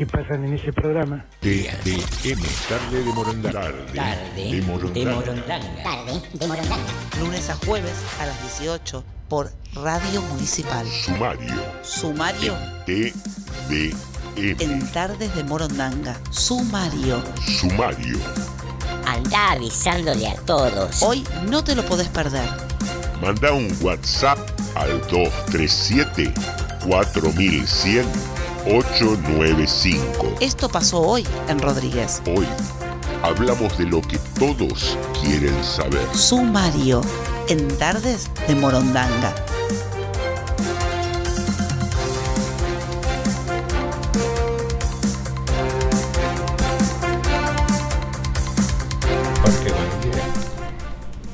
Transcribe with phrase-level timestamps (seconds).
[0.00, 1.26] que pasan en ese programa.
[1.40, 3.52] TDM, tarde de Morondanga.
[3.52, 5.60] Tarde de Morondanga.
[5.82, 6.86] Tarde de Morondanga.
[7.20, 10.86] Lunes a jueves a las 18 por Radio Municipal.
[10.86, 11.52] Sumario.
[11.82, 12.54] Sumario
[12.86, 13.94] TDM.
[14.58, 16.18] en Tardes de Morondanga.
[16.30, 17.22] Sumario.
[17.60, 18.18] Sumario.
[19.04, 21.02] Anda avisándole a todos.
[21.02, 22.48] Hoy no te lo podés perder.
[23.20, 24.38] Manda un WhatsApp
[24.76, 26.32] al 237
[26.86, 30.36] 4100 895.
[30.40, 32.22] Esto pasó hoy en Rodríguez.
[32.26, 32.46] Hoy
[33.22, 36.06] hablamos de lo que todos quieren saber.
[36.14, 37.00] Sumario
[37.48, 39.34] en Tardes de Morondanga.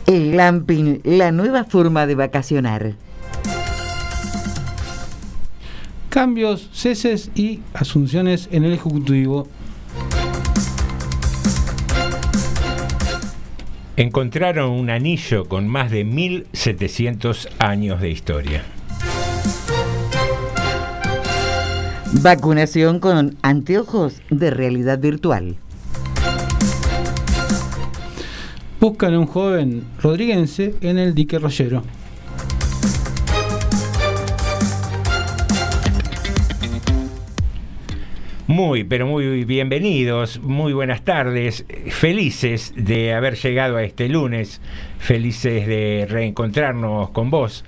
[0.07, 3.06] El glamping, la nueva forma de vacacionar.
[6.17, 9.47] Cambios, ceses y asunciones en el Ejecutivo.
[13.99, 18.65] Encontraron un anillo con más de 1700 años de historia.
[22.23, 25.57] Vacunación con anteojos de realidad virtual.
[28.81, 31.83] Buscan a un joven rodriguense en el dique Rollero.
[38.49, 44.61] Muy, pero muy bienvenidos, muy buenas tardes, felices de haber llegado a este lunes,
[45.01, 47.65] felices de reencontrarnos con vos.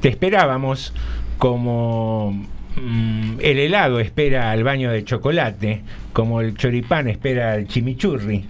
[0.00, 0.94] Te esperábamos
[1.36, 2.46] como
[2.76, 5.82] mm, el helado espera al baño de chocolate,
[6.12, 8.44] como el choripán espera al chimichurri.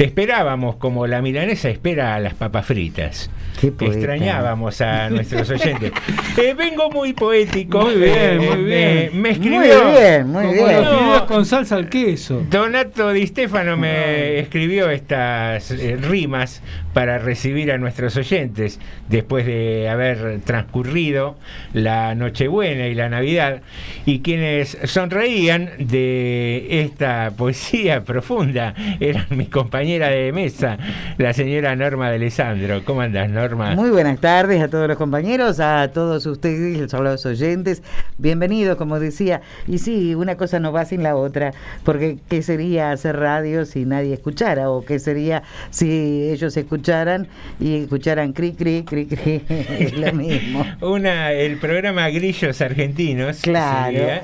[0.00, 3.28] Te esperábamos como la milanesa espera a las papas fritas.
[3.60, 3.66] Qué.
[3.66, 5.92] Extrañábamos a nuestros oyentes.
[6.38, 7.82] Eh, vengo muy poético.
[7.82, 9.10] Muy bien, eh, muy me- bien.
[9.12, 9.90] Me, Muy escribió.
[9.90, 10.82] bien, muy Como bien.
[10.84, 10.98] No.
[10.98, 12.46] fideos con salsa al queso.
[12.48, 16.62] Donato Di Stefano me escribió estas eh, rimas
[16.94, 18.80] para recibir a nuestros oyentes
[19.10, 21.36] después de haber transcurrido
[21.74, 23.60] la Nochebuena y la Navidad
[24.06, 29.44] y quienes sonreían de esta poesía profunda eran mi
[29.90, 30.78] compañera de mesa,
[31.18, 32.82] la señora Norma de Alessandro.
[32.84, 33.74] ¿Cómo andas, Norma?
[33.74, 37.82] Muy buenas tardes a todos los compañeros, a todos ustedes, a los oyentes.
[38.16, 39.40] Bienvenidos, como decía.
[39.66, 41.52] Y sí, una cosa no va sin la otra,
[41.82, 44.70] porque ¿qué sería hacer radio si nadie escuchara?
[44.70, 47.26] ¿O qué sería si ellos escucharan
[47.58, 49.42] y escucharan cri, cri, cri, cri?
[49.48, 50.64] es lo mismo.
[50.82, 53.40] Una, el programa Grillos Argentinos.
[53.40, 53.96] Claro.
[53.96, 54.22] sería.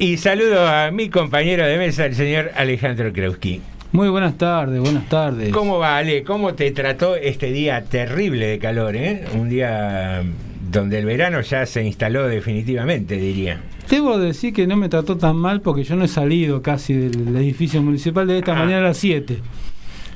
[0.00, 3.62] Y saludo a mi compañero de mesa, el señor Alejandro Krauski.
[3.92, 5.52] Muy buenas tardes, buenas tardes.
[5.52, 6.22] ¿Cómo va, Ale?
[6.22, 9.24] ¿Cómo te trató este día terrible de calor, eh?
[9.34, 10.22] Un día
[10.70, 13.60] donde el verano ya se instaló definitivamente, diría.
[13.88, 17.36] Debo decir que no me trató tan mal porque yo no he salido casi del
[17.36, 18.60] edificio municipal de esta Ah.
[18.60, 19.38] mañana a las 7.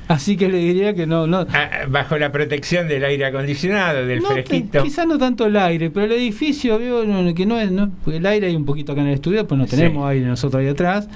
[0.07, 4.21] Así que le diría que no, no, Ah, bajo la protección del aire acondicionado, del
[4.21, 4.83] No, fresquito.
[4.83, 7.01] quizás no tanto el aire, pero el edificio, veo
[7.33, 9.65] que no es, no, el aire hay un poquito acá en el estudio, pues no
[9.65, 9.75] Sí.
[9.75, 11.09] tenemos aire nosotros ahí atrás.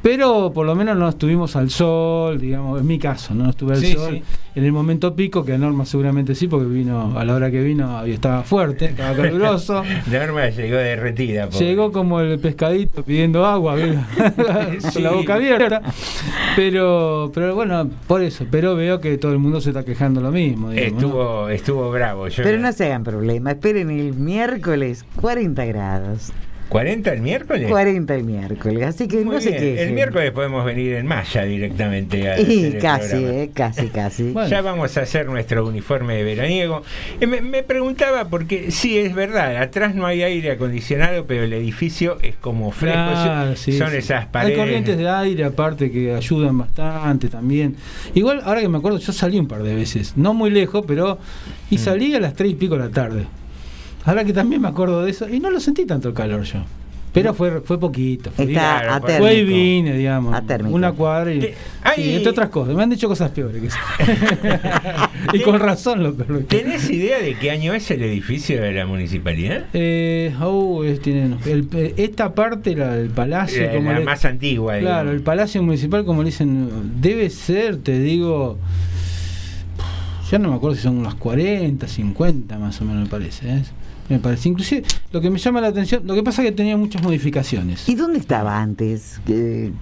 [0.00, 3.80] Pero por lo menos no estuvimos al sol, digamos, en mi caso, no estuve al
[3.80, 4.22] Sí, sol sí.
[4.54, 7.60] en el momento pico, que a Norma seguramente sí, porque vino a la hora que
[7.62, 9.82] vino y estaba fuerte, estaba caluroso.
[10.06, 11.48] Norma llegó derretida.
[11.48, 11.66] pobre.
[11.66, 13.76] Llegó como el pescadito pidiendo agua,
[14.36, 15.02] con Sí.
[15.02, 15.82] la boca abierta.
[16.56, 18.46] Pero, pero bueno, por eso.
[18.50, 20.70] Pero veo que todo el mundo se está quejando lo mismo.
[20.70, 21.06] digamos, ¿no?
[21.08, 22.28] Estuvo, estuvo bravo.
[22.28, 26.32] Yo Pero no se hagan problema, esperen el miércoles 40 grados.
[26.70, 27.68] ¿40 el miércoles?
[27.68, 29.52] 40 el miércoles, así que Muy no bien.
[29.54, 29.78] quejen.
[29.88, 34.34] El miércoles podemos venir en malla directamente a Y el casi, eh, casi, casi.
[34.48, 36.82] Ya vamos a hacer nuestro uniforme de veraniego.
[37.20, 41.52] Eh, me, me preguntaba, porque sí, es verdad, atrás no hay aire acondicionado, pero el
[41.52, 43.14] edificio es como fresco.
[43.16, 43.96] Son sí, son sí.
[43.96, 44.58] esas Hay paredes.
[44.58, 47.76] corrientes de aire aparte que ayudan bastante también.
[48.14, 51.18] Igual, ahora que me acuerdo, yo salí un par de veces, no muy lejos, pero.
[51.70, 51.78] Y Mm.
[51.78, 53.26] salí a las tres y pico de la tarde.
[54.08, 56.60] Ahora que también me acuerdo de eso, y no lo sentí tanto el calor yo.
[57.12, 58.30] Pero fue, fue poquito.
[58.30, 59.30] Fue, Está Fue atérmico.
[59.32, 60.34] y vine, digamos.
[60.34, 60.74] Atérmico.
[60.74, 61.54] Una cuadra y.
[61.96, 62.74] Entre otras cosas.
[62.74, 63.78] Me han dicho cosas peores que eso.
[65.32, 66.44] y con razón lo peor.
[66.44, 69.64] ¿Tenés idea de qué año es el edificio de la municipalidad?
[69.72, 74.04] Eh, oh, es- tienen- el- eh, esta parte, la, el palacio, La, como la le-
[74.04, 74.78] más antigua.
[74.78, 75.14] Claro, digamos.
[75.14, 76.70] el Palacio Municipal, como le dicen,
[77.00, 78.58] debe ser, te digo,
[80.30, 83.48] ya no me acuerdo si son unos 40, 50 más o menos me parece.
[83.48, 83.62] ¿eh?
[84.08, 84.48] Me parece.
[84.48, 87.88] Inclusive, lo que me llama la atención, lo que pasa es que tenía muchas modificaciones.
[87.88, 89.20] ¿Y dónde estaba antes?
[89.26, 89.72] ¿Qué-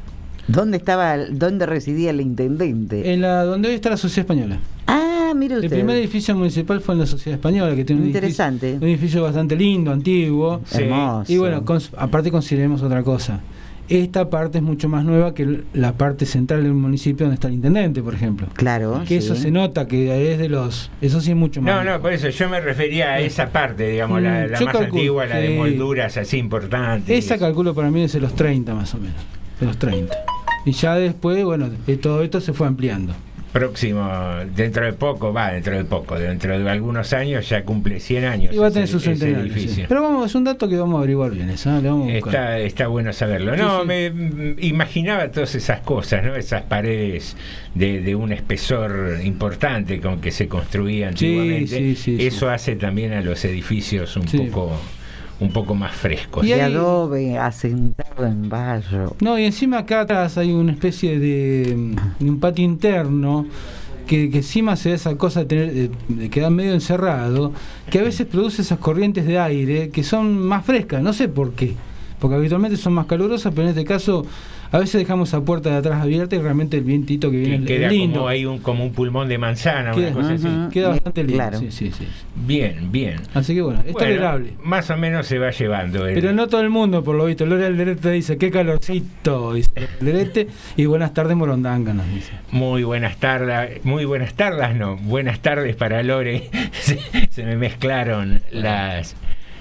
[0.49, 3.12] ¿Dónde estaba, dónde residía el intendente?
[3.12, 4.58] En la donde hoy está la Sociedad Española.
[4.87, 5.76] Ah, mire El usted.
[5.76, 8.67] primer edificio municipal fue en la Sociedad Española, que tiene un Interesante.
[8.70, 10.61] edificio, un edificio bastante lindo, antiguo.
[10.67, 10.82] Sí.
[10.82, 11.32] Hermoso.
[11.32, 13.40] Y bueno, cons- aparte consideremos otra cosa.
[13.88, 17.54] Esta parte es mucho más nueva que la parte central del municipio donde está el
[17.54, 18.48] intendente, por ejemplo.
[18.54, 19.02] Claro.
[19.06, 20.90] Que eso se nota que es de los.
[21.00, 21.84] Eso sí es mucho más.
[21.84, 24.72] No, no, por eso yo me refería a esa parte, digamos, la, Mm, la más
[24.72, 27.16] calculo, antigua, la de molduras así importantes.
[27.16, 29.16] Esa calculo para mí es de los 30 más o menos.
[29.60, 30.14] De los 30.
[30.64, 31.70] Y ya después, bueno,
[32.02, 33.14] todo esto se fue ampliando.
[33.58, 34.11] Próximo,
[34.55, 38.55] dentro de poco, va, dentro de poco, dentro de algunos años ya cumple 100 años.
[38.55, 39.53] Y va a tener ese- su centenario.
[39.55, 39.85] sí.
[39.88, 41.49] Pero vamos, es un dato que vamos a averiguar bien.
[41.50, 41.55] ¿eh?
[41.64, 42.12] Vamos a.
[42.12, 43.56] Está, está bueno saberlo.
[43.56, 43.87] No, sí.
[43.87, 46.37] me mm, imaginaba todas esas cosas, ¿no?
[46.37, 47.37] Esas paredes
[47.75, 51.67] de, de un espesor importante con que se construía antiguamente.
[51.79, 52.26] sí, sí, sí.
[52.26, 54.79] Eso hace también a los edificios un poco
[55.40, 56.44] un poco más frescos.
[56.44, 59.14] Y De hay- adobe, asentado en barro.
[59.20, 63.46] No, y encima acá atrás hay una especie de, de un patio interno
[64.06, 67.52] que, que encima se da esa cosa de, tener, de, de quedar medio encerrado,
[67.90, 71.52] que a veces produce esas corrientes de aire que son más frescas, no sé por
[71.52, 71.74] qué,
[72.20, 74.24] porque habitualmente son más calurosas, pero en este caso
[74.70, 77.88] a veces dejamos esa puerta de atrás abierta y realmente el vientito que viene queda
[77.88, 78.16] lindo.
[78.20, 80.48] como, hay un, como un pulmón de manzana, Queda, una cosa así.
[80.72, 81.34] Queda bastante lindo.
[81.36, 81.58] Claro.
[81.58, 82.06] sí, sí, sí.
[82.34, 83.16] Bien, bien.
[83.34, 84.52] Así que bueno, es Bueno, tolerable.
[84.62, 86.06] Más o menos se va llevando.
[86.06, 87.46] el- Pero no todo el mundo, por lo visto.
[87.46, 89.70] Lore Alderete dice, qué calorcito, dice
[90.00, 92.32] Alderete, y buenas tardes, Morondanga, nos dice.
[92.50, 96.50] Muy buenas tardes, muy buenas tardes, no, buenas tardes para Lore.
[96.72, 96.98] Se,
[97.31, 99.17] se me mezclaron las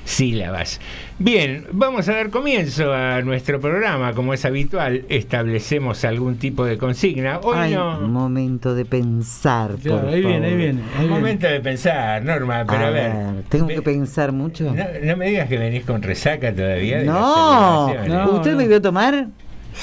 [0.06, 0.80] sílabas.
[1.20, 4.14] Bien, vamos a dar comienzo a nuestro programa.
[4.14, 7.40] Como es habitual, establecemos algún tipo de consigna.
[7.40, 8.00] Hoy Ay, no.
[8.02, 10.58] momento de pensar, Claro, por ahí viene, ahí favor.
[10.58, 10.82] viene.
[10.94, 11.14] ahí viene.
[11.16, 13.12] Momento de pensar, Norma, pero a, ver.
[13.50, 14.74] ¿Tengo ve- que pensar mucho?
[14.74, 17.00] No, no me digas que venís con resaca todavía.
[17.00, 17.94] de No.
[18.06, 18.58] No, ¿usted no.
[18.58, 19.28] me vio tomar?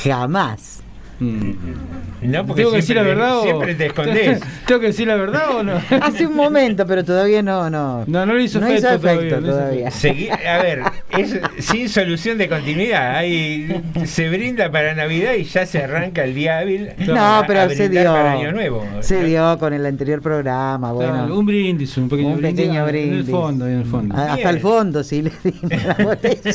[0.04, 0.81] Jamás.
[1.22, 2.30] Mm.
[2.30, 4.40] No, porque ¿Tengo que decir la siempre, verdad o- siempre te escondés.
[4.66, 5.72] ¿Tengo que decir la verdad o no?
[6.00, 8.04] Hace un momento, pero todavía no, no.
[8.06, 9.88] No, no le hizo No efecto, hizo efecto todavía.
[9.88, 13.16] a ver, es sin solución de continuidad.
[13.16, 16.90] Hay, se brinda para Navidad y ya se arranca el día hábil.
[17.08, 18.04] No, a- pero a se dio.
[18.12, 18.86] Para Año Nuevo.
[19.00, 21.12] Se dio con el anterior programa, bueno.
[21.14, 22.66] Claro, un brindis, un pequeño Un brindis.
[22.66, 24.14] pequeño En el fondo, en el fondo.
[24.16, 24.48] Hasta Bien.
[24.48, 26.52] el fondo, sí, le dimos la botella.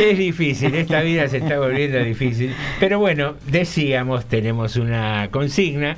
[0.00, 2.52] Es difícil, esta vida se está volviendo difícil.
[2.80, 5.96] Pero bueno, decíamos, tenemos una consigna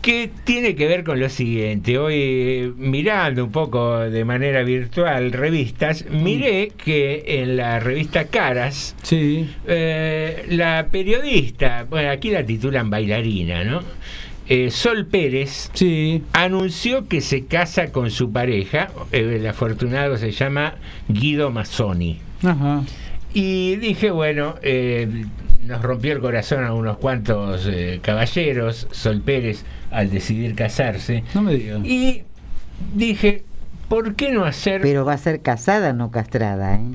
[0.00, 1.96] que tiene que ver con lo siguiente.
[1.98, 9.48] Hoy, mirando un poco de manera virtual revistas, miré que en la revista Caras, Sí.
[9.66, 13.80] eh, la periodista, bueno, aquí la titulan bailarina, ¿no?
[14.46, 16.22] Eh, Sol Pérez Sí.
[16.34, 20.74] anunció que se casa con su pareja, eh, el afortunado se llama
[21.08, 22.18] Guido Mazzoni.
[22.42, 22.82] Ajá.
[23.34, 25.26] Y dije, bueno, eh,
[25.64, 31.24] nos rompió el corazón a unos cuantos eh, caballeros, Sol Pérez, al decidir casarse.
[31.34, 31.84] No me digas.
[31.84, 32.22] Y
[32.94, 33.42] dije,
[33.88, 34.80] ¿por qué no hacer...
[34.82, 36.92] Pero va a ser casada, no castrada, ¿eh?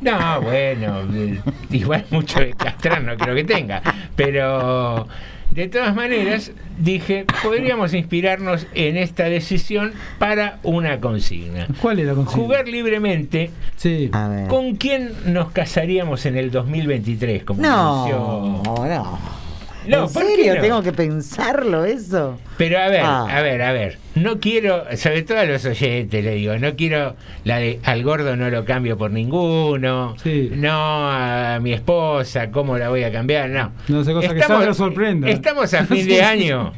[0.00, 1.02] No, bueno,
[1.70, 3.82] igual mucho de castrar no creo que tenga,
[4.16, 5.06] pero
[5.50, 11.66] de todas maneras dije, podríamos inspirarnos en esta decisión para una consigna.
[11.82, 12.42] ¿Cuál es la consigna?
[12.42, 14.10] Jugar libremente Sí.
[14.12, 14.48] A ver.
[14.48, 19.18] con quién nos casaríamos en el 2023, como No, no.
[19.86, 20.54] No, ¿En ¿por qué serio?
[20.56, 20.60] no?
[20.60, 22.38] ¿Tengo que pensarlo eso?
[22.58, 23.26] Pero a ver, Ah.
[23.30, 23.98] a ver, a ver.
[24.14, 28.36] No quiero, sobre todo a los oyentes le digo, no quiero la de al gordo
[28.36, 30.16] no lo cambio por ninguno.
[30.52, 33.48] No a mi esposa, ¿cómo la voy a cambiar?
[33.48, 33.72] No.
[33.88, 35.28] No sé cosa que salga no sorprenda.
[35.30, 36.10] Estamos a fin Sí.
[36.10, 36.72] de año.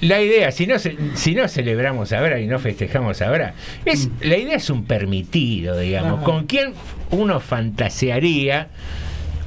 [0.00, 4.54] La idea, si no, si no celebramos ahora y no festejamos ahora, es, la idea
[4.56, 6.18] es un permitido, digamos.
[6.18, 6.24] Ajá.
[6.24, 6.72] ¿Con quién
[7.10, 8.68] uno fantasearía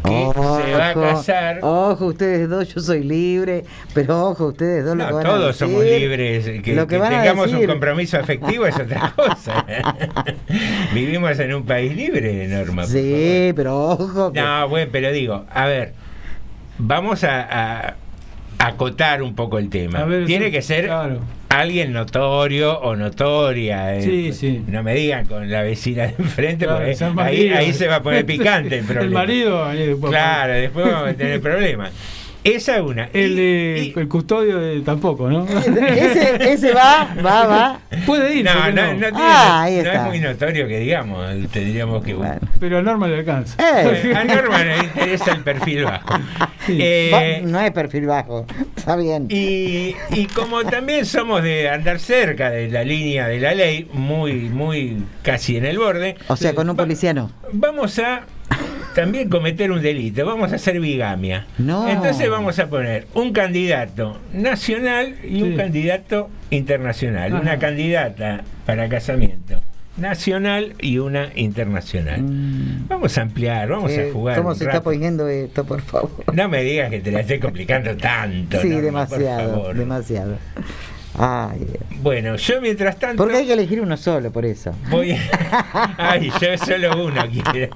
[0.03, 1.59] que se va a casar?
[1.61, 5.29] Ojo, ustedes dos, yo soy libre, pero ojo, ustedes dos lo No, que van a
[5.29, 6.45] todos decir, somos libres.
[6.63, 7.69] Que, lo que que van a tengamos un decir.
[7.69, 9.65] compromiso afectivo es otra cosa.
[10.93, 12.85] Vivimos en un país libre, Norma.
[12.85, 14.31] Sí, pero ojo.
[14.33, 15.93] que- No, bueno, pero digo, a ver,
[16.77, 17.95] vamos a, a
[18.59, 19.99] acotar un poco el tema.
[19.99, 20.89] A ver, Tiene sí, que ser
[21.51, 23.95] alguien notorio o notoria.
[23.97, 24.01] eh.
[24.01, 24.63] Sí, sí.
[24.67, 28.25] No me digan con la vecina de enfrente, Claro, porque ahí, se va a poner
[28.25, 29.05] picante el problema.
[29.05, 29.67] El marido.
[30.09, 31.91] Claro, después vamos a tener problemas.
[32.43, 33.09] Esa es una.
[33.13, 35.45] El, de- el custodio de- tampoco, ¿no?
[35.47, 37.79] Ese, ese va, va, va.
[38.05, 38.45] Puede ir.
[38.45, 38.93] No, ¿por qué no, no?
[38.93, 39.93] no, tiene- Ah, ahí no está.
[39.95, 42.15] es muy notorio que digamos, tendríamos que...
[42.59, 43.55] Pero a Norma le alcanza.
[43.59, 44.13] Eh.
[44.15, 46.15] A Norma le interesa el perfil bajo.
[46.67, 48.45] Eh, Va- no es perfil bajo,
[48.75, 49.27] está bien.
[49.29, 54.33] y, y como también somos de andar cerca de la línea de la ley, muy,
[54.49, 57.31] muy casi en el borde, O sea, con un policiano.
[57.51, 58.21] vamos a
[58.95, 61.45] también cometer un delito, vamos a hacer bigamia.
[61.57, 61.87] No.
[61.87, 67.41] Entonces vamos a poner un candidato nacional y un candidato internacional, Ajá.
[67.41, 69.61] una candidata para casamiento
[69.97, 72.21] nacional y una internacional.
[72.87, 74.37] Vamos a ampliar, vamos Eh, a jugar.
[74.37, 76.11] ¿Cómo se está poniendo esto, por favor?
[76.33, 78.59] No me digas que te la estoy complicando tanto.
[78.61, 79.73] Sí, por demasiado,
[81.17, 81.67] Ay,
[82.01, 84.73] Bueno, yo mientras tanto porque hay que elegir uno solo, por eso.
[84.89, 85.15] voy.
[85.97, 87.69] Ay, yo solo uno quiero.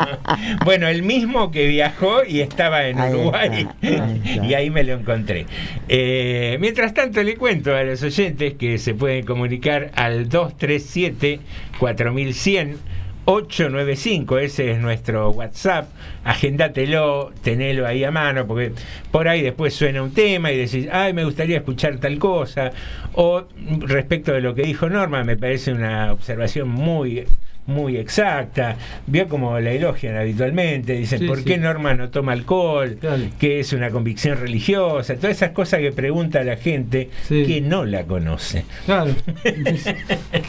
[0.63, 3.68] Bueno, el mismo que viajó y estaba en Ahí Uruguay.
[3.82, 4.46] está, ahí está.
[4.46, 5.46] y ahí me lo encontré.
[5.89, 11.39] Eh, mientras tanto, le cuento a los oyentes que se pueden comunicar al 237
[11.80, 12.77] 4100.
[13.25, 15.89] 895, ese es nuestro WhatsApp.
[16.24, 18.72] Agéndatelo, tenelo ahí a mano, porque
[19.12, 22.72] por ahí después suena un tema y decís, ay, me gustaría escuchar tal cosa.
[23.13, 23.46] O
[23.79, 27.25] respecto de lo que dijo Norma, me parece una observación muy
[27.67, 31.45] muy exacta, vio como la elogian habitualmente, dicen, Sí, ¿por sí.
[31.45, 32.98] qué Norma no toma alcohol?
[33.00, 33.24] Claro.
[33.39, 35.15] que es una convicción religiosa?
[35.15, 37.43] Todas esas cosas que pregunta la gente Sí.
[37.45, 38.65] que no la conoce.
[38.86, 39.15] Claro.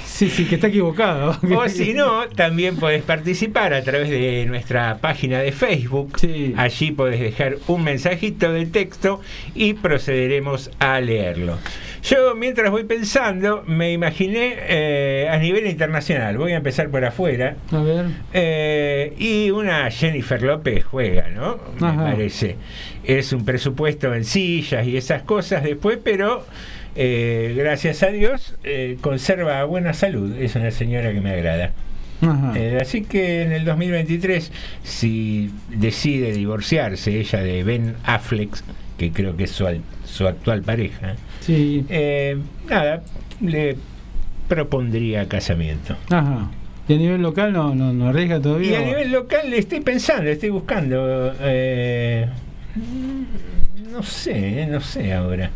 [0.05, 1.39] Sí, sí, que está equivocada.
[1.57, 6.19] O si no, también podés participar a través de nuestra página de Facebook.
[6.57, 9.21] Allí podés dejar un mensajito de texto
[9.55, 11.59] y procederemos a leerlo.
[12.03, 16.39] Yo, mientras voy pensando, me imaginé eh, a nivel internacional.
[16.39, 17.57] Voy a empezar por afuera.
[17.73, 18.07] A ver.
[18.33, 21.59] Eh, y una Jennifer López juega, ¿no?
[21.81, 22.57] Me parece.
[23.05, 26.45] Es un presupuesto en sillas y esas cosas después, pero
[26.99, 30.35] eh, gracias a Dios eh, conserva buena salud.
[30.37, 31.73] Es una señora que me agrada.
[32.55, 34.51] Eh, así que en el 2023,
[34.83, 38.57] si decide divorciarse ella de Ben Affleck,
[38.97, 39.67] que creo que es su,
[40.07, 41.85] su actual pareja, Sí.
[41.89, 42.37] eh,
[42.69, 43.03] nada,
[43.41, 43.77] le
[44.49, 45.97] propondría casamiento.
[46.11, 46.51] Ajá.
[46.89, 48.73] ¿Y a nivel local no, no, no arriesga todavía?
[48.73, 51.33] Y a nivel local le estoy pensando, estoy buscando.
[51.41, 52.29] eh,
[53.91, 55.51] no sé, eh, no sé ahora.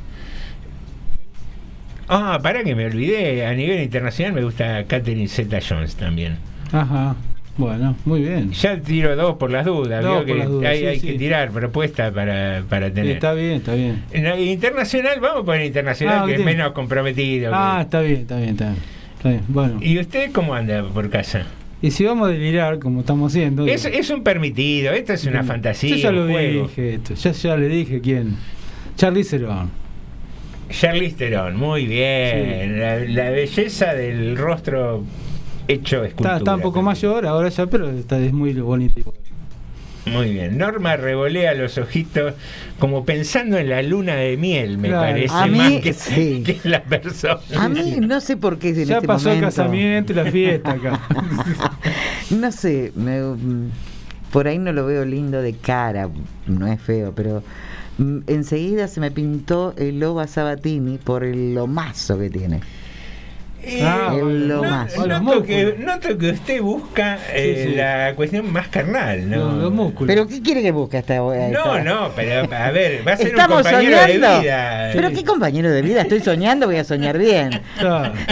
[2.09, 3.47] Ah, para que me olvidé.
[3.47, 6.39] A nivel internacional me gusta Catherine Zeta Jones también.
[6.73, 7.15] Ajá.
[7.61, 8.53] Bueno, muy bien.
[8.53, 10.03] Ya tiro dos por las dudas.
[10.03, 11.07] Dos que las dudas, hay, sí, hay sí.
[11.09, 13.13] que tirar propuestas para, para tener.
[13.13, 14.03] Está bien, está bien.
[14.13, 17.53] Y internacional, vamos por el internacional, Ah, que es menos comprometido.
[17.55, 18.79] Ah, está bien, está bien, está bien.
[19.19, 19.43] Está bien.
[19.49, 19.79] Bueno.
[19.83, 21.45] ¿Y usted cómo anda por casa?
[21.83, 23.67] Y si vamos a delirar, como estamos haciendo.
[23.67, 25.91] Es, es un permitido, esto es una fantasía.
[25.91, 26.69] Yo ya lo juego.
[26.69, 27.15] dije, esto.
[27.15, 28.37] Ya, ya le dije quién.
[28.97, 29.71] Charlie Theron.
[30.71, 32.79] Charlize Theron, muy bien.
[32.81, 35.05] La, la belleza del rostro
[35.73, 36.37] hecho escultura.
[36.37, 39.15] Está, está un poco mayor ahora ya, pero está, es muy bonito.
[40.07, 40.57] Muy bien.
[40.57, 42.33] Norma revolea los ojitos
[42.79, 45.03] como pensando en la luna de miel, me Claro.
[45.13, 46.43] parece, A mí, más que, sí.
[46.45, 47.39] que la persona.
[47.57, 50.71] A mí no sé por qué en Ya este pasó el casamiento y la fiesta
[50.73, 51.01] acá.
[52.31, 53.21] No sé, me,
[54.33, 56.09] por ahí no lo veo lindo de cara,
[56.47, 57.43] no es feo, pero
[57.99, 62.61] mm, enseguida se me pintó el Loba Sabatini por el lomazo que tiene.
[63.63, 65.07] Eh, Ah, el no- lomazo.
[65.07, 67.77] noto, que, noto que usted busca eh, Sí, sí.
[67.77, 69.37] la cuestión más carnal, ¿no?
[69.37, 70.07] Los, los músculos.
[70.07, 73.27] ¿Pero qué quiere que busque esta no, esta- no, pero a ver, va a ser
[73.27, 74.29] un Estamos compañero soñando.
[74.33, 74.91] de vida.
[74.95, 77.51] Pero qué compañero de vida, estoy soñando, voy a soñar bien.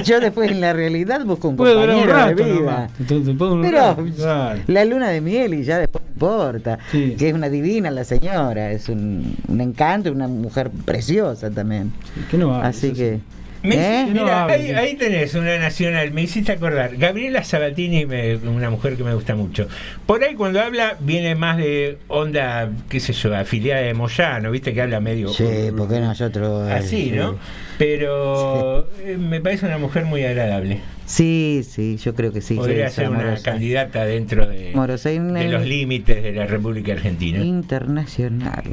[0.04, 2.90] Yo después en la realidad busco un durar un compañero rato de vida.
[2.99, 4.61] Entonces, un Pero rato, claro.
[4.66, 6.78] la luna de miel y ya después no importa.
[6.90, 7.14] Sí.
[7.18, 11.92] Que es una divina la señora, es un, un encanto, una mujer preciosa también.
[12.30, 13.20] Que no hables, Así que...
[13.62, 14.06] Me- ¿Eh?
[14.06, 14.54] no Mira, hable.
[14.54, 16.96] ahí, ahí tenés una nacional, me hiciste acordar.
[16.96, 19.66] Gabriela Sabatini, me- una mujer que me gusta mucho.
[20.06, 24.72] Por ahí cuando habla viene más de onda, qué sé yo, afiliada de Moyano, viste
[24.72, 25.28] que habla medio...
[25.30, 25.44] Sí,
[25.76, 26.68] porque nosotros...
[26.68, 27.10] eh, Así, sí.
[27.12, 27.36] ¿no?
[27.78, 30.80] Pero eh, me parece una mujer muy agradable.
[31.06, 32.54] Sí, sí, yo creo que sí.
[32.56, 37.38] Podría ser una candidata dentro de, de los límites de la República Argentina.
[37.38, 38.64] Internacional.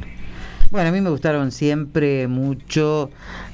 [0.76, 3.10] Bueno, a mí me gustaron siempre mucho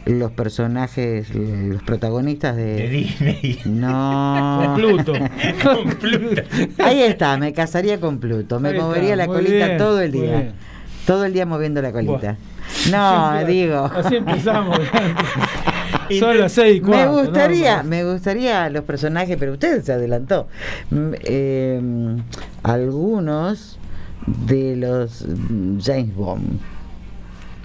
[0.08, 2.74] los personajes, los protagonistas de...
[2.78, 3.60] De Disney.
[3.66, 4.74] No.
[4.76, 5.14] Pluto.
[5.64, 6.42] Con Pluto.
[6.80, 8.60] Ahí está, me casaría con Pluto.
[8.60, 10.24] Me Ahí está, movería la colita bien, todo el día.
[10.24, 10.54] bien.
[11.06, 12.38] Todo el día moviendo la colita.
[12.90, 13.86] No, digo.
[13.96, 14.80] Así empezamos.
[16.18, 17.22] Son las seis y Me cuarto, ¿no?
[17.22, 20.48] gustaría, me gustaría los personajes, pero usted se adelantó.
[20.90, 22.18] Mm, eh,
[22.64, 23.78] algunos
[24.26, 25.24] de los
[25.84, 26.60] James Bond.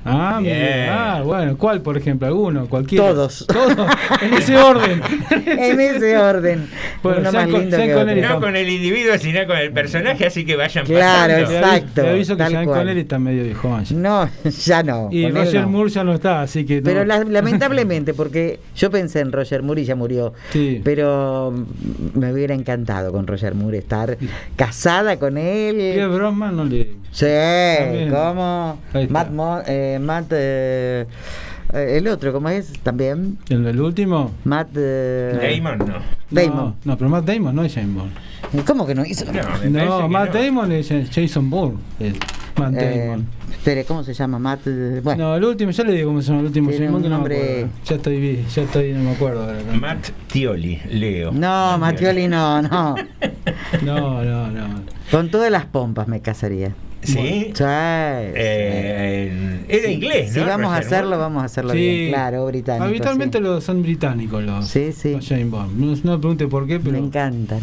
[0.06, 0.56] Ah, Bien.
[0.56, 0.88] mire.
[0.88, 2.26] ah, bueno, ¿cuál, por ejemplo?
[2.28, 2.66] ¿Alguno?
[2.68, 3.06] ¿Cualquiera?
[3.08, 3.46] Todos.
[3.46, 3.76] Todos.
[4.22, 5.00] En ese orden.
[5.30, 6.68] En ese orden.
[7.02, 8.14] Bueno, Uno sean más con- lindo sean que con otro.
[8.14, 8.22] él.
[8.22, 11.36] No con el individuo, sino con el personaje, así que vayan Claro, pasando.
[11.36, 12.64] Le aviso- Exacto, Le aviso que Sean.
[12.66, 13.78] Connery está medio viejo.
[13.90, 14.28] No,
[14.64, 15.08] ya no.
[15.10, 15.68] Y Roger no.
[15.68, 16.76] Moore ya no está, así que.
[16.76, 16.84] no.
[16.84, 20.32] Pero la- lamentablemente, porque yo pensé en Roger Moore y ya murió.
[20.52, 20.80] Sí.
[20.84, 21.52] Pero
[22.14, 24.16] me hubiera encantado con Roger Moore estar
[24.56, 26.08] casada con Pierre él.
[26.08, 26.92] Brosnan no le.
[27.10, 28.34] Sí, está.
[29.08, 31.06] Matt, Mo- eh, Matt eh,
[31.72, 32.72] eh, el otro, ¿cómo es?
[32.82, 33.38] También.
[33.48, 34.32] ¿El, el último?
[34.44, 35.94] Matt eh, Damon no.
[36.30, 36.56] Damon.
[36.56, 38.12] No, no, pero Matt Damon no es James Bond.
[38.66, 39.24] ¿Cómo que no hizo?
[39.32, 40.40] No, No, Matt no.
[40.42, 41.78] Damon es Jason Bourne.
[41.98, 42.14] es
[42.56, 43.26] Matt Eh, Damon.
[43.50, 44.38] espere, ¿cómo se llama?
[44.38, 44.60] Matt.
[44.66, 47.02] eh, bueno, No, el último, ya le digo cómo se llama el último Tiene un
[47.02, 47.68] no nombre- acuerdo.
[47.84, 49.60] Ya estoy, ya estoy, no me acuerdo ahora.
[49.80, 51.32] Matt Tioli, Leo.
[51.32, 52.94] no, Mattioli no, no.
[53.82, 54.80] No, no, no.
[55.10, 56.72] Con todas las pompas me casaría.
[57.02, 57.52] ¿Sí?
[57.54, 60.46] Sí, Eh, en- era inglés, Si ¿no?
[60.46, 61.20] vamos a hacerlo, Moore?
[61.22, 61.78] vamos a hacerlo Sí.
[61.78, 62.84] bien, claro, británico.
[62.84, 63.44] Habitualmente sí.
[63.44, 65.12] los son británicos los, Sí, sí.
[65.12, 65.78] los James Bond.
[65.78, 66.96] No, no me pregunte por qué, Me pero.
[66.98, 67.60] encantan.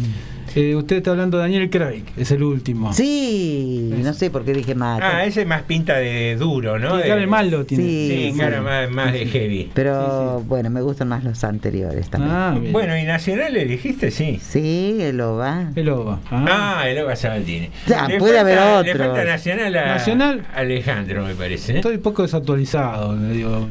[0.56, 2.92] Eh, usted está hablando de Daniel Craig, es el último.
[2.92, 5.00] Sí, no sé por qué dije Matt.
[5.02, 6.96] Ah, ese más pinta de duro, ¿no?
[6.96, 7.82] De- cara de malo tiene.
[7.84, 8.38] Sí, Sí, sí.
[8.38, 9.70] cara más, más de heavy.
[9.74, 12.32] Pero bueno, me gustan más los anteriores también.
[12.34, 12.58] Ah.
[12.72, 14.10] Bueno, ¿y Nacional elegiste?
[14.10, 14.38] Sí.
[14.40, 15.72] Sí, el OVA.
[15.74, 16.20] el OVA.
[16.30, 16.46] Ah.
[16.80, 17.70] Ah, el Ova Sabatini.
[17.86, 20.46] Ya, Le puede haber falta- Le falta Nacional a Nacional.
[20.54, 21.72] Alejandro, me parece.
[21.72, 21.76] ¿eh?
[21.76, 23.66] Estoy un poco desactualizado, le digo.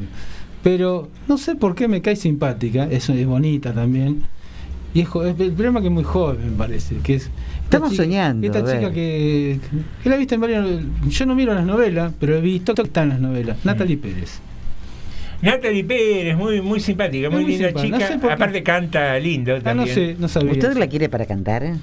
[0.61, 4.23] Pero no sé por qué me cae simpática, es, es bonita también.
[4.93, 6.97] Y es, el problema es que es muy joven, me parece.
[6.97, 9.59] Que es, esta Estamos chica- soñando, Esta chica que,
[10.03, 10.65] que la he visto en varias.
[11.07, 13.57] Yo no miro las novelas, pero he visto que está en las novelas.
[13.63, 13.67] Mm.
[13.67, 14.39] Natalie Pérez.
[15.41, 18.15] Natalie Pérez, muy, muy simpática, muy, muy linda simpática, chica.
[18.15, 18.33] no sé.
[18.33, 19.95] Aparte canta lindo Ah, no también.
[19.95, 20.51] sé, no sabía.
[20.53, 21.73] ¿Usted la quiere para cantar?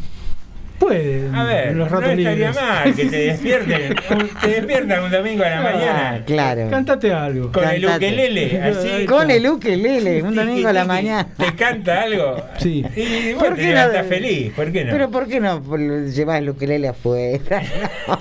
[0.80, 2.56] Puede, A ver, los no ratos estaría libres.
[2.56, 6.70] mal que te despierten, un- te despiertan un domingo a la mañana Claro.
[6.70, 7.52] Cántate algo.
[7.52, 8.06] con el Cantate.
[8.08, 9.04] ukelele, así.
[9.06, 11.28] Con el ukelele, un domingo a la mañana.
[11.36, 12.42] Te canta algo.
[12.58, 12.82] Sí.
[12.96, 13.74] Y ¿Por bueno, qué te no?
[13.74, 14.92] levantas feliz, ¿por qué no?
[14.92, 15.62] Pero ¿por qué no
[16.06, 17.62] llevas el ukelele afuera?
[18.08, 18.18] No,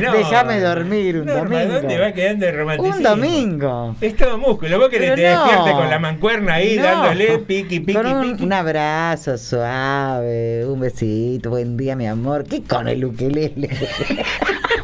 [0.00, 1.74] Déjame dormir un Norma, domingo.
[1.80, 2.96] ¿Dónde va quedando el romanticismo?
[2.96, 3.96] Un domingo.
[4.00, 4.78] Es todo músculo.
[4.78, 5.44] Vos querés te no.
[5.44, 6.82] despierte con la mancuerna ahí, No.
[6.82, 8.44] dándole piqui, piqui, Con un, piqui.
[8.44, 12.44] un abrazo suave, un besito, buen día, mi amor.
[12.44, 13.68] ¿Qué con el ukelele?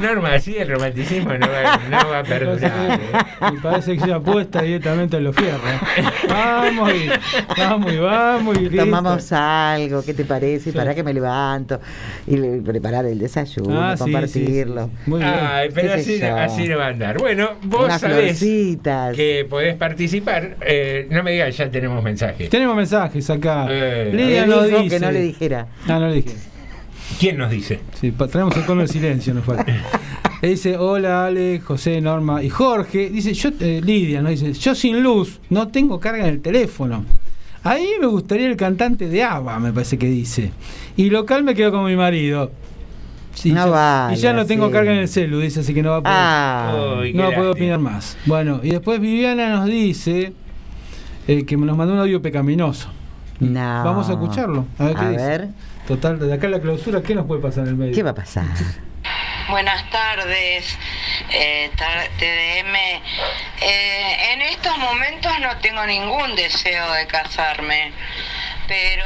[0.00, 3.00] Norma, así el romanticismo no va, no va a perdurar.
[3.00, 3.00] ¿eh?
[3.54, 5.60] Y parece que se apuesta directamente a los fierros.
[6.28, 7.08] Vamos y
[7.60, 8.84] vamos y vamos y listo.
[8.84, 10.72] Tomamos algo, ¿qué te parece?
[10.72, 11.80] Para que me levanto
[12.26, 14.86] y le- preparar el desayuno, Ah, sí, compartirlo.
[14.86, 15.10] sí, sí.
[15.10, 15.32] Muy bien.
[15.32, 17.18] Ay, pero ¿Qué sé así, así no va a andar.
[17.18, 19.14] Bueno, vos Unas sabés florcitas.
[19.16, 20.56] que podés participar.
[20.60, 22.48] Eh, no me digas, ya tenemos mensajes.
[22.50, 23.66] Tenemos mensajes acá.
[23.70, 24.96] Eh, Lidia Me nos dijo dice.
[24.98, 25.66] que no le dijera.
[25.86, 26.34] No, no le dije.
[27.18, 27.80] ¿Quién nos dice?
[28.00, 29.64] Sí, traemos el cono del silencio, nos falta.
[30.42, 33.08] Le dice, hola Ale, José, Norma y Jorge.
[33.10, 37.04] Dice, yo, eh, Lidia, nos dice, yo sin luz no tengo carga en el teléfono.
[37.62, 40.52] Ahí me gustaría el cantante de ABBA, me parece que dice.
[40.96, 42.50] Y local me quedo con mi marido.
[43.34, 45.82] Sí, No ya- vale y ya no tengo carga en el celu, dice, así que
[45.82, 48.16] no va a poder, Ah, no puedo opinar más.
[48.26, 50.32] Bueno, y después Viviana nos dice
[51.26, 52.90] eh, que nos mandó un audio pecaminoso.
[53.40, 53.60] No.
[53.84, 54.66] Vamos a escucharlo.
[54.78, 55.48] A ver qué A dice.
[55.86, 57.94] Total, de acá a la clausura, ¿qué nos puede pasar en el medio?
[57.94, 58.44] ¿Qué va a pasar?
[59.50, 60.78] Buenas tardes,
[61.30, 62.74] eh, tar- TDM.
[63.60, 67.92] Eh, en estos momentos no tengo ningún deseo de casarme,
[68.66, 69.04] pero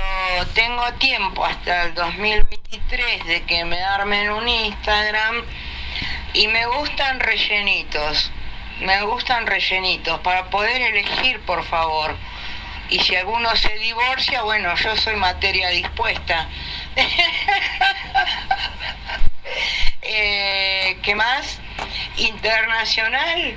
[0.54, 5.42] tengo tiempo hasta el 2023 de que me armen un Instagram
[6.34, 8.30] y me gustan rellenitos.
[8.80, 12.14] Me gustan rellenitos para poder elegir, por favor.
[12.90, 16.48] Y si alguno se divorcia, bueno, yo soy materia dispuesta.
[20.10, 21.58] Eh, ¿Qué más?
[22.16, 23.54] Internacional,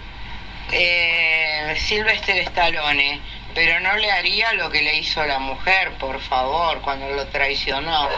[0.72, 3.22] eh, Sylvester Stallone,
[3.56, 7.26] pero no le haría lo que le hizo a la mujer, por favor, cuando lo
[7.28, 8.10] traicionó.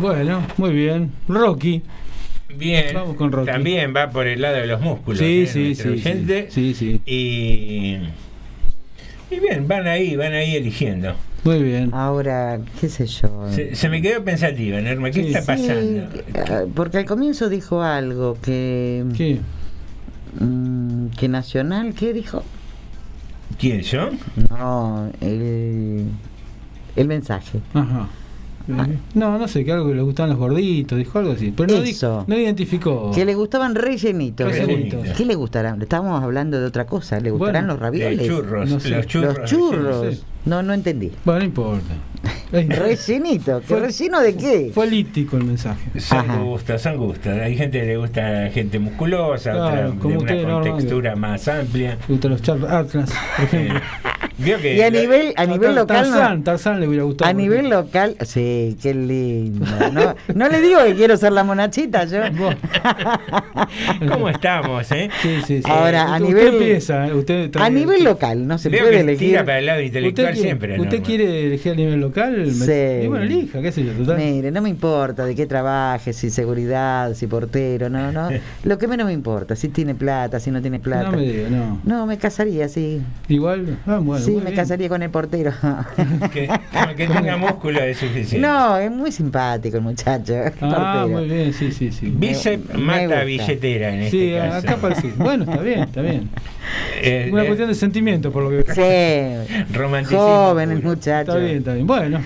[0.00, 1.12] Bueno, muy bien.
[1.28, 1.82] Rocky.
[2.48, 3.50] Bien, Vamos con Rocky.
[3.50, 5.18] también va por el lado de los músculos.
[5.18, 5.46] Sí, ¿eh?
[5.46, 6.50] sí, sí, oyente.
[6.50, 7.00] sí, sí.
[7.04, 7.98] Y,
[9.30, 11.14] y bien, van ahí, van ahí eligiendo.
[11.44, 11.90] Muy bien.
[11.94, 13.46] Ahora, qué sé yo.
[13.50, 16.08] Se, se me quedó pensativa, Norma, ¿qué Sí, está pasando?
[16.34, 19.04] eh, porque al comienzo dijo algo que.
[19.16, 19.40] ¿Qué?
[20.38, 22.42] Mm, que Nacional, ¿qué dijo?
[23.58, 24.10] ¿Quién yo?
[24.50, 26.04] No, el,
[26.96, 27.60] el mensaje.
[27.74, 28.08] Ajá.
[29.14, 31.52] No, no sé, que algo que le gustaban los gorditos, dijo algo así.
[31.56, 32.24] Pero no, di- Eso.
[32.28, 33.10] no identificó.
[33.12, 34.52] Que le gustaban rellenitos.
[34.52, 35.08] Rellenitos.
[35.16, 35.80] ¿Qué le gustarán?
[35.82, 37.18] Estábamos hablando de otra cosa.
[37.20, 38.18] ¿Le gustarán Bueno, los ravioles?
[38.18, 38.90] de churros, No sé.
[38.90, 39.38] los churros.
[39.38, 40.24] Los churros.
[40.44, 41.10] No, no entendí.
[41.24, 41.94] Bueno, no importa.
[42.52, 43.60] Rellenito.
[43.60, 44.70] ¿Qué Fue- relleno de qué?
[44.74, 46.00] Fue lítico el mensaje.
[46.00, 46.38] Son Ajá.
[46.40, 47.32] gustos, son gustos.
[47.38, 51.98] Hay gente que le gusta gente musculosa, Claro, otra como de una contextura más amplia.
[52.08, 53.80] Le gustan los Charles Atlas, por ejemplo.
[54.44, 56.08] Que Y a nivel, a nivel local.
[56.10, 57.30] no- Tarzán, Tarzán le hubiera gustado.
[57.30, 59.66] A nivel local, sí, qué lindo.
[59.92, 62.20] No, no le digo que quiero ser la monachita, yo.
[64.08, 65.10] ¿Cómo estamos, eh?
[65.22, 65.70] Sí, sí, sí.
[65.70, 67.14] Ahora, a Usted nivel- ¿eh?
[67.14, 69.28] usted A nivel local, no se Veo puede que elegir.
[69.28, 70.80] tira para el lado intelectual ¿Usted, quiere, siempre.
[70.80, 72.36] ¿Usted quiere elegir a nivel local?
[72.46, 73.04] Me- Sí.
[73.04, 74.16] Y bueno, elija, qué sé yo, total.
[74.18, 78.28] Mire, no me importa de qué trabaje, si seguridad, si portero, no, no.
[78.64, 81.10] Lo que menos me importa, si tiene plata, si no tiene plata.
[81.10, 81.80] No me diga, no.
[81.84, 83.00] No, me casaría, sí.
[83.28, 84.24] Igual, ah, bueno.
[84.24, 84.56] sí, muy me bien.
[84.56, 85.52] casaría con el portero.
[86.32, 86.48] Que,
[86.96, 88.38] que tenga músculo es suficiente.
[88.46, 90.34] no, es muy simpático el muchacho.
[90.34, 91.08] el Ah, portero.
[91.08, 92.06] muy bien, sí, sí, sí.
[92.06, 92.36] Me-
[92.74, 94.56] me mata billetera en este Sí, caso.
[94.68, 95.08] acá parece.
[95.16, 96.28] Bueno, está bien, está bien.
[97.02, 99.64] Eh, Una eh, cuestión de sentimiento, por lo que Sí.
[99.72, 101.32] romanticismo Joven el muchacho.
[101.32, 101.86] Está bien, está bien.
[101.86, 102.20] Bueno,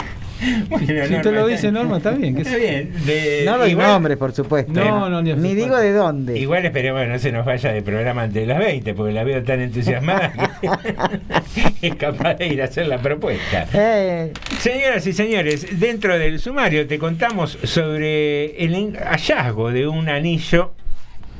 [0.68, 2.34] Bueno, si Norma, usted lo dice, Norma, está bien.
[2.34, 2.92] qué Está bien.
[3.06, 4.72] de- No doy igual- nombres, por supuesto.
[4.72, 6.38] No, no, ni Ni digo de dónde.
[6.38, 9.24] Igual esperemos que no se nos vaya de programa antes de las 20, porque la
[9.24, 13.66] veo tan entusiasmada que es capaz de ir a hacer la propuesta.
[13.72, 20.72] Eh, Señoras y señores, dentro del sumario te contamos sobre el hallazgo de un anillo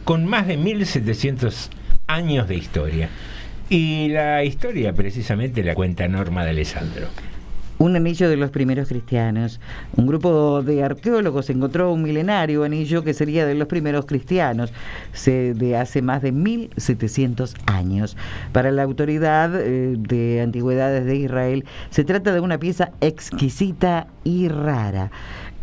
[0.04, 1.70] con más de 1700
[2.06, 3.08] años de historia.
[3.70, 7.06] Y la historia precisamente la cuenta Norma de Alessandro.
[7.84, 9.60] Un anillo de los primeros cristianos.
[9.94, 14.72] Un grupo de arqueólogos encontró un milenario anillo que sería de los primeros cristianos,
[15.26, 18.16] de hace más de 1700 años.
[18.52, 24.48] Para la autoridad eh, de antigüedades de Israel, se trata de una pieza exquisita y
[24.48, 25.10] rara.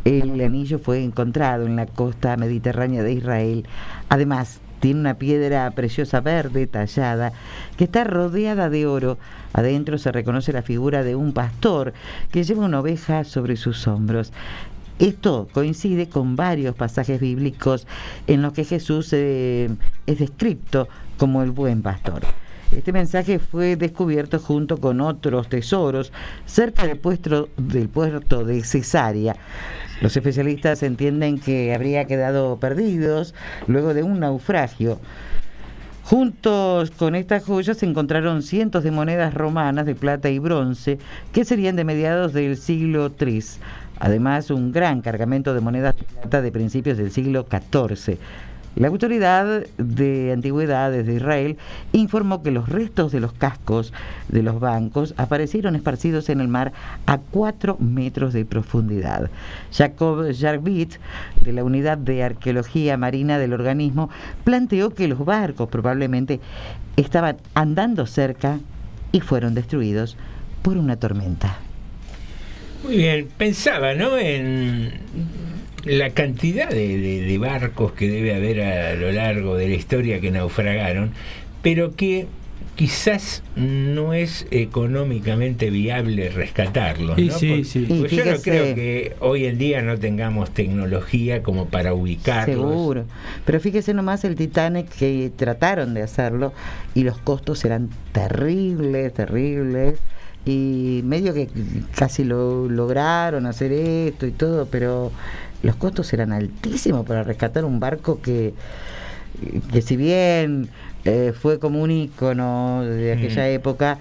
[0.06, 3.66] El anillo fue encontrado en la costa mediterránea de Israel.
[4.10, 7.32] Además, tiene una piedra preciosa verde tallada
[7.78, 9.18] que está rodeada de oro.
[9.54, 11.94] Adentro se reconoce la figura de un pastor
[12.32, 14.34] que lleva una oveja sobre sus hombros.
[15.00, 17.88] Esto coincide con varios pasajes bíblicos
[18.28, 19.70] en los que Jesús eh,
[20.06, 22.24] es descrito como el buen pastor.
[22.72, 26.14] Este mensaje fue descubierto junto con otros tesoros
[26.46, 29.36] cerca del puesto, del puerto de Cesarea.
[30.02, 33.36] Los especialistas entienden que habría quedado perdidos
[33.68, 35.00] luego de un naufragio.
[36.04, 40.98] Juntos con estas joyas se encontraron cientos de monedas romanas de plata y bronce
[41.32, 43.44] que serían de mediados del siglo III.
[44.00, 48.18] Además, un gran cargamento de monedas de plata de principios del siglo XIV.
[48.76, 51.58] La autoridad de antigüedades de Israel
[51.92, 53.92] informó que los restos de los cascos
[54.30, 56.72] de los bancos aparecieron esparcidos en el mar
[57.06, 59.30] a 4 metros de profundidad.
[59.74, 60.94] Jacob Jarvit,
[61.42, 64.10] de la Unidad de Arqueología Marina del organismo,
[64.46, 66.40] planteó que los barcos probablemente
[66.96, 68.60] estaban andando cerca
[69.12, 70.16] y fueron destruidos
[70.62, 71.58] por una tormenta.
[72.84, 74.12] Muy bien, pensaba, ¿no?
[75.86, 80.20] La cantidad de, de- de barcos que debe haber a lo largo de la historia
[80.20, 81.12] que naufragaron,
[81.62, 82.28] pero que
[82.76, 87.18] quizás no es económicamente viable rescatarlos.
[87.18, 87.38] ¿no?
[87.38, 87.86] sí, Porque- sí.
[88.16, 92.56] Yo no creo que hoy en día no tengamos tecnología como para ubicarlos.
[92.72, 93.06] Seguro.
[93.46, 96.54] Pero fíjese nomás el Titanic que trataron de hacerlo
[96.96, 100.00] y los costos eran terribles, terribles.
[100.44, 101.50] y medio que
[101.96, 105.12] casi lo lograron hacer esto y todo, pero
[105.64, 108.54] los costos eran altísimos para rescatar un barco que,
[109.72, 110.70] que si bien
[111.06, 113.56] eh, fue como un ícono de aquella Mm.
[113.56, 114.00] época,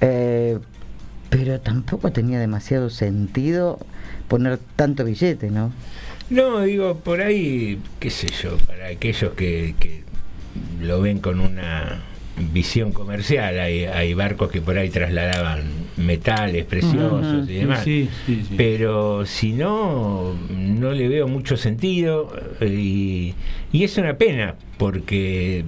[0.00, 0.58] eh,
[1.30, 3.78] pero tampoco tenía demasiado sentido
[4.28, 5.72] poner tanto billete, ¿no?
[6.30, 10.02] No, digo, por ahí, qué sé yo, para aquellos que, que
[10.80, 12.02] lo ven con una
[12.52, 15.62] visión comercial, hay, hay barcos que por ahí trasladaban
[15.96, 17.82] metales preciosos y demás.
[17.84, 18.54] sí, sí, sí.
[18.56, 23.34] Pero si no, no le veo mucho sentido eh, y,
[23.72, 25.64] y es una pena porque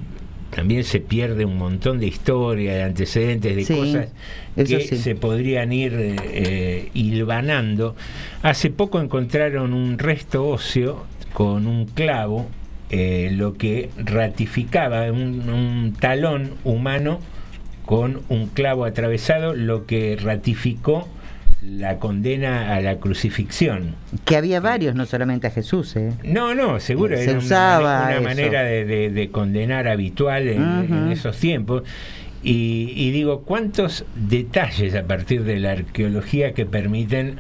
[0.54, 4.08] también se pierde un montón de historia, de antecedentes, de Sí, cosas
[4.56, 4.96] que sí.
[4.98, 7.94] se podrían ir eh, eh, hilvanando.
[8.42, 12.48] Hace poco encontraron un resto óseo con un clavo,
[12.90, 17.20] eh, lo que ratificaba un, un talón humano
[17.86, 21.08] con un clavo atravesado, lo que ratificó
[21.62, 23.94] la condena a la crucifixión.
[24.24, 26.12] Que había varios, no solamente a Jesús, ¿eh?
[26.24, 31.36] No, no, seguro, Se era usaba una, manera de, de- de condenar habitual en, esos
[31.36, 31.82] tiempos.
[32.42, 37.36] Y, y digo, ¿cuántos detalles a partir de la arqueología que permiten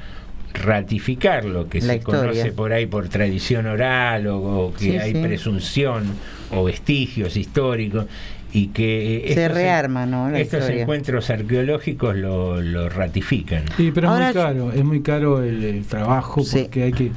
[0.54, 2.20] ratificar lo que La se historia.
[2.22, 5.22] conoce por ahí por tradición oral o, o que Sí, hay sí.
[5.22, 6.04] presunción
[6.50, 8.06] o vestigios históricos
[8.52, 10.28] y que Se estos- rearma, ¿no?
[10.30, 10.82] La estos historia.
[10.82, 13.64] encuentros arqueológicos lo, lo ratifican.
[13.76, 16.62] Sí, pero Ahora es muy caro, es muy caro el, el trabajo Sí.
[16.62, 17.12] porque hay que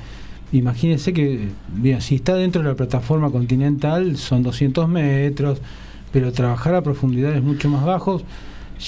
[0.51, 5.59] imagínense que bien, si está dentro de la plataforma continental son 200 metros,
[6.11, 8.23] pero trabajar a profundidades mucho más bajos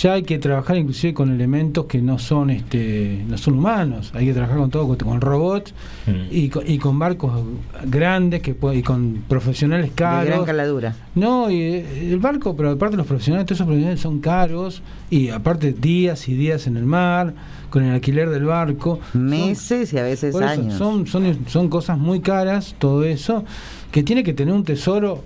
[0.01, 4.25] ya hay que trabajar inclusive con elementos que no son este no son humanos, hay
[4.25, 5.73] que trabajar con todo con, con robots
[6.07, 6.11] Mm.
[6.29, 7.31] y, con, y con barcos
[7.85, 10.45] grandes que y con profesionales De gran caros.
[10.45, 10.95] caladura.
[11.15, 15.29] No, y eh, el barco, pero aparte los profesionales, todos esos profesionales son caros y
[15.29, 17.33] aparte días y días en el mar,
[17.71, 18.99] con el alquiler del barco.
[19.13, 20.75] Meses y a veces años.
[20.75, 23.43] son, son, son cosas muy caras, todo eso,
[23.91, 25.23] que tiene que tener un tesoro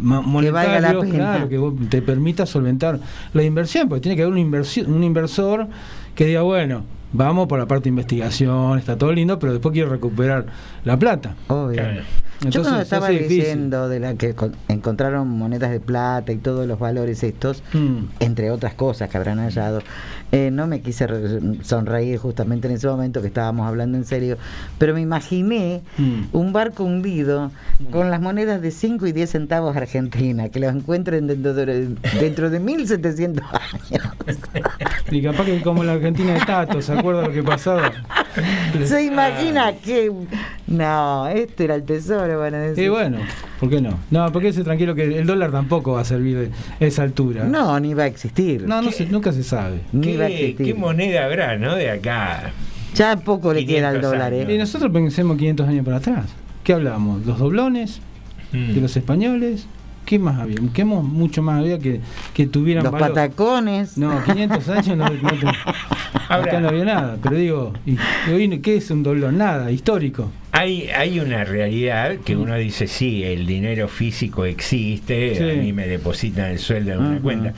[0.00, 1.14] ma- Que valga la monetario, pena.
[1.14, 3.00] claro, que vos te permita solventar
[3.32, 5.66] la inversión, porque tiene que haber un, inversión, un inversor
[6.14, 9.88] que diga, bueno, vamos por la parte de investigación, está todo lindo, pero después quiero
[9.90, 10.46] recuperar
[10.84, 11.34] la plata.
[11.48, 11.74] Obvio.
[11.82, 12.00] Claro.
[12.42, 16.78] Yo cuando estaba diciendo de la que con- encontraron monedas de plata y todos los
[16.78, 18.04] valores estos, Mm.
[18.20, 19.82] entre otras cosas que habrán hallado,
[20.30, 24.36] eh, no me quise re- sonreír justamente en ese momento que estábamos hablando en serio,
[24.78, 26.22] pero me imaginé Mm.
[26.32, 27.50] un barco hundido
[27.90, 31.88] con las monedas de 5 y 10 centavos argentina, que los encuentren dentro de,
[32.20, 34.04] dentro de 1700 años.
[35.10, 37.90] Y capaz que como la Argentina de Tato, ¿se acuerda lo que pasaba?
[38.84, 40.12] ¿Se imagina que...
[40.66, 42.84] No, este era el tesoro, van a decir.
[42.84, 43.18] Y bueno,
[43.60, 43.98] ¿por qué no?
[44.10, 46.50] No, porque ese tranquilo que el dólar tampoco va a servir de
[46.86, 47.44] esa altura.
[47.44, 48.64] No, ni va a existir.
[48.66, 49.80] no, no se- nunca se sabe.
[49.92, 50.66] Ni va a ¿Qué, existir.
[50.66, 51.74] qué moneda habrá, no?
[51.74, 52.52] De acá.
[52.94, 54.48] Ya poco le 500 queda al dólar, años.
[54.48, 54.54] ¿eh?
[54.54, 56.26] Y nosotros pensemos 500 años para atrás.
[56.64, 57.24] ¿Qué hablamos?
[57.26, 58.00] ¿Los doblones?
[58.52, 58.74] Mm.
[58.74, 59.66] ¿De los españoles?
[60.08, 60.56] ¿Qué más había?
[60.72, 62.00] ¿Qué mucho más había que,
[62.32, 63.08] que tuvieran Los valor?
[63.08, 63.98] patacones.
[63.98, 65.46] No, 500 años no, no te-
[66.30, 67.18] Ahora- acá no había nada.
[67.22, 67.92] Pero digo, ¿y,
[68.26, 69.36] y hoy qué es un doblón?
[69.36, 70.30] Nada, histórico.
[70.52, 75.42] Hay, hay una realidad que uno dice, sí, el dinero físico existe, Sí.
[75.58, 77.52] a mí me depositan el sueldo en una cuenta,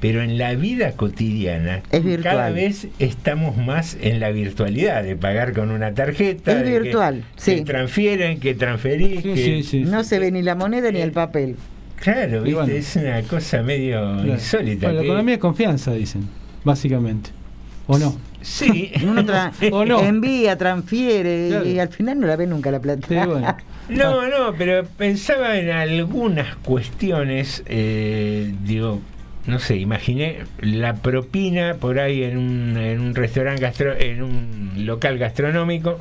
[0.00, 5.52] pero en la vida cotidiana Es cada vez estamos más en la virtualidad, de pagar
[5.52, 7.64] con una tarjeta, Es que- virtual, que sí.
[7.64, 9.80] transfieren, que transferís, Sí, que- sí, sí.
[9.80, 11.56] No se ve ni la moneda ni el papel.
[12.00, 12.54] Claro, ¿viste?
[12.60, 12.72] bueno.
[12.72, 14.26] es una cosa medio Claro.
[14.32, 14.86] insólita.
[14.86, 16.28] Bueno, la economía es confianza, dicen,
[16.64, 17.30] básicamente.
[17.86, 18.16] ¿O no?
[18.42, 20.00] Sí, Uno tra- ¿O no?
[20.00, 21.66] envía, transfiere Claro.
[21.68, 23.06] y al final no la ve nunca la plata.
[23.08, 23.56] Sí, bueno.
[23.90, 29.00] No, no, pero pensaba en algunas cuestiones, eh, digo,
[29.46, 34.72] no sé, imaginé la propina por ahí en un, en un restaurante, gastro, en un
[34.86, 35.98] local gastronómico,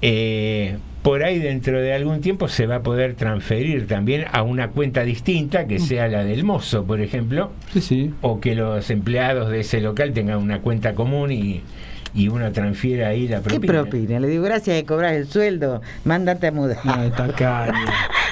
[0.00, 4.70] eh, por ahí dentro de algún tiempo se va a poder transferir también a una
[4.70, 8.14] cuenta distinta, que sea la del mozo, por ejemplo, Sí, sí.
[8.22, 11.62] o que los empleados de ese local tengan una cuenta común y,
[12.12, 13.72] y uno transfiere ahí la ¿Qué propina.
[13.72, 14.18] propina?
[14.20, 16.78] Le digo, gracias de cobrar el sueldo, mándate a mudar.
[16.82, 17.72] Ay, tacaña.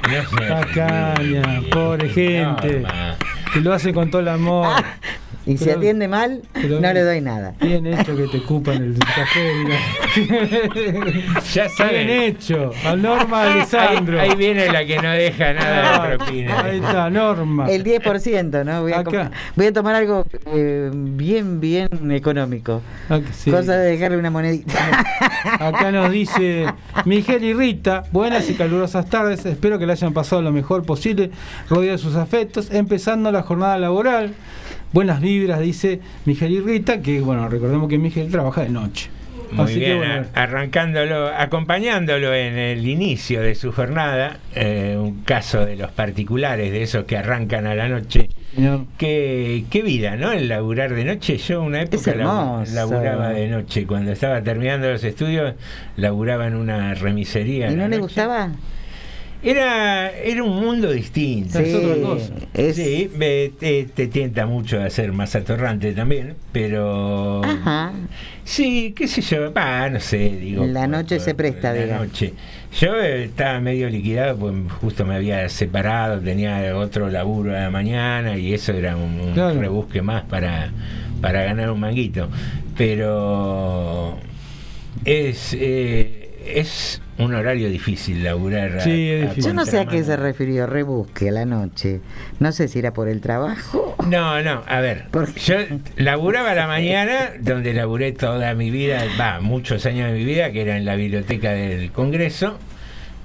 [0.03, 0.47] No sé.
[0.49, 2.83] Tacaña, pobre gente.
[3.55, 4.69] Que lo hace con todo el amor.
[5.47, 7.55] Y si Pero- atiende mal, pero- no le doy nada.
[7.61, 9.53] Bien hecho que te ocupan el café.
[9.62, 9.79] mira.
[11.53, 12.07] Ya saben.
[12.07, 12.71] Bien hecho.
[12.85, 14.19] A Norma Alessandro.
[14.21, 16.61] Ahí, ahí viene la que no deja nada Ah, de propina.
[16.64, 17.69] Ahí está, Norma.
[17.71, 18.83] El 10%, ¿no?
[18.83, 19.31] Voy a, Acá.
[19.55, 22.81] voy a tomar algo eh, bien, bien económico.
[23.11, 23.51] Ah, sí.
[23.51, 24.73] Cosa de dejarle una monedita.
[25.61, 26.67] Acá nos dice
[27.05, 31.31] Miguel y Rita, buenas y calurosas tardes, espero que le hayan pasado lo mejor posible,
[31.69, 34.35] rodeado de sus afectos, empezando la jornada laboral.
[34.93, 39.11] buenas vibras, dice Miguel y Rita, que bueno, recordemos que Miguel trabaja de noche.
[39.53, 40.27] Muy Así que, bien, bueno.
[40.35, 46.83] arrancándolo, acompañándolo en el inicio de su jornada, eh, un caso de los particulares, de
[46.83, 48.31] esos que arrancan a la noche.
[48.99, 50.33] Qué, qué vida, ¿no?
[50.33, 51.37] El laburar de noche.
[51.37, 52.15] Yo una época
[52.73, 53.87] laburaba de noche.
[53.87, 55.55] Cuando estaba terminando los estudios,
[55.97, 57.71] laburaba en una remisería.
[57.71, 58.01] ¿Y no le noche.
[58.01, 58.51] gustaba?
[59.45, 61.59] Era, era un mundo distinto.
[61.59, 62.33] Sí, es otra cosa.
[62.55, 67.45] es- Sí, me- te, te tienta mucho a ser más atorrante también, pero...
[67.45, 67.93] Ajá.
[68.45, 70.65] Sí, qué sé yo, va, no sé, digo.
[70.67, 71.99] La noche se presta, la diga.
[71.99, 72.33] noche.
[72.81, 78.37] Yo estaba medio liquidado, pues justo me había separado, tenía otro laburo a la mañana
[78.39, 79.61] y eso era un, un Claro.
[79.61, 80.71] rebusque más para,
[81.21, 82.29] para ganar un manguito.
[82.77, 84.17] Pero
[85.05, 88.79] es, eh, es un horario difícil laburar.
[88.79, 89.45] a- Sí, es a difícil.
[89.51, 92.01] Yo no sé a qué se refirió, rebusque a la noche.
[92.41, 93.97] No sé si era por el trabajo.
[94.09, 95.07] No, no, a ver,
[95.45, 95.57] yo
[95.97, 100.53] laburaba a la mañana, donde laburé toda mi vida, va, muchos años de mi vida,
[100.53, 102.59] que era en la biblioteca del Congreso.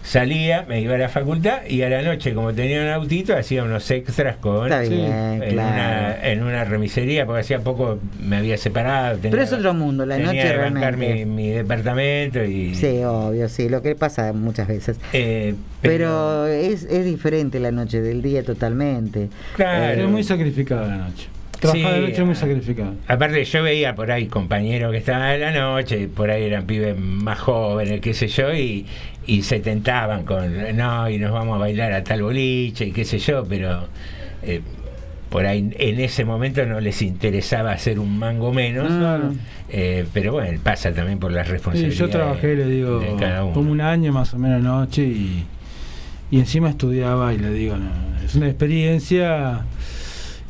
[0.02, 3.64] Salía, me iba a la facultad y a la noche, como tenía un autito, hacía
[3.64, 5.04] unos extras con Está bien,
[5.44, 5.70] en, claro.
[5.70, 9.18] una, en una remisería, porque hacía poco me había separado.
[9.18, 11.26] tenía- Pero es otro mundo, la tenía noche que realmente.
[11.26, 14.98] mi, mi departamento y Sí, obvio, sí, lo que pasa muchas veces.
[15.14, 19.30] eh, Pero es, es diferente la noche del día totalmente.
[19.56, 20.02] Claro.
[20.04, 21.28] Es muy sacrificada la noche.
[21.60, 22.36] Trabajar Sí, de noche es muy ah.
[22.36, 22.94] sacrificado.
[23.06, 26.98] Aparte yo veía por ahí compañeros que estaban en la noche, por ahí eran pibes
[26.98, 28.86] más jóvenes, qué sé yo, y,
[29.30, 33.06] y se tentaban con, no, y nos vamos a bailar a tal boliche, y qué
[33.06, 33.88] sé yo, pero
[34.42, 34.62] eh,
[35.30, 38.92] por ahí en ese momento no les interesaba hacer un mango menos,
[39.70, 43.04] eh, pero bueno, pasa también por las Sí, responsabilidades yo trabajé, le digo,
[43.54, 45.46] como un año más o menos noche y,
[46.32, 47.92] y encima estudiaba y le digo, no,
[48.26, 49.65] es una experiencia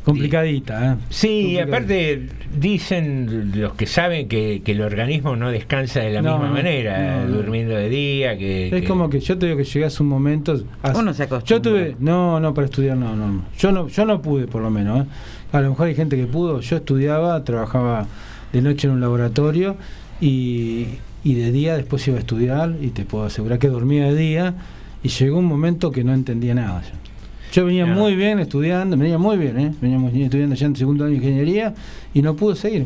[0.04, 0.92] complicadita.
[0.92, 0.96] ¿eh?
[1.10, 2.26] Sí, aparte
[2.58, 7.20] dicen los que saben que, que el organismo no descansa de la No, misma manera,
[7.22, 7.36] no, no.
[7.36, 8.66] durmiendo de día, que...
[8.68, 10.60] Es que- como que yo te digo que llegué a un momento.
[10.82, 11.62] hace- Uno se Yo acostumbra.
[11.70, 11.96] tuve.
[12.00, 13.44] No, no, para estudiar no, no.
[13.58, 15.04] Yo no, yo no pude, por lo menos.
[15.04, 15.08] ¿eh?
[15.52, 16.60] A lo mejor hay gente que pudo.
[16.60, 18.06] Yo estudiaba, trabajaba
[18.52, 19.76] de noche en un laboratorio
[20.20, 20.86] y,
[21.24, 24.54] y de día después iba a estudiar y te puedo asegurar que dormía de día
[25.02, 26.82] y llegó un momento que no entendía nada.
[26.82, 26.90] Yo,
[27.52, 29.72] Yo venía muy bien estudiando, venía muy bien, ¿eh?
[29.80, 31.74] venía muy bien estudiando ya en segundo año de ingeniería
[32.14, 32.84] y no pude seguir.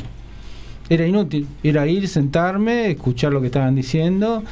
[0.88, 4.42] Era inútil, era ir, sentarme, escuchar lo que estaban diciendo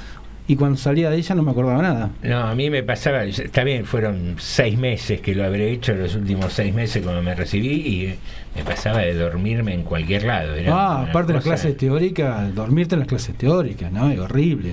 [0.49, 2.11] y cuando salía de ella no me acordaba nada.
[2.23, 6.15] No, a mí me pasaba, está bien, fueron seis meses que lo habré hecho, los
[6.15, 8.15] últimos seis meses cuando me recibí, y
[8.57, 10.55] me pasaba de dormirme en cualquier lado.
[10.55, 14.11] Era Ah, aparte de las clases teóricas, dormirte en las clases teóricas, ¿no?
[14.11, 14.73] Es horrible.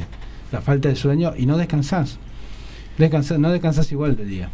[0.51, 2.17] La falta de sueño y no descansás.
[2.97, 4.49] Descansás, no descansás igual de día.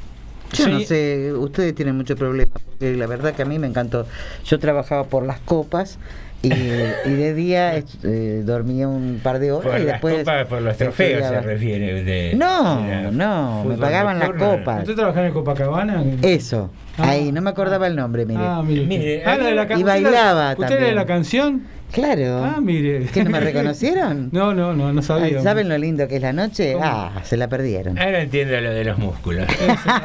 [0.56, 0.86] Yo no Sí.
[0.86, 4.06] sé, ustedes tienen mucho problema, porque la verdad que a mí me encantó.
[4.46, 5.98] Yo trabajaba por las copas
[6.42, 10.20] y, y de día eh, dormía un par de horas Por y las después...
[10.20, 11.42] copas, por los trofeos se estudiaba.
[11.46, 12.04] refiere.
[12.04, 14.82] De, No, de no, me pagaban las copas.
[14.82, 16.04] ¿Usted trabajaba en Copacabana?
[16.22, 17.10] Eso, Ah.
[17.10, 18.40] ahí, no me acordaba el nombre, mire.
[18.42, 18.86] Ah, mire.
[18.86, 20.90] Mire, Ah, la de la y ca- ¿usted bailaba ¿Usted era también.
[20.90, 21.62] de la canción?
[21.92, 22.44] Claro.
[22.44, 23.06] Ah, mire.
[23.06, 24.30] ¿Que no me reconocieron?
[24.34, 25.42] No, no, no, no sabía.
[25.42, 26.74] ¿Saben lo lindo que es la noche?
[26.74, 26.84] ¿Cómo?
[26.86, 27.98] Ah, se la perdieron.
[28.00, 29.46] Ahora entiendo lo de los músculos.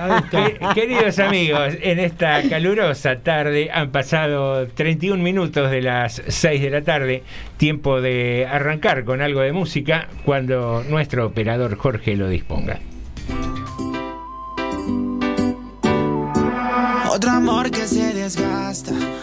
[0.74, 6.82] Queridos amigos, en esta calurosa tarde han pasado 31 minutos de las 6 de la
[6.82, 7.22] tarde,
[7.56, 12.78] tiempo de arrancar con algo de música cuando nuestro operador Jorge lo disponga.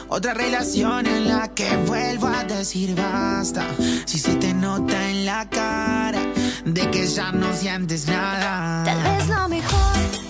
[0.10, 3.66] Otra relación en la que vuelvo a decir basta.
[4.06, 6.22] Si se te nota en la cara
[6.66, 8.84] de que ya no sientes nada.
[8.84, 10.27] Tal vez lo mejor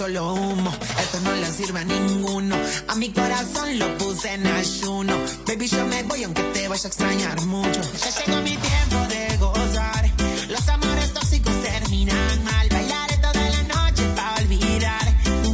[0.00, 0.72] solo humo.
[0.98, 2.56] Esto no le sirve a ninguno.
[2.88, 5.12] A mi corazón lo puse en ayuno.
[5.46, 7.80] Baby, yo me voy aunque te vaya a extrañar mucho.
[8.02, 10.10] Ya llegó mi tiempo de gozar.
[10.48, 12.66] Los amores tóxicos terminan mal.
[12.70, 15.06] Bailaré toda la noche para olvidar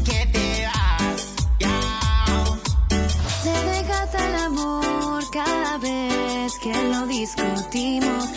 [0.04, 1.22] que te vas.
[1.58, 2.44] Ya.
[3.42, 8.35] Se desgasta el amor cada vez que lo discutimos.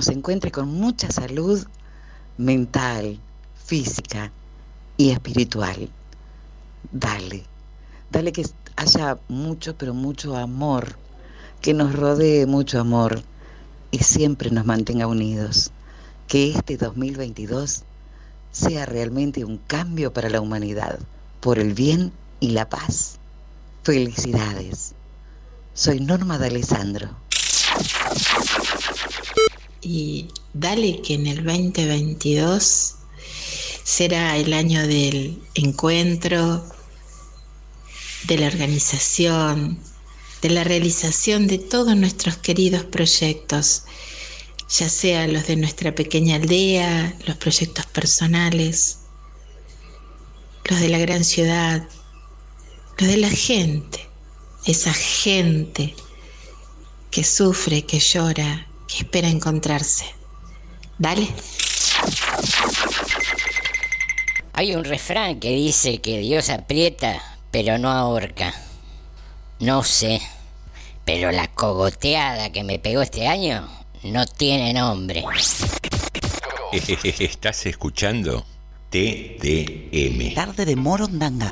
[0.00, 1.62] nos encuentre con mucha salud
[2.38, 3.20] mental,
[3.66, 4.32] física
[4.96, 5.90] y espiritual.
[6.90, 7.44] Dale,
[8.10, 8.46] dale que
[8.76, 10.96] haya mucho, pero mucho amor,
[11.60, 13.22] que nos rodee mucho amor
[13.90, 15.70] y siempre nos mantenga unidos.
[16.28, 17.82] Que este 2022
[18.52, 20.98] sea realmente un cambio para la humanidad,
[21.40, 23.18] por el bien y la paz.
[23.82, 24.94] Felicidades.
[25.74, 27.10] Soy Norma de Alessandro
[29.82, 32.96] y dale que en el 2022
[33.82, 36.64] será el año del encuentro,
[38.24, 39.78] de la organización,
[40.42, 43.84] de la realización de todos nuestros queridos proyectos,
[44.68, 48.98] ya sea los de nuestra pequeña aldea, los proyectos personales,
[50.64, 51.88] los de la gran ciudad,
[52.98, 54.06] los de la gente,
[54.66, 55.94] esa gente
[57.10, 60.04] que sufre, que llora, que espera encontrarse.
[60.98, 61.28] Dale.
[64.52, 68.52] Hay un refrán que dice que Dios aprieta, pero no ahorca.
[69.60, 70.20] No sé,
[71.04, 73.68] pero la cogoteada que me pegó este año
[74.02, 75.24] no tiene nombre.
[76.72, 78.44] ¿Estás escuchando?
[78.90, 80.34] TDM.
[80.34, 81.50] Tarde de Morondanga.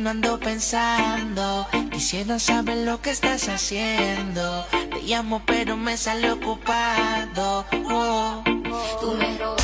[0.00, 1.66] no ando pensando.
[1.90, 4.66] Quisiera saber lo que estás haciendo.
[4.70, 7.64] Te llamo pero me sale ocupado.
[7.88, 8.42] Oh.
[8.70, 8.98] oh.
[9.00, 9.55] Tú me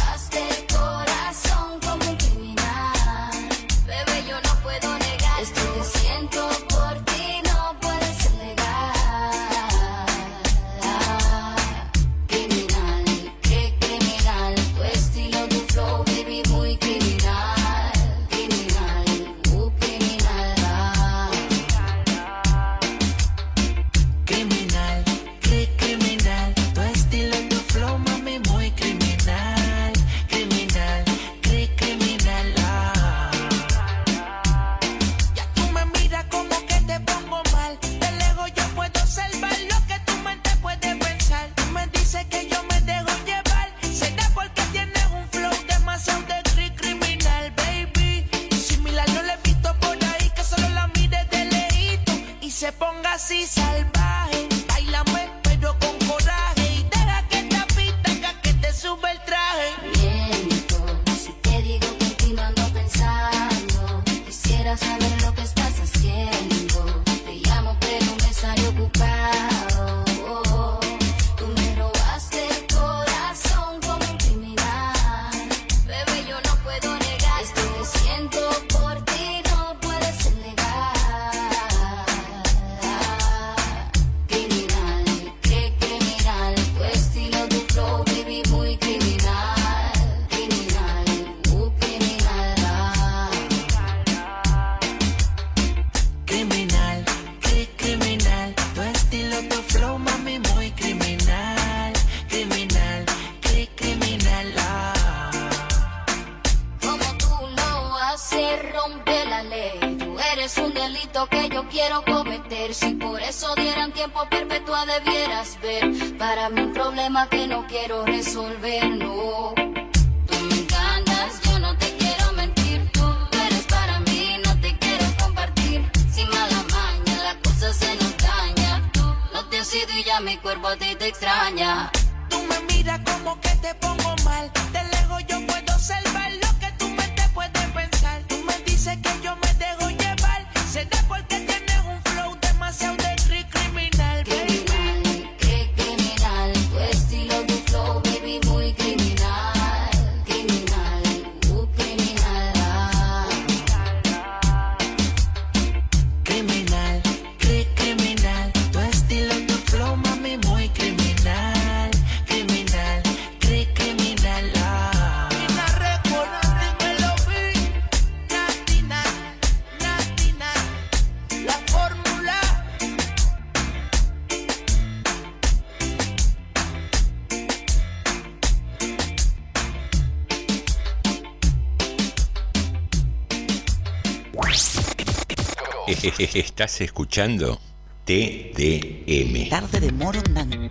[186.35, 187.61] Estás escuchando
[188.07, 189.49] TDM.
[189.49, 190.71] Tarde de Morondanga.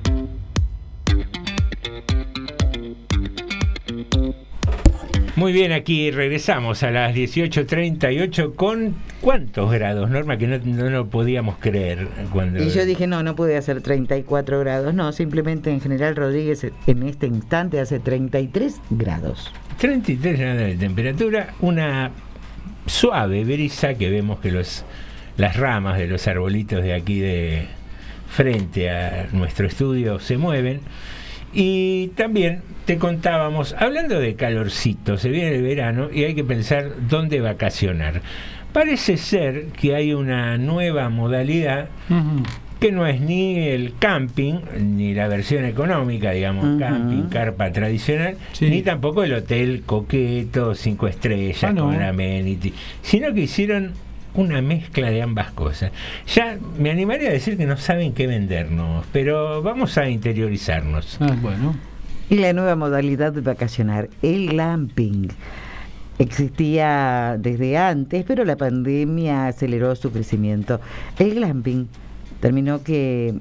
[5.37, 11.09] Muy bien, aquí regresamos a las 18.38 con cuántos grados, Norma, que no, no lo
[11.09, 12.09] podíamos creer.
[12.33, 16.67] cuando Y yo dije, no, no pude hacer 34 grados, no, simplemente en general Rodríguez
[16.87, 19.49] en este instante hace 33 grados.
[19.77, 22.11] 33 grados de temperatura, una
[22.85, 24.83] suave brisa que vemos que los
[25.37, 27.67] las ramas de los arbolitos de aquí de
[28.29, 30.79] frente a nuestro estudio se mueven.
[31.53, 36.91] Y también te contábamos, hablando de calorcito, se viene el verano y hay que pensar
[37.09, 38.21] dónde vacacionar.
[38.71, 41.89] Parece ser que hay una nueva modalidad
[42.79, 48.69] que no es ni el camping, ni la versión económica, digamos, camping, carpa tradicional, Sí.
[48.69, 51.87] ni tampoco el hotel coqueto, cinco estrellas, Ah, no.
[51.87, 53.91] con amenity, sino que hicieron
[54.33, 55.91] una mezcla de ambas cosas.
[56.33, 61.17] Ya me animaría a decir que no saben qué vendernos, pero vamos a interiorizarnos.
[61.19, 61.75] Ah, bueno.
[62.29, 65.29] Y la nueva modalidad de vacacionar, el glamping.
[66.17, 70.79] Existía desde antes, pero la pandemia aceleró su crecimiento.
[71.17, 71.87] El glamping
[72.39, 73.33] terminó que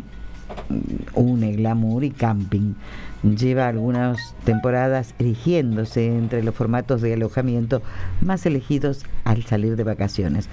[0.68, 2.74] mm, une glamour y camping.
[3.22, 7.82] Lleva algunas temporadas erigiéndose entre los formatos de alojamiento
[8.22, 10.48] más elegidos al salir de vacaciones.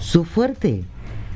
[0.00, 0.82] Su fuerte,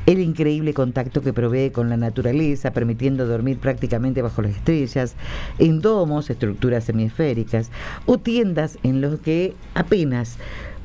[0.07, 5.17] el increíble contacto que provee con la naturaleza, permitiendo dormir prácticamente bajo las estrellas,
[5.59, 7.71] en domos, estructuras semiesféricas
[8.07, 10.39] o tiendas en los que apenas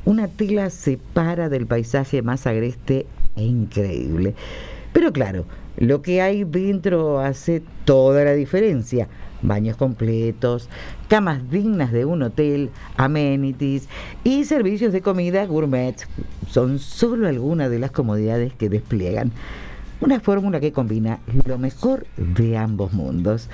[0.04, 3.06] una tela separa del paisaje más agreste
[3.38, 4.36] e increíble.
[4.92, 5.46] Pero claro,
[5.78, 9.08] lo que hay dentro hace toda la diferencia.
[9.42, 10.70] Baños completos,
[11.08, 13.88] camas dignas de un hotel, amenities
[14.24, 15.96] y servicios de comida gourmet
[16.50, 19.32] son solo algunas de las comodidades que despliegan.
[20.02, 23.50] Una fórmula que combina lo mejor de ambos mundos.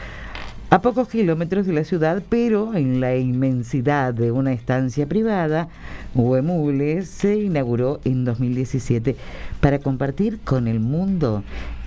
[0.72, 5.70] A pocos kilómetros de la ciudad, pero en la inmensidad de una estancia privada,
[6.16, 9.16] Huemules se inauguró en 2017
[9.62, 11.44] para compartir con el mundo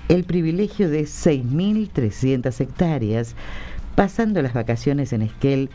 [0.08, 3.34] el privilegio de 6.300 hectáreas,
[3.98, 5.70] pasando las vacaciones en Esquel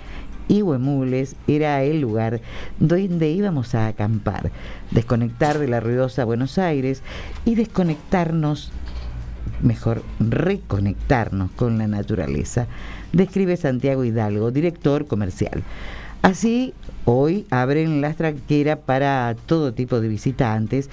[0.48, 2.40] y Huemules era el lugar
[2.80, 4.50] donde íbamos a acampar,
[4.92, 7.02] desconectar de la ruidosa Buenos Aires
[7.44, 8.72] y desconectarnos
[9.62, 12.68] mejor reconectarnos con la naturaleza,
[13.12, 15.62] describe Santiago Hidalgo, director comercial.
[16.22, 20.90] Así, hoy abren la tranquera para todo tipo de visitantes,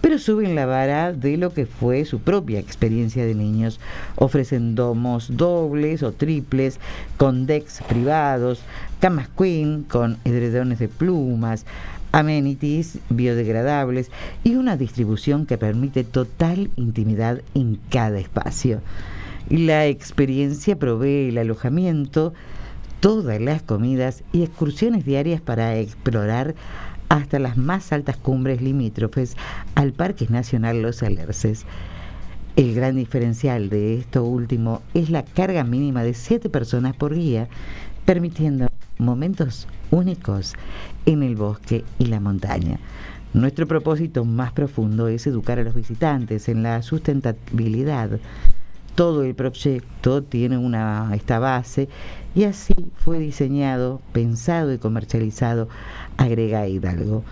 [0.00, 3.80] pero suben la vara de lo que fue su propia experiencia de niños.
[4.16, 6.78] Ofrecen domos dobles o triples,
[7.16, 8.60] con decks privados,
[9.00, 11.64] camas queen con edredones de plumas,
[12.12, 14.10] amenities biodegradables
[14.44, 18.80] y una distribución que permite total intimidad en cada espacio.
[19.48, 22.34] La experiencia provee el alojamiento,
[23.00, 26.54] todas las comidas y excursiones diarias para explorar
[27.08, 29.36] hasta las más altas cumbres limítrofes
[29.74, 31.64] al Parque Nacional Los Alerces.
[32.56, 37.48] El gran diferencial de esto último es la carga mínima de 7 personas por guía,
[38.04, 40.54] permitiendo momentos únicos
[41.06, 42.78] en el bosque y la montaña.
[43.32, 48.18] Nuestro propósito más profundo es educar a los visitantes en la sustentabilidad.
[48.94, 50.58] Todo el proyecto tiene
[51.14, 51.88] esta base
[52.34, 55.68] y así fue diseñado, pensado y comercializado,
[56.18, 57.24] agrega Hidalgo.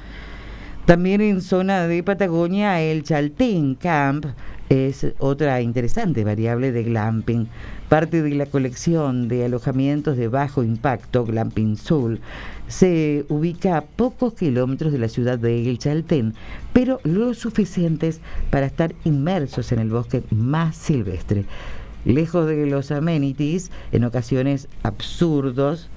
[0.86, 4.26] También en zona de Patagonia, el Chaltén Camp
[4.68, 7.48] es otra interesante variable de glamping.
[7.88, 12.20] Parte de la colección de alojamientos de bajo impacto, Glamping Soul,
[12.66, 16.34] se ubica a pocos kilómetros de la ciudad de El Chaltén,
[16.72, 18.20] pero lo suficientes
[18.50, 21.44] para estar inmersos en el bosque más silvestre.
[22.04, 25.88] Lejos de los amenities, en ocasiones absurdos,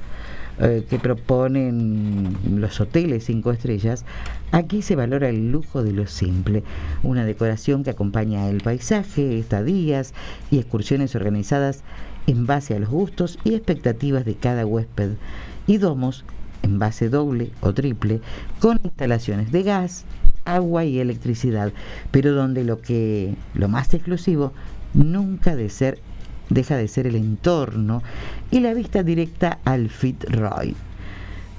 [0.62, 4.04] eh, que proponen los hoteles cinco estrellas,
[4.52, 6.64] aquí se valora el lujo de lo simple,
[7.02, 10.14] una decoración que acompaña el paisaje, estadías
[10.52, 11.84] y excursiones organizadas
[12.28, 15.12] en base a los gustos y expectativas de cada huésped,
[15.66, 16.26] y domos
[16.62, 18.20] en base doble o triple,
[18.60, 20.04] con instalaciones de gas,
[20.44, 21.72] agua y electricidad,
[22.12, 24.52] pero donde lo que lo más exclusivo
[24.94, 26.00] nunca de ser
[26.50, 28.02] deja de ser el entorno
[28.52, 30.76] y la vista directa al Fitzroy.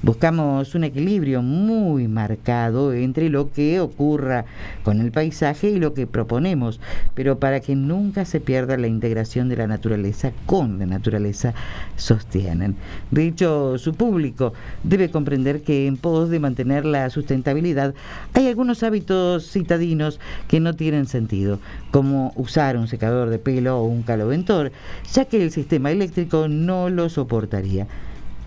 [0.02, 4.46] Buscamos un equilibrio muy marcado entre lo que ocurra
[4.82, 6.80] con el paisaje y lo que proponemos,
[7.14, 11.52] pero para que nunca se pierda la integración de la naturaleza con la naturaleza
[11.96, 12.76] sostienen.
[13.10, 17.94] De hecho, su público debe comprender que en pos de mantener la sustentabilidad
[18.32, 21.58] hay algunos hábitos citadinos que no tienen sentido,
[21.90, 24.72] como usar un secador de pelo o un caloventor,
[25.12, 27.86] ya que el sistema eléctrico no lo soportaría.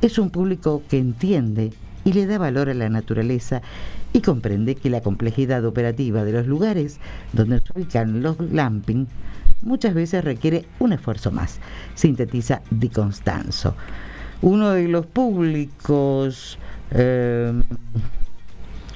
[0.03, 1.71] Es un público que entiende
[2.03, 3.61] y le da valor a la naturaleza
[4.11, 6.99] y comprende que la complejidad operativa de los lugares
[7.31, 9.07] donde se ubican los glamping
[9.61, 11.61] muchas veces requiere un esfuerzo más,
[11.95, 13.75] sintetiza Di Constanzo.
[14.41, 16.59] Uno de los públicos
[16.91, 17.53] eh,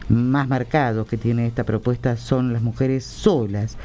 [0.10, 3.78] más marcados que tiene esta propuesta son las mujeres solas.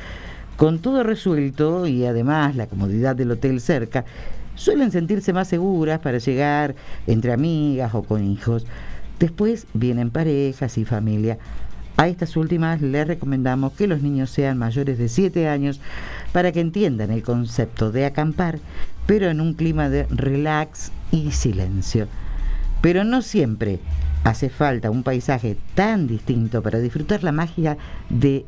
[0.57, 4.05] Con todo resuelto y además la comodidad del hotel cerca,
[4.63, 6.75] suelen sentirse más seguras para llegar
[7.07, 8.67] entre amigas o con hijos.
[9.19, 11.39] Después vienen parejas y familia.
[11.97, 15.81] A estas últimas les recomendamos que los niños sean mayores de 7 años
[16.33, 18.59] para que entiendan el concepto de acampar,
[19.07, 22.09] pero en un clima de relax y silencio.
[22.81, 23.79] Pero no siempre
[24.25, 27.77] hace falta un paisaje tan distinto para disfrutar la magia
[28.09, 28.47] de,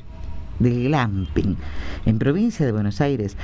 [0.58, 1.56] del glamping.
[2.06, 3.36] En provincia de Buenos Aires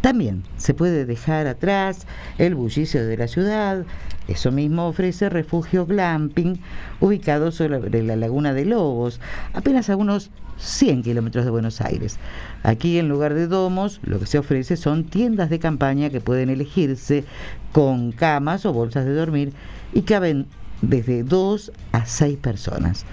[0.00, 2.06] también se puede dejar atrás
[2.38, 3.84] el bullicio de la ciudad.
[4.28, 6.60] Eso mismo ofrece refugio glamping,
[7.00, 9.20] ubicado sobre la laguna de Lobos,
[9.54, 12.18] apenas a unos 100 kilómetros de Buenos Aires.
[12.62, 16.50] Aquí, en lugar de domos, lo que se ofrece son tiendas de campaña que pueden
[16.50, 17.24] elegirse
[17.72, 19.52] con camas o bolsas de dormir
[19.92, 20.46] y caben
[20.82, 23.04] desde 2 a 6 personas.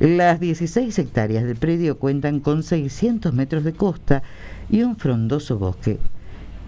[0.00, 4.22] Las 16 hectáreas del predio cuentan con 600 metros de costa
[4.70, 5.98] y un frondoso bosque.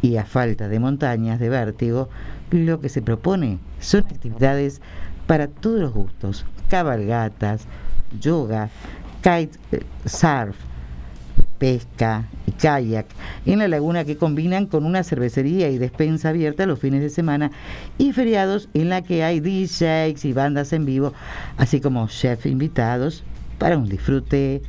[0.00, 2.08] Y a falta de montañas de vértigo,
[2.50, 4.80] lo que se propone son actividades
[5.26, 7.66] para todos los gustos, cabalgatas,
[8.20, 8.68] yoga,
[9.22, 10.56] kite eh, surf,
[11.58, 13.06] pesca y kayak
[13.46, 17.52] en la laguna que combinan con una cervecería y despensa abierta los fines de semana
[17.98, 21.12] y feriados en la que hay DJs y bandas en vivo,
[21.56, 23.22] así como chefs invitados
[23.58, 24.60] para un disfrute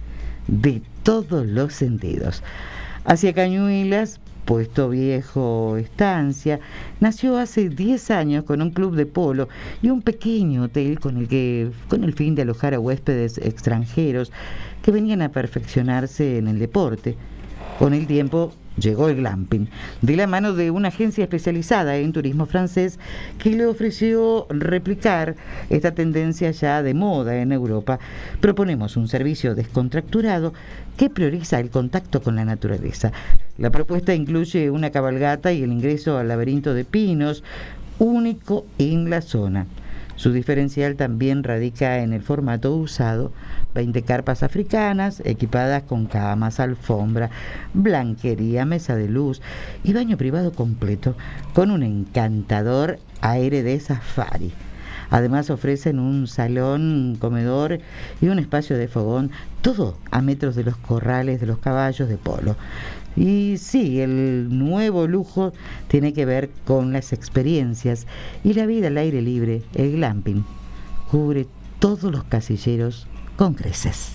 [0.47, 2.43] de todos los sentidos.
[3.05, 6.61] Hacia Cañuelas, Puesto Viejo Estancia,
[7.01, 9.49] nació hace 10 años con un club de polo
[9.81, 14.31] y un pequeño hotel con el que con el fin de alojar a huéspedes extranjeros
[14.81, 17.17] que venían a perfeccionarse en el deporte.
[17.77, 19.67] Con el tiempo llegó el glamping,
[20.01, 22.99] de la mano de una agencia especializada en turismo francés
[23.37, 25.35] que le ofreció replicar
[25.69, 27.99] esta tendencia ya de moda en Europa.
[28.39, 30.53] Proponemos un servicio descontracturado
[30.97, 33.11] que prioriza el contacto con la naturaleza.
[33.57, 37.43] La propuesta incluye una cabalgata y el ingreso al laberinto de pinos,
[37.99, 39.67] único en la zona.
[40.15, 43.31] Su diferencial también radica en el formato usado,
[43.73, 47.29] 20 carpas africanas equipadas con camas, alfombra,
[47.73, 49.41] blanquería, mesa de luz
[49.83, 51.15] y baño privado completo
[51.53, 54.53] con un encantador aire de safari.
[55.09, 57.79] Además ofrecen un salón, comedor
[58.19, 59.29] y un espacio de fogón,
[59.61, 62.55] todo a metros de los corrales de los caballos de polo.
[63.15, 65.53] Y sí, el nuevo lujo
[65.87, 68.07] tiene que ver con las experiencias
[68.43, 70.45] y la vida al aire libre, el glamping.
[71.11, 71.45] Cubre
[71.77, 74.13] todos los casilleros con creces.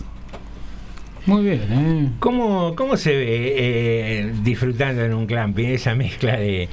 [1.26, 2.10] Muy bien, ¿eh?
[2.20, 6.68] ¿Cómo, cómo se ve eh, disfrutando en un glamping esa mezcla de,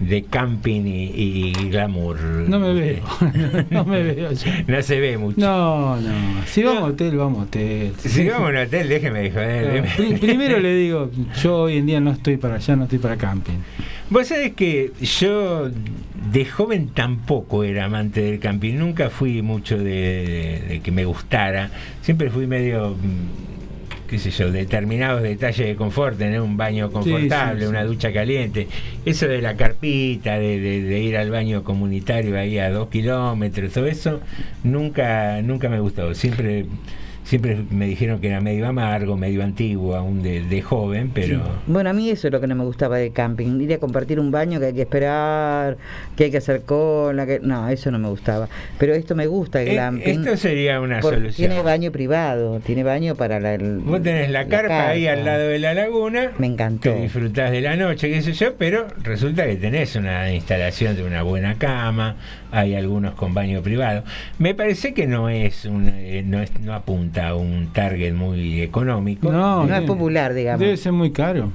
[0.00, 2.18] de camping y, y glamour?
[2.20, 3.02] No me veo,
[3.70, 4.32] no me veo.
[4.32, 4.50] yo.
[4.66, 5.38] No se ve mucho.
[5.40, 6.10] No, no.
[6.46, 7.92] Si vamos a hotel, vamos a hotel.
[7.98, 9.84] Si vamos a un hotel, déjeme de joder.
[10.12, 11.10] No, primero le digo,
[11.42, 13.58] yo hoy en día no estoy para allá, no estoy para camping.
[14.08, 14.90] Vos sabés que
[15.20, 15.68] yo
[16.32, 21.04] de joven tampoco era amante del camping, nunca fui mucho de, de- de que me
[21.04, 21.70] gustara,
[22.02, 23.49] siempre fui medio, mm,
[24.10, 27.70] qué sé yo, determinados detalles de confort, tener un baño confortable, sí, sí.
[27.70, 28.66] una ducha caliente,
[29.06, 33.72] eso de la carpita, de, de- de ir al baño comunitario ahí a dos kilómetros,
[33.72, 34.20] todo eso,
[34.64, 36.66] nunca, nunca me gustó, siempre...
[37.30, 41.40] Siempre me dijeron que era medio amargo, medio antiguo, aún de, de joven, pero...
[41.68, 44.18] Bueno, a mí eso es lo que no me gustaba del camping, ir a compartir
[44.18, 45.76] un baño que hay que esperar,
[46.16, 48.48] que hay que hacer cola, que no, eso no me gustaba.
[48.80, 50.08] Pero esto me gusta el Eh, glamping.
[50.24, 51.50] esto sería una solución.
[51.50, 55.46] Tiene baño privado, tiene baño para la el- Vos tenés la carpa, ahí al lado
[55.50, 56.32] de la laguna.
[56.38, 56.92] Me encantó.
[56.92, 61.04] Que disfrutás de la noche, qué sé yo, pero resulta que tenés una instalación de
[61.04, 62.16] una buena cama,
[62.52, 64.04] hay algunos con baño privado.
[64.38, 68.60] Me parece que no es, un, eh, no, es no apunta a un target muy
[68.60, 69.30] económico.
[69.30, 70.60] No, No es popular, digamos.
[70.60, 71.50] Debe ser muy caro.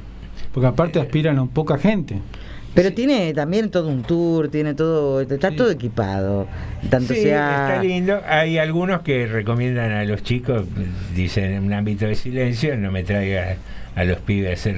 [0.53, 2.19] Porque aparte aspiran a poca gente.
[2.73, 6.45] Pero tiene también todo un tour, tiene todo, está todo equipado.
[6.89, 8.19] Tanto Sí, sea está lindo.
[8.27, 10.65] Hay algunos que recomiendan a los chicos,
[11.15, 13.55] dicen en un ámbito de silencio, no me traiga
[13.95, 14.75] a los pibes a hacer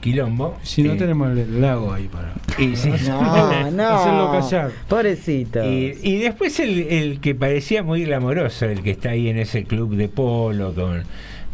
[0.00, 0.56] quilombo.
[0.62, 2.32] Si no Eh, tenemos el, el lago ahí para.
[2.58, 2.90] y sí.
[3.08, 3.88] No, no.
[3.88, 4.70] Hacerlo callar.
[4.88, 5.64] Pobrecito.
[5.64, 9.64] Y, y después el, el que parecía muy glamoroso, el que está ahí en ese
[9.64, 11.04] club de polo con,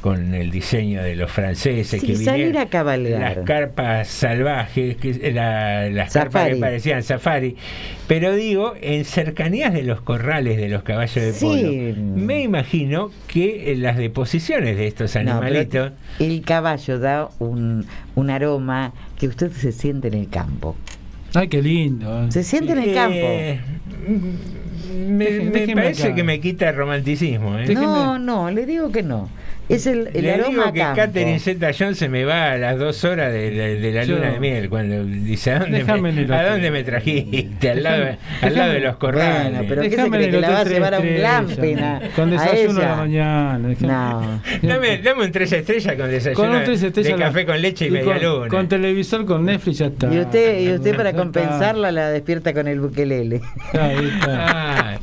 [0.02, 3.20] con el diseño de los franceses Sí, que salir vinieron, a cabalgar.
[3.36, 7.56] las carpas salvajes, que la- las carpas que parecían safari,
[8.08, 11.46] pero digo, en cercanías de los corrales de los caballos de Sí.
[11.46, 17.86] polo, me imagino que eh, las deposiciones de estos No, animalitos el caballo da un,
[18.16, 20.74] un aroma que usted se siente en el campo.
[21.34, 22.30] Ay, qué lindo.
[22.30, 24.12] Se siente en el Eh, campo.
[24.92, 26.14] me, me parece acá.
[26.14, 27.58] que me quita el romanticismo.
[27.58, 27.72] ¿eh?
[27.72, 29.30] No, no, le digo que no.
[29.68, 30.96] Es el, el Le aroma digo a que campo.
[30.96, 34.16] Catherine Zeta Jones se me va a las dos horas de, de- de la Yo-
[34.16, 37.70] luna de miel cuando dice ¿a dónde, me, ¿a dónde me trajiste?
[37.70, 39.50] Al lado, Déjame- al lado de los corrales.
[39.52, 42.28] Bueno, pero ¿qué se cree que la va a llevar a un glamping a, Con
[42.28, 42.88] a desayuno a ella?
[42.90, 43.68] la mañana.
[43.68, 43.86] déjame-
[44.62, 44.68] No.
[44.68, 47.18] Dame, dame un tres estrellas con desayuno Con un tres estrellas.
[47.18, 48.48] de café con leche y, media con, luna.
[48.48, 50.12] Con televisor, con Netflix ya está.
[50.12, 53.40] Y usted, y usted para compensarla la despierta con el buquelele.
[53.72, 54.46] Ahí está.
[54.48, 54.98] Ah,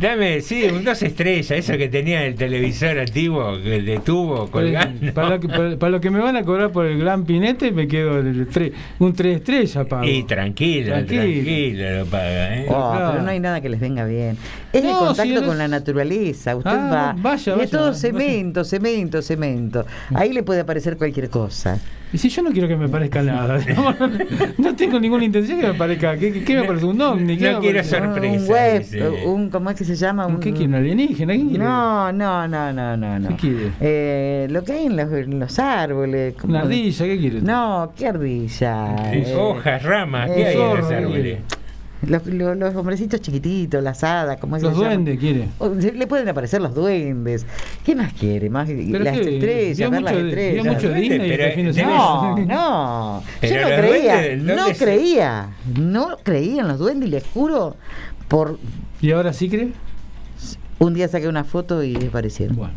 [0.00, 5.12] dame, sí, un dos estrellas, eso que tenía el televisor antiguo, el de tubo colgando.
[5.14, 7.70] Para lo, que, para- para lo que me van a cobrar por el gran pinete,
[7.72, 10.04] me quedo el tre- un 3 estrellas pago.
[10.04, 11.22] Y tranquilo, Tranquilo.
[11.22, 12.66] tranquilo, lo paga, ¿eh?
[12.68, 13.10] Oh, Claro.
[13.12, 14.36] pero no hay nada que les venga bien.
[14.72, 16.56] Es el contacto si con es- la naturaleza.
[16.56, 17.22] Usted Ah, va.
[17.22, 17.94] vaya, y vaya, es todo vaya.
[17.94, 19.86] cemento, cemento, cemento.
[20.14, 21.78] Ahí le puede aparecer cualquier cosa.
[22.14, 23.94] Y si yo no quiero que me parezca nada, no,
[24.56, 26.16] no tengo ninguna intención que me parezca.
[26.16, 26.84] ¿Qué, qué- qué me parece?
[26.86, 27.36] ¿Un ovni?
[27.36, 27.98] ¿Qué No quiero parece?
[27.98, 28.42] sorpresa.
[28.44, 29.08] un web, dice.
[29.26, 30.26] un, ¿cómo es que se llama?
[30.28, 30.66] Un, ¿Qué quiere?
[30.68, 31.32] ¿Un alienígena?
[31.32, 31.58] ¿Qué quiere?
[31.64, 33.18] No, no, no, no, no.
[33.18, 33.28] no.
[33.30, 33.72] ¿Qué quiere?
[33.80, 36.34] Eh, lo que hay en los, en los árboles.
[36.40, 37.04] como- ¿Una ardilla?
[37.04, 37.40] ¿Qué quiere?
[37.42, 39.12] No, ¿qué ardilla?
[39.12, 41.38] Eh, Hojas, ramas, ¿qué eh, hay en los árboles?
[42.06, 45.48] Los, los- los hombrecitos chiquititos, las hadas, ¿cómo se Los duendes quiere.
[45.58, 47.46] O Le pueden aparecer los duendes.
[47.84, 48.48] ¿Qué más quiere?
[48.50, 50.62] Más Pero las qué, estrellas, vio ver mucho las de- estrellas.
[50.64, 53.22] vio mucho de Disney Pero fin de debe- No, no.
[53.40, 55.48] Pero Yo no creía, duendes, ¿dónde no se- creía,
[55.78, 57.76] no creía en los duendes y les juro,
[58.28, 58.58] por
[59.00, 59.72] ¿Y ahora sí cree?
[60.78, 62.56] un día saqué una foto y desaparecieron.
[62.56, 62.74] Bueno.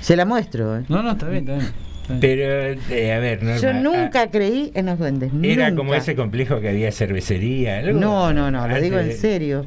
[0.00, 0.84] Se la muestro, ¿eh?
[0.88, 1.72] No, no, está bien, está bien.
[2.20, 5.32] Pero, eh, a ver, Norma, Yo ah, nunca creí en los duendes.
[5.42, 5.80] Era nunca.
[5.80, 7.78] como ese complejo que había cervecería.
[7.78, 9.66] algo No, no, no, lo digo en serio.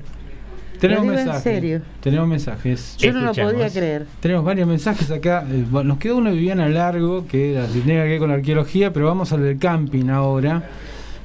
[0.80, 1.44] Tenemos mensajes.
[1.44, 1.82] serio.
[2.00, 2.96] Tenemos mensajes.
[2.98, 4.06] Yo no lo podía creer.
[4.22, 5.46] Tenemos varios mensajes acá.
[5.52, 8.94] Eh, nos quedó uno de Viviana Largo, que era, tiene que ver con la arqueología,
[8.94, 10.64] pero vamos al del camping ahora,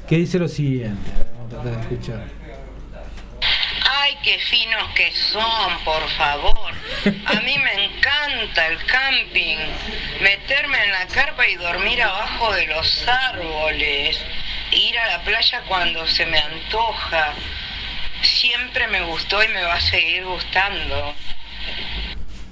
[0.09, 0.99] que dice lo siguiente.
[1.37, 2.44] Vamos a tratar de escuchar.
[4.05, 6.75] Ay, qué finos que son, por favor.
[7.25, 9.57] A mí me encanta el camping.
[10.21, 14.21] Meterme en la carpa y dormir abajo de los árboles.
[14.73, 17.33] Ir a la playa cuando se me antoja.
[18.21, 21.15] Siempre me gustó y me va a seguir gustando.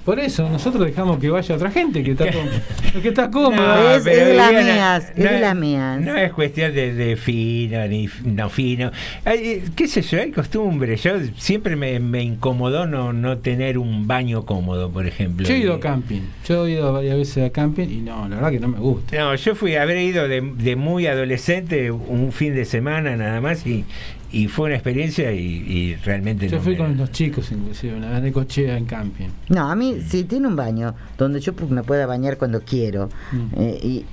[0.05, 3.75] Por eso, nosotros dejamos que vaya otra gente que está, com- que está cómoda.
[3.81, 6.01] No, es, es las mías, es no de es- las mías.
[6.01, 8.91] No es cuestión de, de fino ni no fino.
[9.23, 10.19] Ay, eh, ¿Qué sé yo?
[10.19, 10.97] Hay costumbre.
[10.97, 15.47] Yo siempre me, me incomodó no, no tener un baño cómodo, por ejemplo.
[15.47, 16.21] Yo he ido a camping.
[16.47, 19.17] Yo he ido varias veces a camping y no, la verdad que no me gusta.
[19.17, 23.65] No, yo fui, habré ido de, de muy adolescente un fin de semana nada más
[23.65, 23.85] y,
[24.33, 27.95] y fue una experiencia y, y realmente Yo no fui me- con los chicos, inclusive,
[27.95, 29.27] una vez de cochea en camping.
[29.49, 33.09] No, a mí, si tiene un baño donde yo pu- me pueda bañar cuando quiero
[33.31, 33.37] Mm.
[33.55, 34.05] eh, y,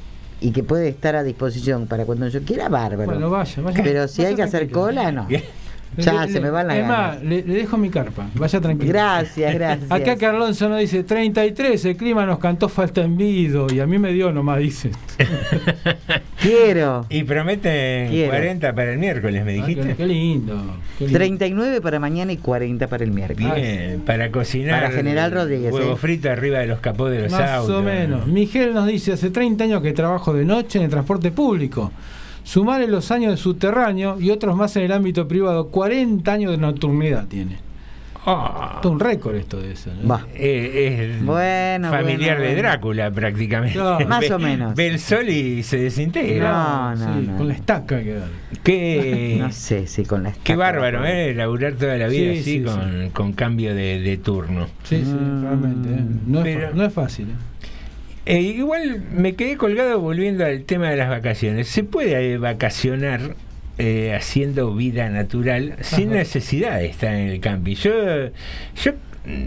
[0.43, 3.11] y que puede estar a disposición para cuando yo quiera, bárbaro.
[3.11, 3.83] Bueno, vaya, vaya.
[3.83, 5.27] Pero si Vaya hay que hacer cola, no.
[5.97, 8.29] Ya, Le- se me va la más, le, le dejo mi carpa.
[8.35, 8.91] Vaya tranquilo.
[8.93, 9.91] Gracias, gracias.
[9.91, 14.13] Acá Carlonso nos dice 33, el clima nos cantó falta envido y a mí me
[14.13, 14.91] dio nomás, dice.
[16.41, 17.07] Quiero.
[17.11, 18.31] Y prometen Quiero.
[18.31, 19.89] 40 para el miércoles, me Ah, dijiste.
[19.89, 20.63] qué, qué lindo.
[20.99, 21.19] qué lindo.
[21.19, 23.55] 39 para mañana y 40 para el miércoles.
[23.55, 24.81] Bien, para cocinar.
[24.83, 25.97] Para General Rodríguez, Huevo ¿eh?
[25.97, 27.77] frito arriba de los capós de los Más autos.
[27.77, 28.27] o menos.
[28.27, 31.93] Miguel nos dice, hace 30 años que trabajo de noche en el transporte público.
[32.43, 36.59] Sumarle los años de subterráneo y otros más en el ámbito privado, 40 años de
[36.59, 37.59] nocturnidad tiene.
[38.27, 39.91] Ah, Todo un récord esto de eso.
[40.03, 40.21] ¿no?
[40.35, 42.69] Eh, es Bueno, familiar bueno, de bueno.
[42.69, 43.79] Drácula prácticamente.
[44.07, 44.75] Más o menos.
[44.75, 46.53] Ve el sol y se desintegra.
[46.53, 47.37] No, no, Sí, no.
[47.39, 48.27] Con la estaca que da.
[48.63, 51.33] Qué, No sé si con la qué estaca- bárbaro, ¿eh?
[51.35, 54.67] Laburar toda la vida Sí, así sí, con, con cambio de, de turno.
[54.83, 55.43] Sí, sí, Mm.
[55.43, 55.89] realmente.
[55.89, 56.05] ¿eh?
[56.27, 57.29] No, es, Pero- no es fácil.
[57.31, 57.35] ¿eh?
[58.37, 61.69] Eh, igual me quedé colgado volviendo al tema de las vacaciones.
[61.69, 63.35] ¿Se puede eh, vacacionar
[63.79, 67.75] eh, haciendo vida natural sin necesidad de estar en el camping?
[67.75, 67.93] Yo,
[68.85, 68.93] yo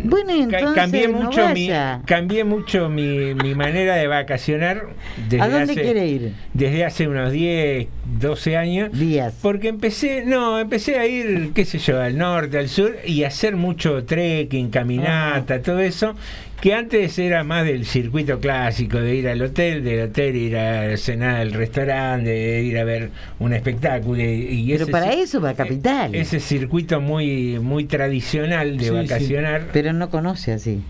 [0.03, 1.69] Bueno, Ca- entonces cambié no mucho mi
[2.05, 4.83] cambié mucho mi, mi manera de vacacionar
[5.29, 6.33] desde ¿A dónde hace, quiere ir?
[6.53, 7.87] desde hace unos 10
[8.19, 12.69] 12 años días porque empecé no empecé a ir qué sé yo al norte al
[12.69, 16.15] sur y hacer mucho trekking caminata todo eso
[16.63, 20.95] que antes era más del circuito clásico de ir al hotel del hotel ir a
[20.95, 23.09] cenar al restaurante de ir a ver
[23.39, 26.15] un espectáculo y, y Pero ese para eso va a Capital.
[26.15, 28.95] ese circuito muy muy tradicional de Sí, sí.
[28.95, 30.81] vacacionar Pero no conoce así.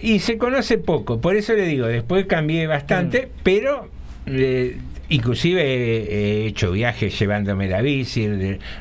[0.00, 3.90] y se conoce poco, por eso le digo, después cambié bastante, pero
[4.26, 4.78] eh,
[5.10, 8.26] inclusive he, he hecho viajes llevándome la bici,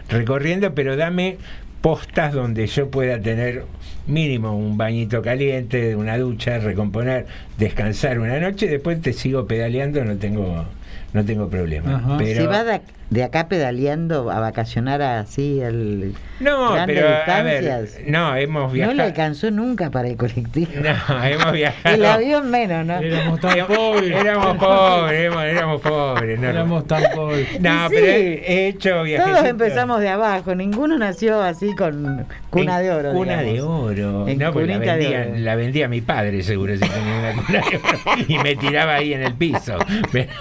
[0.10, 1.36] recorriendo, pero dame
[1.82, 3.64] postas donde yo pueda tener
[4.08, 7.26] mínimo un bañito caliente, una ducha, recomponer,
[7.58, 10.66] descansar una noche, después te sigo pedaleando, no tengo
[11.14, 12.18] no tengo problema.
[12.18, 12.82] Pero, Si va de,
[13.14, 18.64] de acá pedaleando a vacacionar así al no, grandes pero a ver, distancias, no, hemos
[18.64, 19.02] no le viajado.
[19.04, 20.72] alcanzó nunca para el colectivo.
[20.84, 21.96] No, hemos viajado.
[21.96, 22.98] El avión menos, ¿no?
[23.00, 24.12] Éramos tan Éramos- pobres.
[24.20, 26.40] Éramos pobres, éramos, éramos pobres.
[26.40, 27.62] No, Éramos tan pobres.
[27.62, 27.96] No, sí.
[27.96, 29.32] pero he, he hecho viajes.
[29.32, 33.12] Todos empezamos de abajo, ninguno nació así con cuna de oro.
[33.14, 34.28] Cuna de oro.
[34.28, 38.26] En no, pues de la vendía mi padre, seguro, si tenía una cuna de oro.
[38.28, 39.78] Y me tiraba ahí en el piso.
[40.12, 40.32] Pero-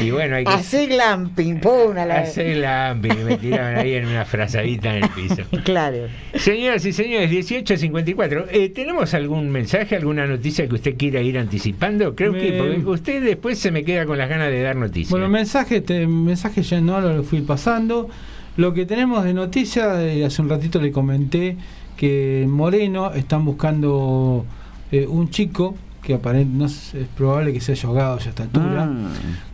[0.00, 4.06] y bueno, hay que Así glamping, pum, a la la y me tiraban ahí en
[4.06, 5.42] una frazadita en el piso.
[5.64, 6.06] Claro.
[6.34, 8.46] Señoras y señores, 1854.
[8.50, 12.14] Eh, ¿Tenemos algún mensaje, alguna noticia que usted quiera ir anticipando?
[12.14, 15.10] Creo que porque usted después se me queda con las ganas de dar noticias.
[15.10, 18.08] Bueno, mensaje, te, mensaje ya no lo fui pasando.
[18.56, 21.56] Lo que tenemos de noticia, eh, hace un ratito le comenté
[21.96, 24.46] que en Moreno están buscando
[24.90, 28.42] eh, un chico que aparente, no es probable que se haya ahogado ya a esta
[28.44, 28.86] altura.
[28.86, 29.08] Mm.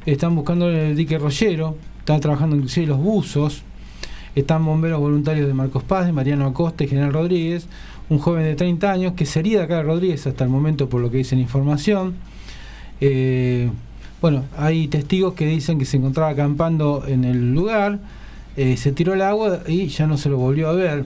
[0.07, 3.63] Están buscando el dique Rollero, están trabajando inclusive los buzos.
[4.35, 7.69] Están bomberos voluntarios de Marcos Paz, de Mariano Acosta y General Rodríguez,
[8.09, 11.01] un joven de 30 años que sería de acá de Rodríguez hasta el momento por
[11.01, 12.15] lo que dice la información.
[13.01, 13.71] Eh,
[14.21, 18.01] bueno, hay testigos que dicen que se encontraba acampando en el lugar,
[18.57, 21.05] eh, se tiró el agua y ya no se lo volvió a ver.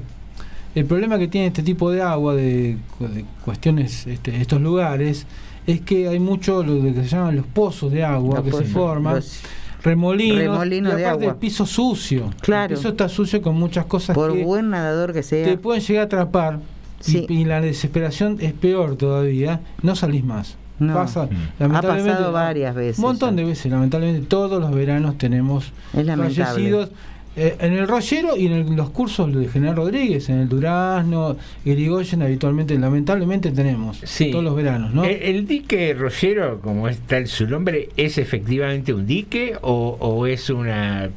[0.78, 5.26] El problema que tiene este tipo de agua, de, de cuestiones, este, estos lugares,
[5.66, 8.64] es que hay mucho lo que se llaman los pozos de agua Los que se
[8.72, 9.40] forman, los
[9.82, 11.34] remolinos, remolinos y de aparte agua.
[11.34, 12.30] el piso sucio.
[12.40, 12.72] Claro.
[12.74, 15.44] El piso está sucio con muchas cosas Por que buen nadador que sea.
[15.44, 16.60] te pueden llegar a atrapar.
[17.00, 17.26] y- Sí.
[17.28, 20.56] Y, la desesperación es peor todavía, no salís más.
[20.78, 20.94] No.
[20.94, 22.98] Pasa, Ha lamentablemente, pasado varias veces.
[22.98, 26.90] Un montón de veces, lamentablemente, todos los veranos tenemos fallecidos.
[27.38, 31.36] Eh, en el Rollero y en el- los cursos de General Rodríguez, en el Durazno,
[31.64, 34.30] Irigoyen, habitualmente, lamentablemente tenemos Sí.
[34.30, 35.04] todos los veranos, ¿no?
[35.04, 40.50] ¿El, el dique Rollero, como está su nombre, es efectivamente un dique o, o es
[40.50, 41.10] una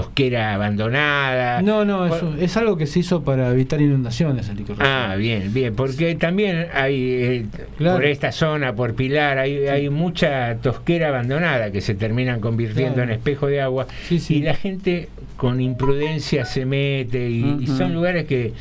[0.00, 1.62] tosquera abandonada?
[1.62, 5.14] no, no, es, Por- un- es algo que se hizo para evitar inundaciones el Ah,
[5.18, 7.46] bien, bien, porque también hay, eh,
[7.78, 7.96] Claro.
[7.96, 13.10] por esta zona, por Pilar, hay, hay mucha tosquera abandonada que se terminan convirtiendo Claro.
[13.10, 13.86] en espejo de agua
[14.28, 18.52] y la gente con imprudencia se mete y, son lugares que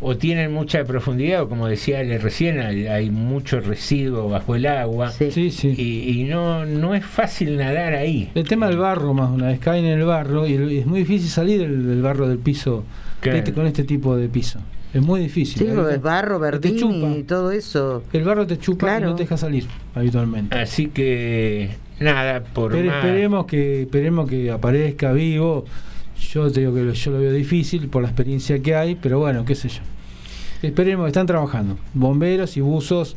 [0.00, 4.66] o tienen mucha profundidad o como decía Ale recién, hay, hay mucho residuo bajo el
[4.66, 5.74] agua Sí, sí.
[5.76, 8.30] y, y no, no es fácil nadar ahí.
[8.34, 11.00] El tema del barro, más una vez caen en el barro y el- es muy
[11.00, 12.84] difícil salir del, del barro del piso
[13.20, 13.38] Claro.
[13.38, 14.58] este- con este tipo de piso.
[14.92, 15.58] Es muy difícil.
[15.62, 16.92] Sí, Ahorita es barro, te chupa.
[16.98, 18.04] verdín y todo eso.
[18.12, 20.56] El barro te chupa y no te deja salir habitualmente.
[20.56, 25.64] Así que nada, por Pero más- esperemos que esperemos que aparezca vivo.
[26.18, 29.18] Yo te digo que lo- yo lo veo difícil por la experiencia que hay, pero
[29.18, 29.80] bueno, qué sé yo.
[30.62, 31.76] Esperemos, están trabajando.
[31.92, 33.16] Bomberos y buzos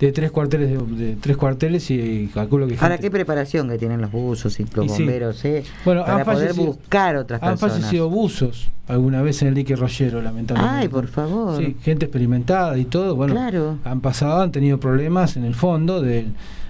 [0.00, 3.78] de tres cuarteles de, de tres cuarteles y calculo que Ahora, gente- qué preparación que
[3.78, 5.02] tienen los buzos y los Y sí.
[5.04, 5.64] bomberos, ¿eh?
[5.84, 7.76] Bueno, Para han poder fallecido- buscar otras han personas.
[7.76, 10.76] fallecido buzos alguna vez en el dique Rollero, lamentablemente.
[10.82, 11.58] Ay, por favor.
[11.62, 13.14] Sí, gente experimentada y todo.
[13.16, 13.78] Bueno, Claro.
[13.84, 16.26] han pasado, han tenido problemas en el fondo, de,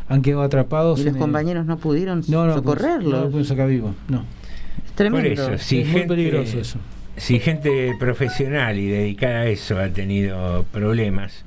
[0.09, 1.01] han quedado atrapados.
[1.01, 3.13] Y los el- compañeros no pudieron no, no, socorrerlos.
[3.13, 4.25] No lo pueden sacar vivo, no.
[4.99, 5.45] Tremendo.
[5.45, 6.79] Por eso, si Es muy gente, peligroso eso.
[7.17, 11.45] Si gente profesional y dedicada a eso ha tenido problemas,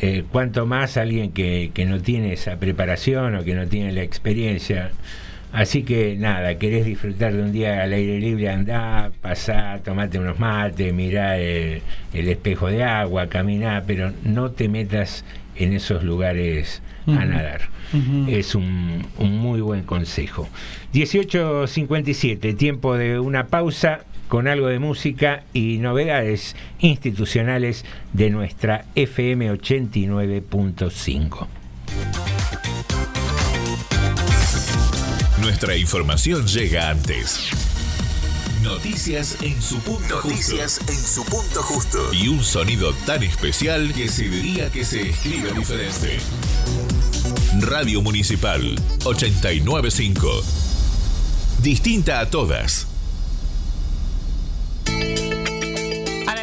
[0.00, 4.02] eh, cuanto más alguien que, que no tiene esa preparación o que no tiene la
[4.02, 4.90] experiencia.
[5.52, 10.40] Así que nada, querés disfrutar de un día al aire libre, andá, pasá, tomate unos
[10.40, 11.82] mates, mirá el,
[12.14, 15.24] el espejo de agua, caminá, pero no te metas
[15.56, 17.62] en esos lugares a nadar.
[18.28, 20.48] Es un, un muy buen consejo.
[20.94, 27.84] 18.57, tiempo de una pausa con algo de música y novedades institucionales
[28.14, 31.46] de nuestra FM 89.5.
[35.42, 37.71] Nuestra información llega antes.
[38.62, 42.14] Noticias en su punto Noticias en su punto justo.
[42.14, 46.20] Y un sonido tan especial que se diría que se escribe diferente.
[47.60, 50.42] Radio Municipal 895.
[51.60, 52.86] Distinta a todas.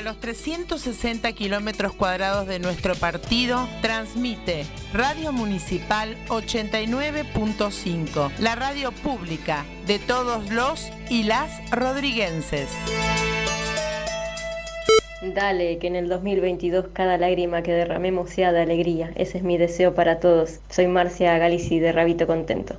[0.10, 10.00] Los 360 kilómetros cuadrados de nuestro partido, transmite Radio Municipal 89.5, la radio pública de
[10.00, 12.70] todos los y las rodriguenses.
[15.22, 19.12] Dale, que en el 2022 cada lágrima que derramemos sea de alegría.
[19.14, 20.60] Ese es mi deseo para todos.
[20.72, 22.78] Soy Marcia Galici de Rabito Contento.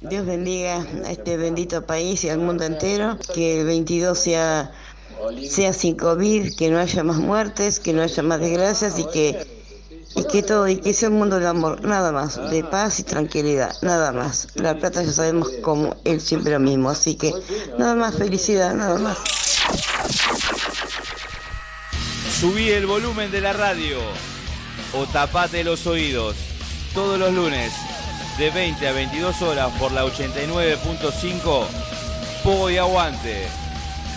[0.00, 3.18] Dios bendiga a este bendito país y al mundo entero.
[3.34, 4.70] Que el 22 sea,
[5.48, 9.44] sea sin COVID, que no haya más muertes, que no haya más desgracias y que,
[10.14, 13.02] y que todo, y que sea un mundo de amor, nada más, de paz y
[13.02, 14.48] tranquilidad, nada más.
[14.54, 17.32] La plata ya sabemos como él siempre lo mismo, así que
[17.76, 19.18] nada más, felicidad, nada más.
[22.40, 23.98] Subí el volumen de la radio
[24.92, 26.36] o tapate los oídos
[26.94, 27.72] todos los lunes
[28.38, 31.66] de 20 a 22 horas por la 89.5
[32.44, 33.48] Pogo y Aguante.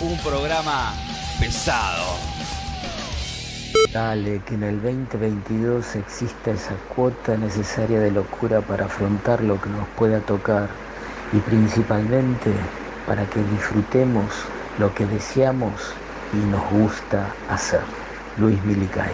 [0.00, 0.94] Un programa
[1.40, 2.14] pesado.
[3.92, 9.70] Dale, que en el 2022 exista esa cuota necesaria de locura para afrontar lo que
[9.70, 10.68] nos pueda tocar
[11.32, 12.52] y principalmente
[13.08, 14.26] para que disfrutemos
[14.78, 15.72] lo que deseamos
[16.32, 17.82] y nos gusta hacer.
[18.38, 19.12] Luis Milicay.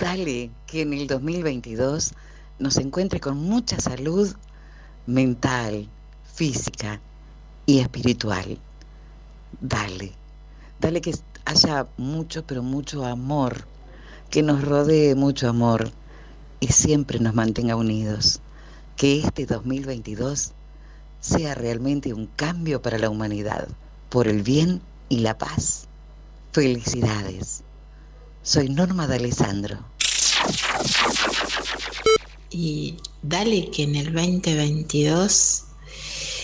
[0.00, 2.14] Dale que en el 2022
[2.58, 4.34] nos encuentre con mucha salud
[5.06, 5.88] mental,
[6.32, 7.00] física
[7.66, 8.58] y espiritual.
[9.60, 10.12] Dale,
[10.80, 13.66] dale que haya mucho, pero mucho amor,
[14.30, 15.90] que nos rodee mucho amor
[16.60, 18.40] y siempre nos mantenga unidos.
[18.96, 20.52] Que este 2022
[21.20, 23.68] sea realmente un cambio para la humanidad,
[24.08, 25.86] por el bien y la paz.
[26.52, 27.62] Felicidades.
[28.42, 29.78] Soy Norma de Alessandro.
[32.56, 35.64] Y dale que en el 2022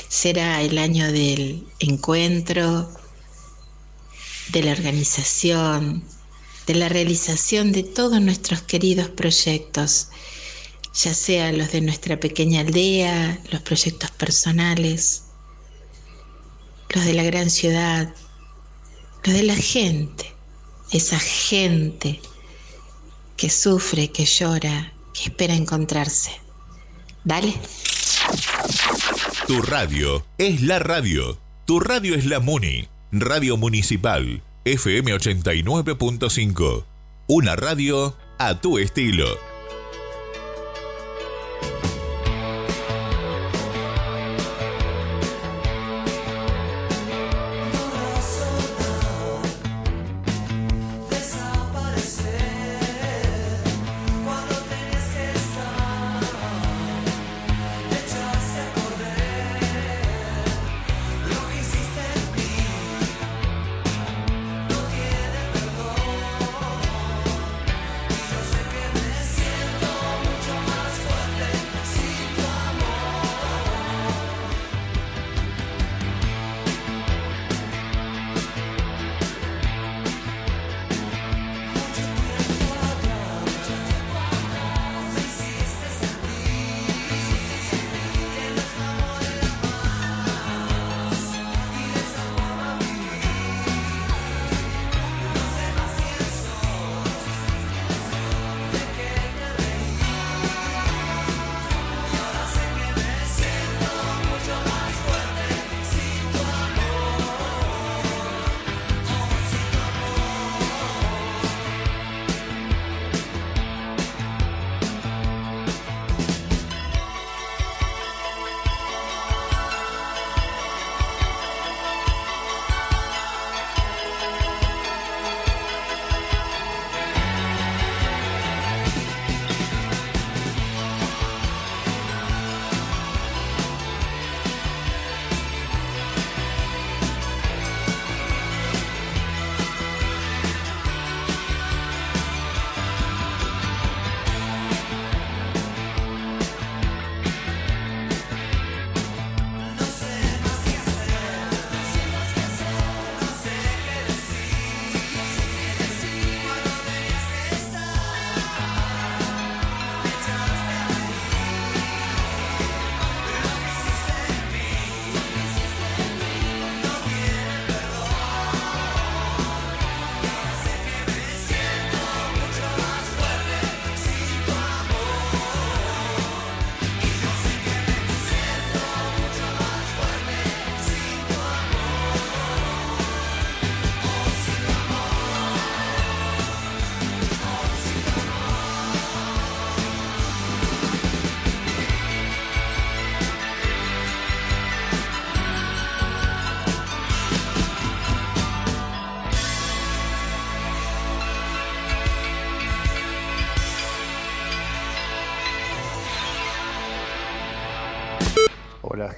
[0.08, 2.90] será el año del encuentro,
[4.48, 6.02] de la organización,
[6.66, 10.08] de la realización de todos nuestros queridos proyectos,
[10.92, 15.26] ya sea los de nuestra pequeña aldea, los proyectos personales,
[16.92, 18.12] los de la gran ciudad,
[19.22, 20.34] los de la gente,
[20.90, 22.20] esa gente
[23.36, 26.32] que sufre, que llora, espera encontrarse.
[27.24, 27.54] Dale.
[29.46, 31.38] Tu radio es la radio.
[31.66, 32.88] Tu radio es la Muni.
[33.12, 34.42] Radio Municipal.
[34.64, 36.84] FM 89.5.
[37.28, 39.49] Una radio a tu estilo.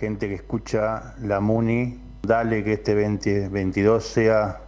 [0.02, 2.00] Gente que escucha la Muni.
[2.22, 4.60] Dale que este 2022 sea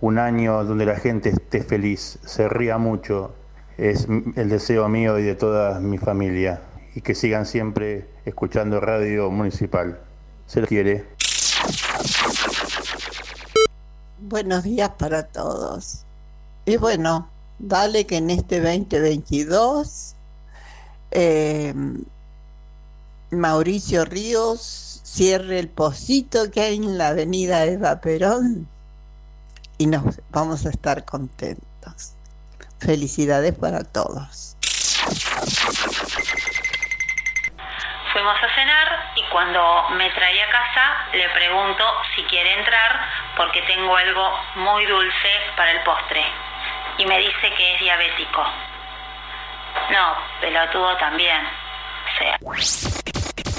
[0.00, 3.34] un año donde la gente esté feliz, se ría mucho.
[3.76, 6.62] Es el deseo mío y de toda mi familia.
[6.94, 10.00] Y que sigan siempre escuchando Radio Municipal.
[10.46, 11.04] Se les quiere.
[14.20, 16.06] Buenos días para todos.
[16.64, 17.28] Y bueno,
[17.58, 20.16] dale que en este 2022
[21.10, 21.74] eh,
[23.30, 28.68] Mauricio Ríos cierre el pocito que hay en la avenida Eva Perón
[29.76, 32.14] y nos vamos a estar contentos.
[32.80, 34.56] Felicidades para todos.
[38.12, 41.84] Fuimos a cenar y cuando me traía a casa le pregunto
[42.16, 43.00] si quiere entrar
[43.36, 46.24] porque tengo algo muy dulce para el postre.
[46.98, 48.42] Y me dice que es diabético.
[49.90, 51.42] No, pelotudo también.
[51.44, 52.38] O sea.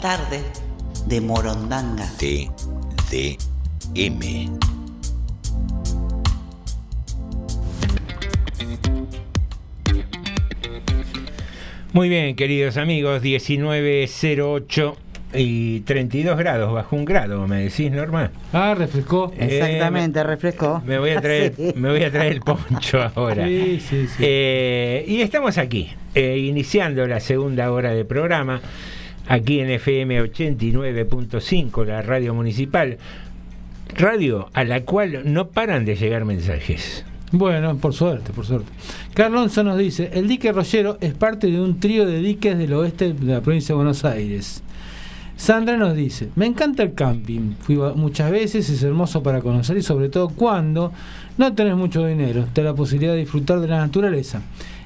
[0.00, 0.40] Tarde
[1.06, 2.06] de Morondanga.
[3.10, 3.28] TDM.
[11.92, 14.96] Muy bien, queridos amigos, 1908
[15.34, 18.30] y 32 grados, bajo un grado, me decís, Norma.
[18.54, 19.30] Ah, refrescó.
[19.38, 20.80] Exactamente, refrescó.
[20.86, 21.72] Me voy a traer, Sí.
[21.76, 23.46] me voy a traer el poncho ahora.
[23.46, 24.14] Sí, sí, sí.
[24.20, 28.62] Eh, y estamos aquí, eh, iniciando la segunda hora de programa,
[29.30, 32.98] aquí en FM 89.5, la radio municipal,
[33.96, 37.04] radio a la cual no paran de llegar mensajes.
[37.30, 38.72] Bueno, por suerte, por suerte.
[39.14, 43.12] Carlonso nos dice, el dique Rollero es parte de un trío de diques del oeste
[43.12, 44.64] de la provincia de Buenos Aires.
[45.36, 49.82] Sandra nos dice, me encanta el camping, fui muchas veces, es hermoso para conocer y
[49.82, 50.92] sobre todo cuando
[51.38, 54.42] no tenés mucho dinero, te da la posibilidad de disfrutar de la naturaleza.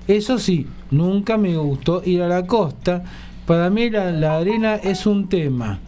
[0.07, 3.03] Eso sí, nunca me gustó ir a la costa,
[3.47, 5.79] para mí la, la arena es un tema,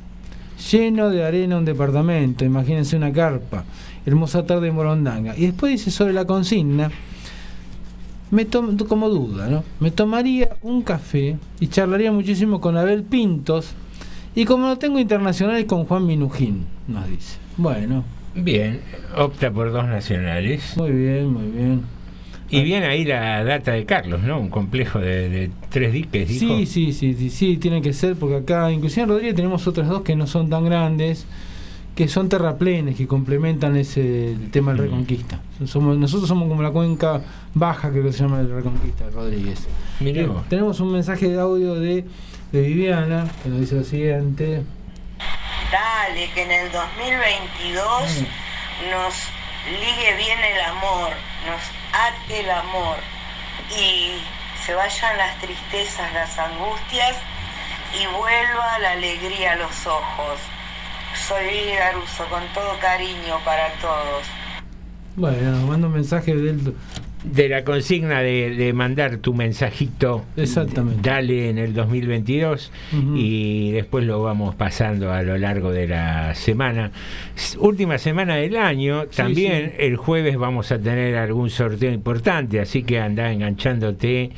[0.70, 3.64] lleno de arena un departamento, imagínense una carpa,
[4.04, 5.36] hermosa tarde en Morondanga.
[5.36, 6.90] Y después dice sobre la consigna,
[8.30, 9.64] me tomo como duda, ¿no?
[9.80, 13.72] Me tomaría un café y charlaría muchísimo con Abel Pintos
[14.34, 17.38] y como no tengo internacionales con Juan Minujín, nos dice.
[17.56, 18.04] Bueno,
[18.38, 18.80] Bien,
[19.16, 20.76] opta por dos nacionales.
[20.76, 21.95] muy bien, muy bien.
[22.48, 24.38] Y viene ahí la data de Carlos, ¿no?
[24.38, 26.56] Un complejo de, de tres diques, dijo.
[26.58, 29.88] Sí, sí, sí, sí, sí, tiene que ser, porque acá, inclusive en Rodríguez tenemos otras
[29.88, 31.26] dos que no son tan grandes,
[31.96, 35.40] que son terraplenes, que complementan ese el tema del Reconquista.
[35.64, 37.22] Somos, nosotros somos como la cuenca
[37.54, 39.66] baja, creo que se llama el Reconquista de Rodríguez.
[40.28, 40.48] Vos.
[40.48, 42.04] tenemos un mensaje de audio de,
[42.52, 44.62] de Viviana, que nos dice lo siguiente.
[45.72, 47.82] Dale, que en el 2022
[48.92, 49.14] nos
[49.66, 51.10] ligue bien el amor,
[51.48, 51.62] nos
[51.96, 52.96] ate el amor
[53.70, 54.20] y
[54.64, 57.16] se vayan las tristezas, las angustias
[57.94, 60.40] y vuelva la alegría a los ojos.
[61.26, 64.26] Soy Lili Garuso, con todo cariño para todos.
[65.16, 66.76] Bueno, mando un mensaje del...
[67.24, 71.00] De la consigna de, de mandar tu mensajito, Exactamente.
[71.10, 73.16] dale en el 2022 Ujú.
[73.16, 76.92] y después lo vamos pasando a lo largo de la semana.
[77.58, 79.76] Última semana del año, Sí, también sí.
[79.80, 84.30] el jueves vamos a tener algún sorteo importante, así que anda enganchándote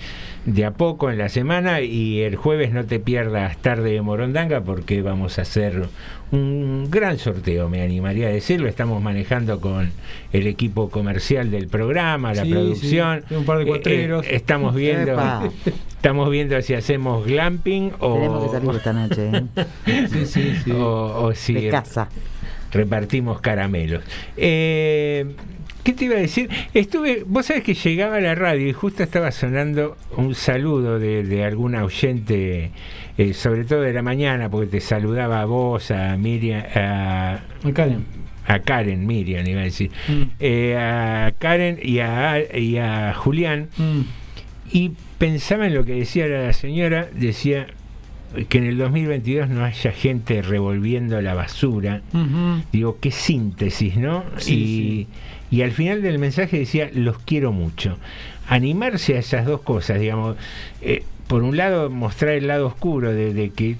[0.46, 4.62] de a poco en la semana y el jueves no te pierdas tarde de Morondanga
[4.62, 5.88] porque vamos a hacer
[6.30, 8.68] un gran sorteo, me animaría a decirlo.
[8.68, 9.90] Estamos manejando con
[10.32, 13.24] el equipo comercial del programa, la Sí, producción.
[13.28, 14.26] sí, un par de Eh, cuatreros.
[14.26, 15.50] eh, estamos viendo Epa.
[15.96, 19.30] estamos viendo si hacemos glamping o Tenemos que salir esta noche.
[19.34, 19.44] ¿eh?
[20.08, 20.70] Sí, sí, sí.
[20.72, 22.08] o, o si De casa.
[22.72, 24.02] repartimos caramelos.
[24.36, 25.26] Eh,
[25.88, 26.50] ¿Qué te iba a decir?
[26.74, 31.22] Estuve, vos sabés que llegaba a la radio y justo estaba sonando un saludo de,
[31.22, 32.72] de alguna oyente,
[33.16, 37.38] eh, sobre todo de la mañana, porque te saludaba a vos, a Miriam, a,
[37.72, 38.04] Karen.
[38.46, 40.22] a Karen, Miriam iba a decir, Mm.
[40.40, 44.00] Eh, a Karen y a, y a Julián, Mm.
[44.70, 47.66] y pensaba en lo que decía la señora, decía
[48.50, 52.02] que en el 2022 no haya gente revolviendo la basura.
[52.72, 54.22] Digo, qué síntesis, ¿no?
[54.36, 55.06] Sí, y,
[55.50, 57.98] y al final del mensaje decía, los quiero mucho.
[58.48, 60.36] Animarse a esas dos cosas, digamos.
[60.80, 63.76] eh, por un lado, mostrar el lado oscuro de, de que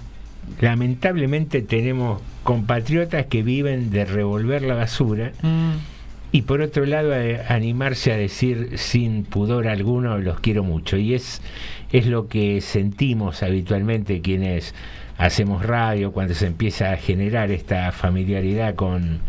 [0.60, 5.32] lamentablemente tenemos compatriotas que viven de revolver la basura.
[5.42, 5.72] Mm.
[6.30, 10.98] Y por otro lado, eh, animarse a decir sin pudor alguno, los quiero mucho.
[10.98, 11.40] Y es,
[11.90, 14.74] es lo que sentimos habitualmente quienes
[15.16, 19.20] hacemos radio, cuando se empieza a generar esta familiaridad con,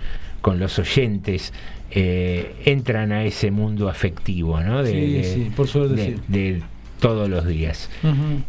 [0.41, 1.53] con los oyentes,
[1.91, 4.84] eh, entran a ese mundo afectivo, ¿no?
[4.84, 6.22] De, Sí, de- sí, por suerte de- sí.
[6.28, 6.61] de
[6.99, 7.90] todos los días.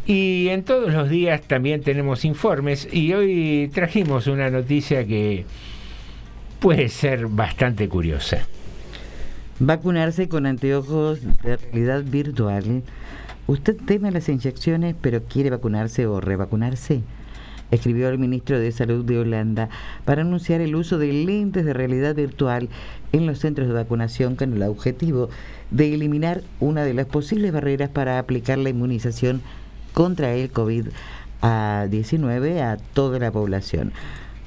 [0.05, 5.45] Y en todos los días también tenemos informes y hoy trajimos una noticia que
[6.59, 8.45] puede ser bastante curiosa.
[9.59, 12.83] Vacunarse con anteojos de realidad virtual.
[13.47, 17.01] ¿Usted teme las inyecciones pero quiere vacunarse o revacunarse?
[17.71, 19.69] Escribió el ministro de Salud de Holanda
[20.05, 22.69] para anunciar el uso de lentes de realidad virtual
[23.11, 25.29] en los centros de vacunación con el objetivo
[25.71, 29.41] de eliminar una de las posibles barreras para aplicar la inmunización
[29.93, 33.91] contra el COVID-19 a toda la población.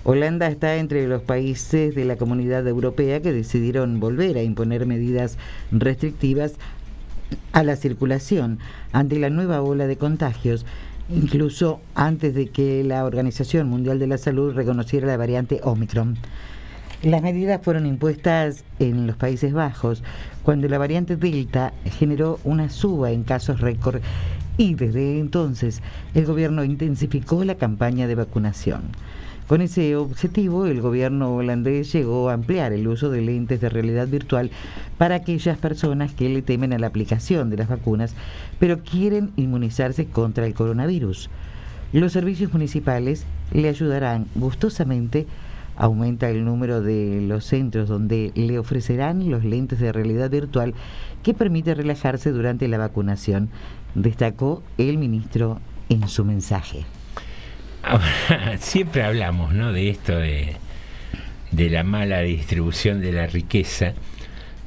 [0.06, 5.38] Holanda está entre los países de la comunidad europea que decidieron volver a imponer medidas
[5.72, 6.56] restrictivas
[7.52, 8.58] a la circulación
[8.92, 10.66] ante la nueva ola de contagios,
[11.08, 16.16] incluso antes de que la Organización Mundial de la Salud reconociera la variante Omicron.
[17.02, 20.02] Las medidas fueron impuestas en los Países Bajos
[20.42, 24.00] cuando la variante Delta generó una suba en casos récord
[24.56, 25.82] y desde entonces
[26.14, 28.82] el gobierno intensificó la campaña de vacunación.
[29.46, 34.08] Con ese objetivo, el gobierno holandés llegó a ampliar el uso de lentes de realidad
[34.08, 34.50] virtual
[34.96, 38.14] para aquellas personas que le temen a la aplicación de las vacunas,
[38.58, 41.28] pero quieren inmunizarse contra el coronavirus.
[41.92, 45.26] Los servicios municipales le ayudarán gustosamente.
[45.76, 50.72] Aumenta el número de los centros donde le ofrecerán los lentes de realidad virtual
[51.22, 53.50] que permite relajarse durante la vacunación,
[53.94, 55.60] destacó el ministro
[55.90, 56.86] en su mensaje.
[58.60, 59.72] Siempre hablamos ¿no?
[59.72, 60.56] de esto de,
[61.50, 63.94] de la mala distribución de la riqueza.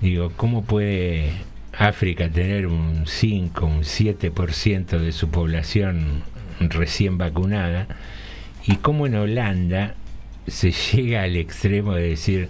[0.02, 1.31] Digo, ¿cómo puede
[1.77, 6.23] África tener un 5, un 7% de su población
[6.60, 7.88] recién vacunada?
[8.65, 9.95] ¿Y cómo en Holanda
[10.48, 12.49] se llega al extremo de decir,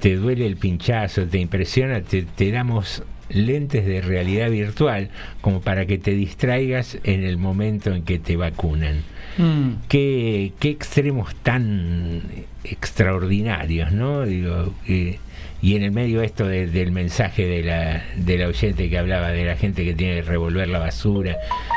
[0.00, 5.86] te duele el pinchazo, te impresiona, te, te damos lentes de realidad virtual como para
[5.86, 9.02] que te distraigas en el momento en que te vacunan?
[9.38, 9.82] Mm.
[9.88, 12.22] qué, qué extremos tan
[12.64, 14.24] extraordinarios, ¿no?
[14.24, 15.18] Digo, eh,
[15.60, 19.30] y en el medio esto de- del mensaje de la, de la oyente que hablaba
[19.32, 21.36] de la gente que tiene que revolver la basura,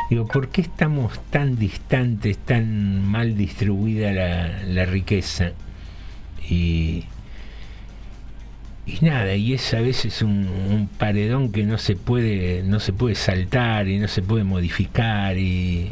[0.10, 5.52] digo, ¿por qué estamos tan distantes, tan mal distribuida la, la riqueza?
[6.50, 7.04] Y,
[8.90, 12.94] y nada, y es a veces un, un paredón que no se puede, no se
[12.94, 15.92] puede saltar y no se puede modificar y,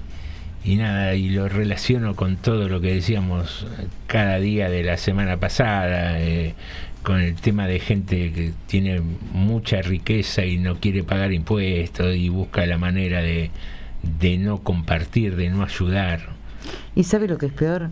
[0.64, 3.68] y nada, y lo relaciono con todo lo que decíamos
[4.08, 6.56] cada día de la semana pasada, eh,
[7.04, 9.02] con el tema de gente que tiene
[9.32, 13.52] mucha riqueza y no quiere pagar impuestos y busca la manera de,
[14.20, 16.30] de no compartir, de no ayudar.
[16.96, 17.92] ¿Y sabe lo que es peor?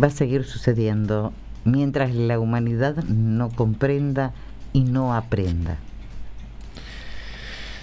[0.00, 1.32] Va a seguir sucediendo
[1.66, 4.32] mientras la humanidad no comprenda
[4.72, 5.76] y no aprenda.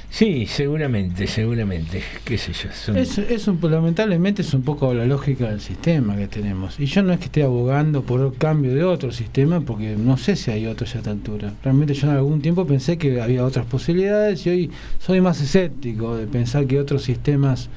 [0.10, 2.70] Sí, seguramente, seguramente, qué sé yo.
[2.72, 6.80] son- Es, es un, lamentablemente es un poco la lógica del sistema que tenemos.
[6.80, 10.18] Y yo no es que esté abogando por el cambio de otro sistema, porque no
[10.18, 11.54] sé si hay otro ya a esta altura.
[11.64, 16.16] Realmente yo en algún tiempo pensé que había otras posibilidades y hoy soy más escéptico
[16.16, 17.70] de pensar que otros sistemas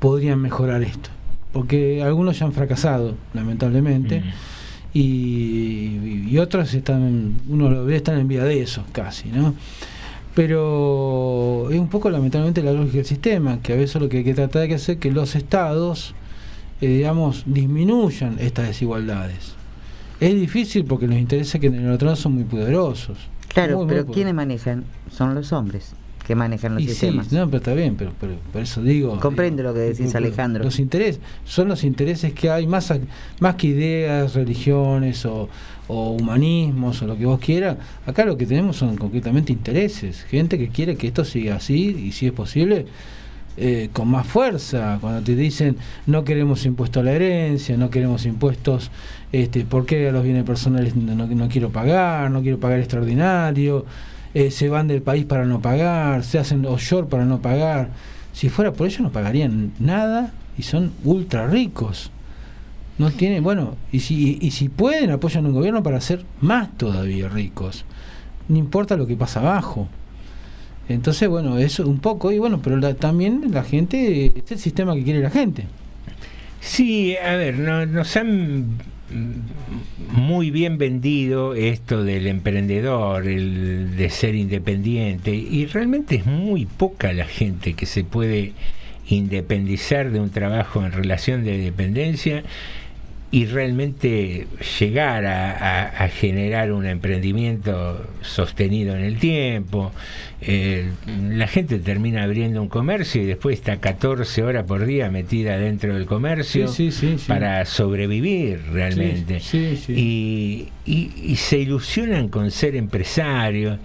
[0.00, 1.10] podrían mejorar esto.
[1.52, 4.24] Porque algunos ya han fracasado, lamentablemente.
[4.94, 9.54] Y, y otros están, uno lo ve, están en vía de eso casi, ¿no?
[10.38, 14.24] pero es un poco lamentablemente la lógica del sistema, que a veces lo que hay
[14.24, 16.14] que tratar de hacer es que los estados,
[16.80, 19.54] eh, digamos, disminuyan estas desigualdades.
[20.20, 23.18] Es difícil porque los intereses que tienen los otros son muy poderosos.
[23.48, 24.14] Claro, Muy, muy pero poderosos.
[24.14, 24.84] ¿quiénes manejan?
[25.10, 25.92] Son los hombres
[26.28, 27.32] que manejan los Y sí, sistemas.
[27.32, 29.18] no, pero está bien, pero, pero por eso digo.
[29.18, 30.62] Comprendo lo que decís, Alejandro.
[30.62, 32.92] Los intereses, son los intereses que hay, más,
[33.40, 35.48] más que ideas, religiones o,
[35.88, 37.78] o humanismos o lo que vos quieras.
[38.06, 40.22] Acá lo que tenemos son concretamente intereses.
[40.24, 42.86] Gente que quiere que esto siga así y si es posible.
[43.60, 45.74] eh, con más fuerza, cuando te dicen
[46.06, 48.92] no queremos impuesto a la herencia, no queremos impuestos,
[49.32, 53.84] este, ¿por qué a los bienes personales no- no quiero pagar, no quiero pagar extraordinario?
[54.34, 57.90] Eh, se van del país para no pagar, se hacen offshore para no pagar.
[58.32, 62.10] Si fuera por ello no pagarían nada y son ultra ricos.
[62.98, 67.28] No tienen, bueno, y si, y si pueden apoyan un gobierno para ser más todavía
[67.28, 67.84] ricos.
[68.48, 69.88] No importa lo que pasa abajo.
[70.88, 75.04] Entonces, bueno, eso un poco, y bueno, pero también la gente, es el sistema que
[75.04, 75.66] quiere la gente.
[76.60, 78.66] Sí, a ver, no- nos han
[79.10, 87.12] muy bien vendido esto del emprendedor, el de ser independiente, y realmente es muy poca
[87.12, 88.52] la gente que se puede
[89.08, 92.42] independizar de un trabajo en relación de dependencia
[93.30, 94.46] y realmente
[94.80, 99.92] llegar a, a- a generar un emprendimiento sostenido en el tiempo.
[100.40, 100.88] Eh,
[101.30, 105.94] la gente termina abriendo un comercio y después está 14 horas por día metida dentro
[105.94, 107.24] del comercio Sí, sí, sí, sí.
[107.28, 109.40] para sobrevivir realmente.
[110.86, 113.78] Y- y se ilusionan con ser empresarios.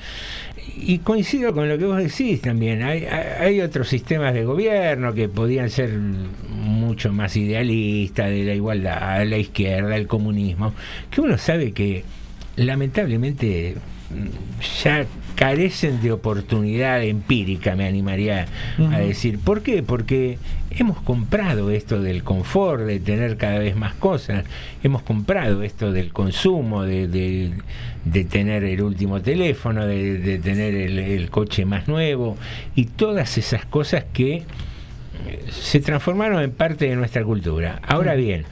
[0.75, 2.83] Y coincido con lo que vos decís también.
[2.83, 8.55] Hay, hay hay otros sistemas de gobierno que podían ser mucho más idealistas, de la
[8.55, 10.73] igualdad, la izquierda, el comunismo,
[11.11, 12.03] que uno sabe que
[12.55, 13.75] lamentablemente
[14.83, 18.47] ya carecen de oportunidad empírica, me animaría
[18.91, 19.39] a decir.
[19.39, 19.83] ¿Por qué?
[19.83, 20.37] Porque
[20.77, 24.45] hemos comprado esto del confort, de tener cada vez más cosas,
[24.83, 27.51] hemos comprado esto del consumo, de, de-
[28.05, 32.37] de tener el último teléfono, de, de tener el, el coche más nuevo
[32.75, 34.43] y todas esas cosas que eh,
[35.51, 37.79] se transformaron en parte de nuestra cultura.
[37.87, 38.43] Ahora bien,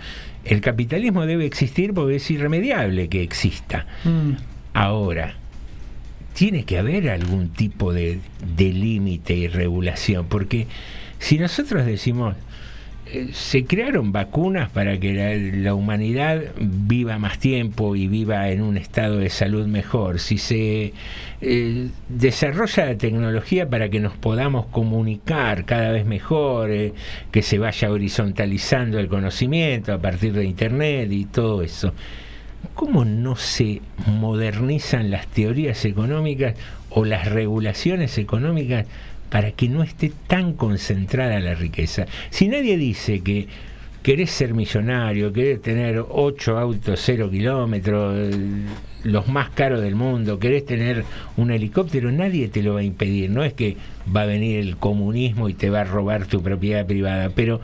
[0.45, 3.85] el capitalismo debe existir porque es irremediable que exista.
[4.05, 4.31] Mm.
[4.73, 5.35] Ahora,
[6.33, 8.19] tiene que haber algún tipo de,
[8.55, 10.65] de límite y regulación, porque
[11.21, 12.35] si nosotros decimos,
[13.05, 18.63] eh, se crearon vacunas para que la, la humanidad viva más tiempo y viva en
[18.63, 20.19] un estado de salud mejor.
[20.19, 20.93] Si se
[21.39, 26.93] eh, desarrolla la tecnología para que nos podamos comunicar cada vez mejor, eh,
[27.31, 31.93] que se vaya horizontalizando el conocimiento a partir de Internet y todo eso.
[32.73, 36.55] ¿Cómo no se modernizan las teorías económicas
[36.89, 38.87] o las regulaciones económicas
[39.31, 42.05] para que no esté tan concentrada la riqueza?
[42.29, 43.47] Si nadie dice que
[44.03, 48.35] querés ser millonario, querés tener ocho autos cero kilómetros,
[49.03, 51.05] los más caros del mundo, querés tener
[51.37, 53.29] un helicóptero, nadie te lo va a impedir.
[53.29, 53.77] No es que
[54.13, 57.61] va a venir el comunismo y te va a robar tu propiedad privada, pero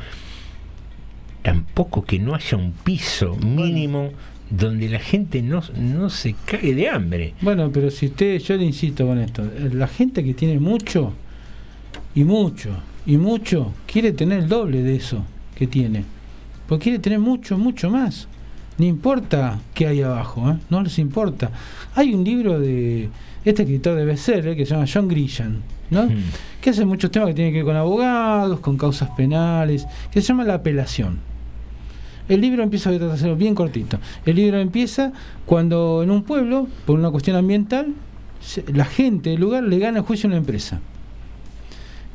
[1.42, 4.12] tampoco que no haya un piso mínimo
[4.50, 7.34] donde la gente no, no se cague de hambre.
[7.42, 11.14] Bueno, pero si usted, yo le insisto con esto, la gente que tiene mucho
[12.18, 12.72] y mucho
[13.06, 15.24] y mucho quiere tener el doble de eso
[15.54, 16.04] que tiene.
[16.68, 18.28] Porque quiere tener mucho, mucho más.
[18.80, 20.58] No importa qué hay abajo, ¿eh?
[20.72, 21.52] no les importa.
[21.94, 23.10] Hay un libro de
[23.46, 25.58] este escritor de bestseller que se llama John Grisham,
[25.92, 26.10] ¿no?
[26.60, 30.30] que hace muchos temas que tienen que ver con abogados, con causas penales, que se
[30.30, 31.20] llama La apelación.
[32.28, 34.00] El libro empieza a hacerlo bien cortito.
[34.26, 35.14] El libro empieza
[35.46, 37.94] cuando en un pueblo, por una cuestión ambiental,
[38.74, 40.82] la gente del lugar le gana el juicio a una empresa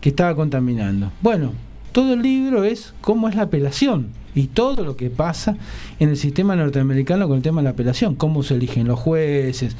[0.03, 1.13] que estaba contaminando.
[1.23, 1.53] Bueno,
[1.93, 5.57] todo el libro es cómo es la apelación y todo lo que pasa
[6.01, 9.77] en el sistema norteamericano con el tema de la apelación, cómo se eligen los jueces.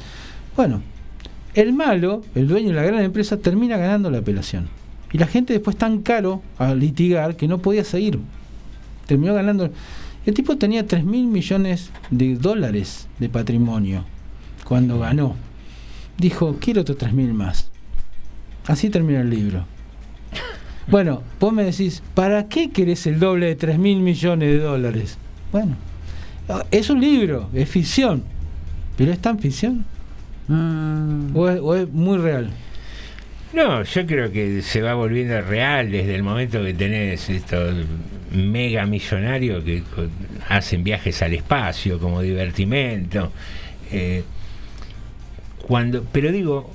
[0.55, 0.81] Bueno,
[1.53, 4.69] el malo, el dueño de la gran empresa, termina ganando la apelación.
[5.11, 8.17] Y la gente después tan caro a litigar que no podía seguir.
[9.05, 9.69] Terminó ganando.
[10.25, 14.05] El tipo tenía 3 mil millones de dólares de patrimonio
[14.63, 15.35] cuando ganó.
[16.17, 17.69] Dijo, quiero otros 3 mil más.
[18.65, 19.65] Así termina el libro.
[20.87, 25.17] Bueno, vos me decís, ¿para qué querés el doble de 3 mil millones de dólares?
[25.51, 25.75] Bueno,
[26.71, 28.23] es un libro, es ficción.
[28.97, 29.85] ¿Pero es tan ficción?
[31.33, 32.49] ¿O, es, o es muy real?
[33.53, 37.85] No, yo creo que se va volviendo real desde el momento que tenés estos
[38.31, 39.83] mega millonarios que
[40.49, 43.31] hacen viajes al espacio como divertimento.
[43.91, 44.23] Eh,
[45.67, 46.73] cuando, pero digo,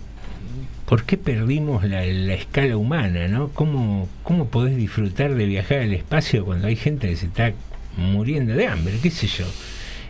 [0.88, 3.28] ¿por qué perdimos la, la escala humana?
[3.28, 3.48] ¿no?
[3.48, 7.52] ¿Cómo, ¿Cómo podés disfrutar de viajar al espacio cuando hay gente que se está
[7.96, 8.94] muriendo de hambre?
[9.02, 9.44] ¿Qué sé yo?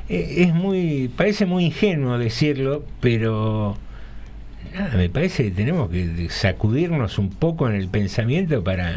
[0.09, 3.77] Eh, es muy, parece muy ingenuo decirlo, pero
[4.73, 8.95] nada, me parece que tenemos que sacudirnos un poco en el pensamiento para,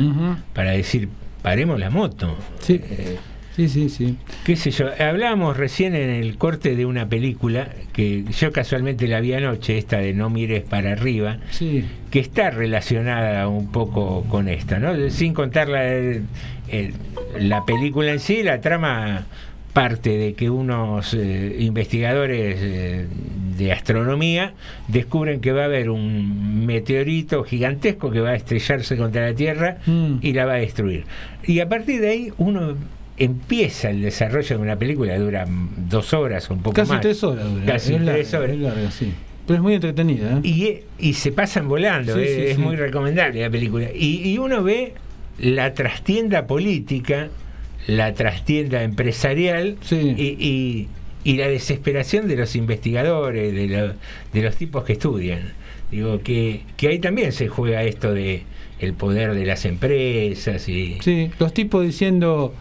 [0.53, 1.10] para decir,
[1.41, 2.38] paremos la moto.
[2.60, 2.80] Sí.
[2.84, 3.18] Eh,
[3.56, 4.18] Sí, sí, sí.
[4.45, 9.19] qué sé yo, hablábamos recién en el corte de una película que yo casualmente la
[9.19, 11.84] vi anoche, esta de No mires para arriba, Sí.
[12.11, 15.10] que está relacionada un poco con esta, ¿no?
[15.10, 16.23] Sin contar la, el-
[17.40, 19.26] la película en sí, la trama
[19.73, 23.07] parte de que unos eh, investigadores eh,
[23.57, 24.53] de astronomía
[24.90, 29.78] descubren que va a haber un meteorito gigantesco que va a estrellarse contra la Tierra
[29.86, 30.15] Mm.
[30.22, 31.06] y la va a destruir.
[31.45, 32.76] Y a partir de ahí uno
[33.23, 37.02] empieza el desarrollo de una película dura dos horas o un poco Casi más.
[37.02, 37.65] tres horas dura.
[37.65, 38.49] Casi Es larga, tres horas.
[38.52, 39.14] es larga, sí.
[39.48, 40.39] Pero es muy entretenida.
[40.43, 40.48] ¿eh?
[40.48, 42.61] Y, y se pasan volando, Sí, eh, sí, es sí.
[42.61, 43.88] muy recomendable la película.
[43.93, 44.93] Y, y uno ve
[45.39, 47.30] la trastienda política,
[47.88, 50.88] la trastienda empresarial y, y-
[51.23, 53.93] y la desesperación de los investigadores, de, lo-
[54.34, 55.53] de los tipos que estudian.
[55.91, 58.43] Digo, que, que ahí también se juega esto de
[58.80, 60.98] el poder de las empresas y...
[61.02, 62.53] Sí, los tipos diciendo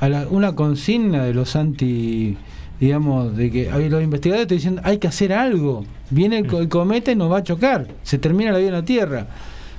[0.00, 2.36] a la- una consigna de los anti,
[2.80, 5.84] digamos, de que los investigadores te dicen hay que hacer algo.
[6.10, 7.86] Viene el, co- el cometa y nos va a chocar.
[8.02, 9.26] Se termina la vida en la Tierra.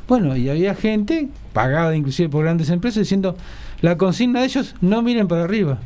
[0.07, 3.36] Bueno, y había gente, pagada inclusive por grandes empresas, diciendo
[3.82, 5.80] la consigna de ellos, no miren para arriba.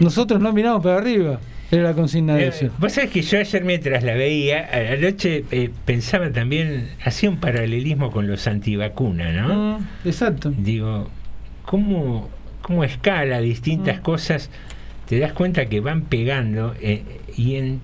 [0.00, 1.38] Nosotros no miramos para arriba.
[1.70, 2.72] Era la consigna de Eh, ellos.
[2.78, 7.38] Vos sabés que yo ayer mientras la veía, a- anoche eh, pensaba también, hacía un
[7.38, 9.78] paralelismo con los antivacunas, ¿no?
[9.78, 10.52] Mm, exacto.
[10.56, 11.08] Digo,
[11.64, 12.28] ¿cómo,
[12.62, 14.02] cómo escala distintas Mm.
[14.02, 14.50] cosas?
[15.08, 17.02] Te das cuenta que van pegando eh,
[17.36, 17.80] y en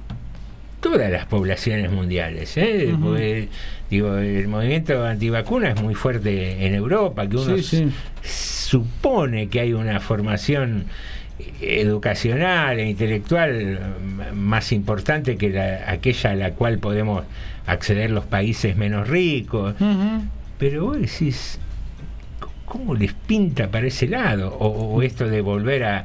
[0.80, 2.56] todas las poblaciones mundiales.
[2.56, 2.94] ¿eh?
[3.02, 3.48] Porque,
[3.90, 7.90] digo, el movimiento antivacuna es muy fuerte en Europa, que uno Sí, sí.
[8.22, 10.84] supone que hay una formación
[11.60, 13.78] educacional e intelectual
[14.34, 17.24] más importante que la- aquella a la cual podemos
[17.66, 19.74] acceder los países menos ricos.
[19.80, 20.22] Ujú.
[20.58, 21.58] Pero vos decís,
[22.68, 24.54] ¿cómo les pinta para ese lado?
[24.58, 24.66] O,
[24.96, 26.04] o esto de volver a,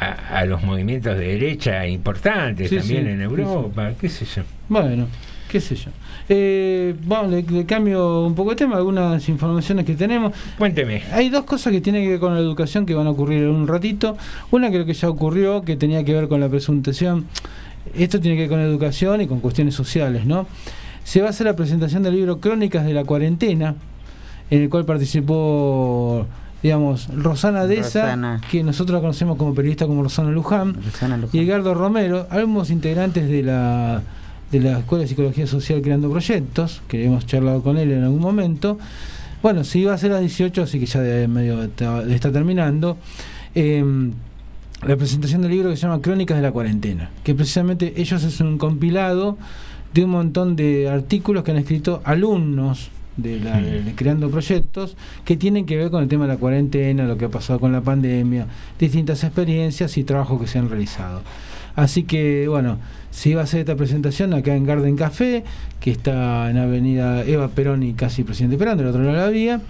[0.00, 4.24] a- a los movimientos de derecha importantes Sí, también sí, en sí, Europa, qué sé
[4.24, 4.42] yo.
[4.68, 5.06] Bueno,
[5.48, 5.90] qué sé yo.
[6.28, 10.32] Eh, bueno, le, le cambio un poco de tema, algunas informaciones que tenemos.
[10.58, 11.02] Cuénteme.
[11.12, 13.50] Hay dos cosas que tienen que ver con la educación que van a ocurrir en
[13.50, 14.16] un ratito.
[14.50, 17.26] Una creo que ya ocurrió, que tenía que ver con la presunción.
[17.94, 20.46] Esto tiene que ver con educación y con cuestiones sociales, ¿no?
[21.04, 23.74] Se va a hacer la presentación del libro Crónicas de la Cuarentena,
[24.54, 26.26] en el cual participó,
[26.62, 28.40] digamos, Rosana Deza, Rosana.
[28.50, 30.76] que nosotros la conocemos como periodista como Rosana Luján,
[31.32, 34.02] y Edgardo Romero, ambos integrantes de la
[34.52, 38.20] de la Escuela de Psicología Social Creando Proyectos, que hemos charlado con él en algún
[38.20, 38.78] momento.
[39.42, 42.30] Bueno, se iba a hacer a las 18, así que ya de medio está, está
[42.30, 42.96] terminando.
[43.56, 43.84] Eh,
[44.86, 48.46] la presentación del libro que se llama Crónicas de la Cuarentena, que precisamente ellos hacen
[48.46, 49.36] un compilado
[49.92, 55.36] de un montón de artículos que han escrito alumnos de, la, de creando proyectos que
[55.36, 57.80] tienen que ver con el tema de la cuarentena, lo que ha pasado con la
[57.80, 58.46] pandemia,
[58.78, 61.22] distintas experiencias y trabajos que se han realizado.
[61.76, 62.78] Así que, bueno,
[63.10, 65.44] se iba a hacer esta presentación acá en Garden Café,
[65.80, 69.28] que está en Avenida Eva Perón y casi Presidente Perón, del otro lado de la
[69.28, 69.60] vía.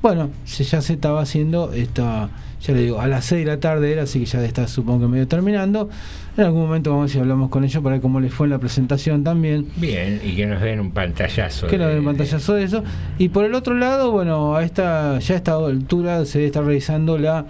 [0.00, 2.30] Bueno, se, ya se estaba haciendo esta,
[2.62, 5.00] ya le digo, a las 6 de la tarde era, así que ya está supongo
[5.06, 5.88] que medio terminando.
[6.36, 8.46] En algún momento vamos a ver si hablamos con ellos para ver cómo les fue
[8.46, 9.66] en la presentación también.
[9.76, 11.66] Bien, y que nos den un pantallazo.
[11.66, 12.84] Que nos de- den pantallazo de eso.
[13.18, 17.18] Y por el otro lado, bueno, a esta, ya a esta altura se está realizando
[17.18, 17.46] la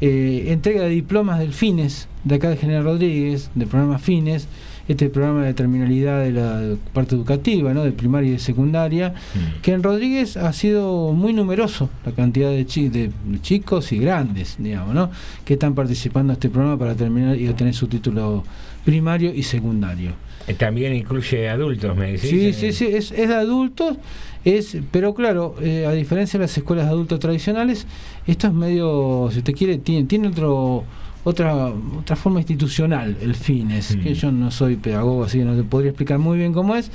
[0.00, 4.48] eh, entrega de diplomas del FINES, de acá de General Rodríguez, del programa FINES,
[4.88, 7.84] este programa de terminalidad de la parte educativa, ¿no?
[7.84, 9.14] de primaria y de secundaria,
[9.62, 13.10] que en Rodríguez ha sido muy numeroso la cantidad de, chi- de
[13.42, 15.10] chicos y grandes, digamos, ¿no?
[15.44, 18.44] que están participando en este programa para terminar y obtener su título
[18.84, 20.12] primario y secundario.
[20.48, 22.28] Eh, También incluye adultos, me decís.
[22.30, 23.96] Sí, Eh, sí, sí, es, es de adultos,
[24.44, 27.86] es, pero claro, eh, a diferencia de las escuelas de adultos tradicionales,
[28.26, 30.82] esto es medio, si usted quiere, tiene, tiene otro
[31.24, 35.62] otra otra forma institucional, el FINES, que yo no soy pedagogo, así que no te
[35.62, 36.90] podría explicar muy bien cómo es,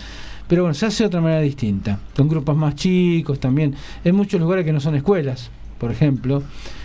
[0.47, 4.39] pero bueno, se hace de otra manera distinta, con grupos más chicos también, en muchos
[4.39, 6.43] lugares que no son escuelas, por ejemplo,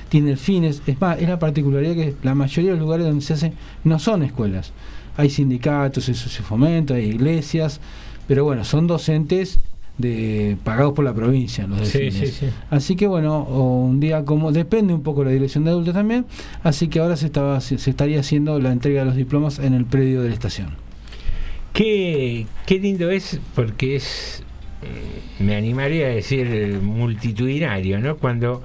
[0.09, 3.24] tiene el FINES, es más, es la particularidad que la mayoría de los lugares donde
[3.24, 3.52] se hace
[3.85, 4.73] no son escuelas,
[5.16, 7.81] hay sindicatos, eso se fomenta, hay iglesias,
[8.27, 9.59] pero bueno, son docentes
[9.98, 12.47] de pagados por la provincia los Sí, sí, sí.
[12.70, 16.24] así que bueno un día como depende un poco de la dirección de adultos también
[16.62, 19.74] así que ahora se estaba se se estaría haciendo la entrega de los diplomas en
[19.74, 20.69] el predio de la estación
[21.73, 24.43] Qué, qué lindo es, porque es,
[24.82, 28.19] eh, me animaría a decir, eh, multitudinario, ¿no?
[28.19, 28.62] Cuando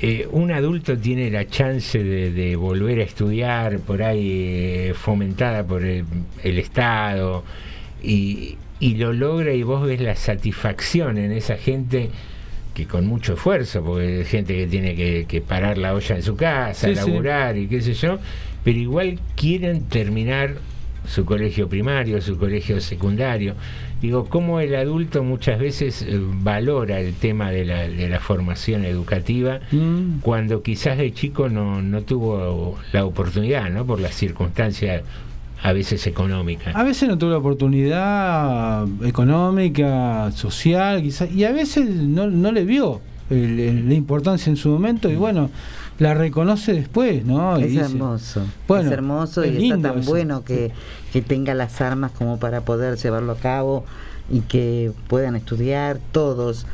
[0.00, 5.66] eh, un adulto tiene la chance de, de volver a estudiar, por ahí eh, fomentada
[5.66, 6.04] por el,
[6.44, 7.42] el Estado,
[8.04, 12.10] y, y lo logra y vos ves la satisfacción en esa gente
[12.74, 16.22] que con mucho esfuerzo, porque es gente que tiene que, que parar la olla en
[16.22, 17.10] su casa, Sí, sí.
[17.10, 18.18] laburar y qué sé yo,
[18.62, 20.56] pero igual quieren terminar
[21.06, 23.54] su colegio primario, su colegio secundario.
[24.00, 28.84] Digo, cómo el adulto muchas veces eh, valora el tema de la, de la formación
[28.84, 30.20] educativa Mm.
[30.20, 33.84] cuando quizás de chico no, no tuvo la oportunidad, ¿no?
[33.86, 35.02] Por las circunstancias
[35.62, 36.74] a veces económicas.
[36.76, 42.64] a veces no tuvo la oportunidad económica social quizás y a veces no, no le
[42.64, 45.50] vio el- el- la importancia en su momento y bueno
[45.98, 48.46] la reconoce después no Y Es dice, hermoso.
[48.68, 50.10] bueno, es hermoso es y está lindo tan eso.
[50.10, 50.70] bueno que,
[51.12, 53.84] que tenga las armas como para poder llevarlo a cabo
[54.30, 56.66] y que puedan estudiar todos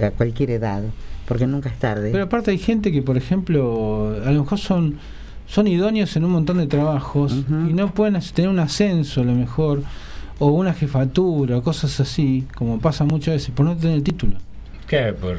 [0.00, 0.82] a cualquier edad,
[1.26, 2.10] porque nunca es tarde.
[2.12, 4.94] Pero aparte hay gente que, por ejemplo, a lo mejor son,
[5.50, 9.34] son idóneos en un montón de trabajos y no pueden tener un ascenso a lo
[9.34, 9.82] mejor,
[10.38, 14.34] o una jefatura, o cosas así, como pasa muchas veces, por no tener el título.
[14.86, 15.36] Claro, por,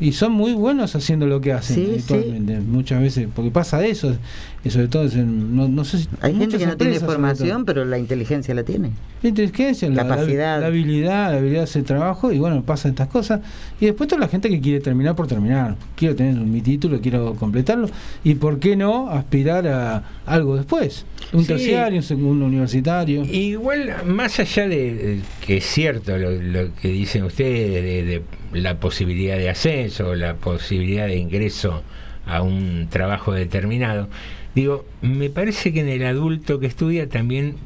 [0.00, 4.16] Y son muy buenos haciendo lo que hacen Sí, habitualmente, muchas veces, porque pasa eso,
[4.64, 6.08] y sobre todo, es en- no, no sé si...
[6.20, 8.90] Hay gente que no tiene formación, pero la inteligencia la tiene.
[9.22, 10.60] La inteligencia, la- Capacidad.
[10.60, 13.40] la habilidad, la habilidad de hacer trabajo y bueno, pasan estas cosas.
[13.80, 15.76] Y después toda la gente que quiere terminar por terminar.
[15.96, 17.88] Quiero tener mi título, quiero completarlo.
[18.24, 21.06] Y por qué no aspirar a algo después.
[21.32, 21.48] Un Sí.
[21.48, 23.24] terciario, un segundo universitario.
[23.24, 28.04] Igual, más allá de, que es cierto lo, lo que dicen ustedes, de,
[28.52, 29.48] de la posibilidad de
[29.84, 31.82] ascenso, la posibilidad de ingreso
[32.26, 34.08] a un trabajo determinado,
[34.54, 37.56] digo, me parece que en el adulto que estudia también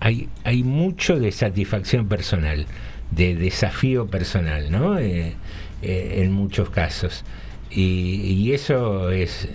[0.00, 2.66] hay, hay mucho de satisfacción personal,
[3.10, 4.98] de desafío personal, ¿no?
[4.98, 5.34] Eh,
[5.82, 7.24] eh, en muchos casos.
[7.70, 9.48] Y, y eso es,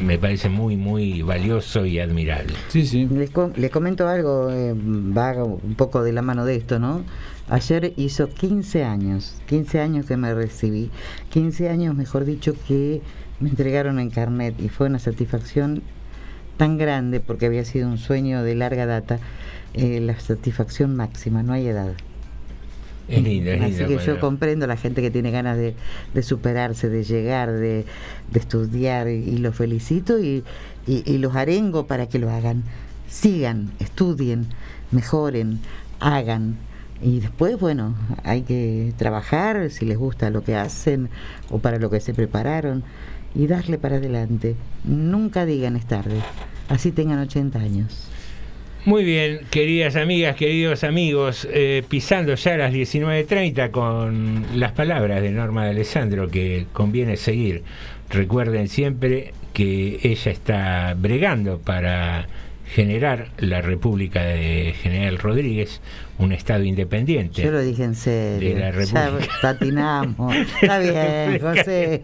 [0.00, 2.54] me parece muy, muy valioso y admirable.
[2.68, 3.08] Sí, sí.
[3.10, 7.04] Les, com- les comento algo, eh, va un poco de la mano de esto, ¿no?
[7.48, 10.90] Ayer hizo 15 años, 15 años que me recibí,
[11.30, 13.02] 15 años, mejor dicho, que
[13.40, 15.82] me entregaron en carnet y fue una satisfacción
[16.56, 19.18] tan grande porque había sido un sueño de larga data,
[19.74, 21.92] eh, la satisfacción máxima, no hay edad.
[23.08, 25.74] Es lindo, es Así que yo comprendo la gente que tiene ganas de,
[26.14, 27.84] de superarse, de llegar, de,
[28.30, 30.42] de estudiar y los felicito y,
[30.86, 32.62] y- y los arengo para que lo hagan.
[33.06, 34.46] Sigan, estudien,
[34.90, 35.58] mejoren,
[36.00, 36.56] hagan.
[37.02, 41.10] Y después, bueno, hay que trabajar si les gusta lo que hacen
[41.50, 42.82] o para lo que se prepararon
[43.34, 44.56] y darle para adelante.
[44.84, 46.16] Nunca digan es tarde,
[46.68, 48.08] así tengan 80 años.
[48.86, 55.30] Muy bien, queridas amigas, queridos amigos, eh, pisando ya las 19.30 con las palabras de
[55.30, 57.62] Norma de Alessandro que conviene seguir.
[58.10, 62.28] Recuerden siempre que ella está bregando para
[62.66, 65.80] generar la República de General Rodríguez,
[66.18, 67.42] un Estado independiente.
[67.42, 68.54] Yo lo dije en serio.
[68.54, 69.32] De la ya República.
[69.42, 70.36] patinamos.
[70.36, 72.02] Está bien, José.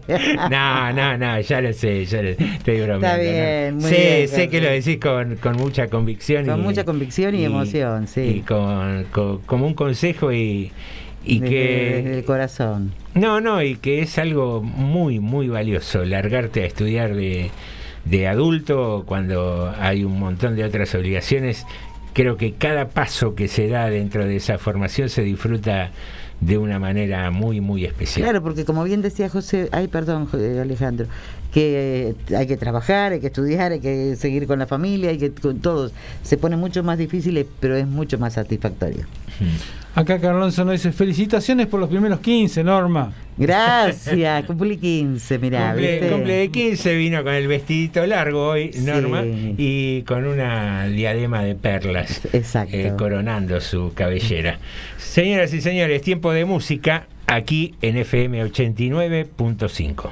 [0.49, 3.07] No, no, no, ya lo sé, ya lo estoy bromeando.
[3.07, 3.23] Está ¿no?
[3.23, 6.45] bien, muy sé, bien, sé que lo decís con, con mucha convicción.
[6.45, 8.21] Con y- mucha convicción y emoción, sí.
[8.21, 10.71] Y con, con- como un consejo y,
[11.23, 12.01] y Desde- que...
[12.03, 12.91] desde el corazón.
[13.13, 17.49] No, no, y que es algo muy, muy valioso, largarte a estudiar de,
[18.05, 21.65] de adulto cuando hay un montón de otras obligaciones.
[22.13, 25.91] Creo que cada paso que se da dentro de esa formación se disfruta
[26.41, 28.23] de una manera muy, muy especial.
[28.23, 30.27] Claro, porque como bien decía José, ay, perdón,
[30.59, 31.05] Alejandro,
[31.53, 35.17] que eh, hay que trabajar, hay que estudiar, hay que seguir con la familia, hay
[35.17, 35.91] que con todos.
[36.23, 39.05] Se pone mucho más difícil, eh, pero es mucho más satisfactorio.
[39.93, 43.11] Acá Carlonso nos dice, felicitaciones por los primeros 15, Norma.
[43.37, 46.09] Gracias, cumplí 15, mirá, Cumple, ¿viste?
[46.09, 49.55] cumple de 15, vino con el vestidito largo hoy, Norma, Sí.
[49.57, 52.75] y con una diadema de perlas, Exacto.
[52.77, 54.59] eh, coronando su cabellera.
[54.97, 60.11] Señoras y señores, tiempo de música aquí en FM 89.5.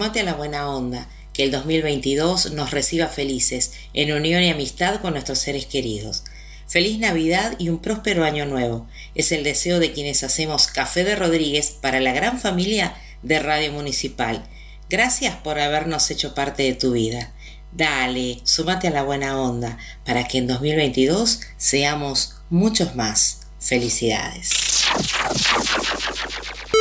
[0.00, 4.98] sumate a la buena onda, que el 2022 nos reciba felices, en unión y amistad
[5.02, 6.24] con nuestros seres queridos.
[6.66, 8.88] Feliz Navidad y un próspero año nuevo.
[9.14, 13.72] Es el deseo de quienes hacemos Café de Rodríguez para la gran familia de Radio
[13.72, 14.42] Municipal.
[14.88, 17.34] Gracias por habernos hecho parte de tu vida.
[17.70, 23.40] Dale, sumate a la buena onda para que en 2022 seamos muchos más.
[23.58, 24.59] Felicidades.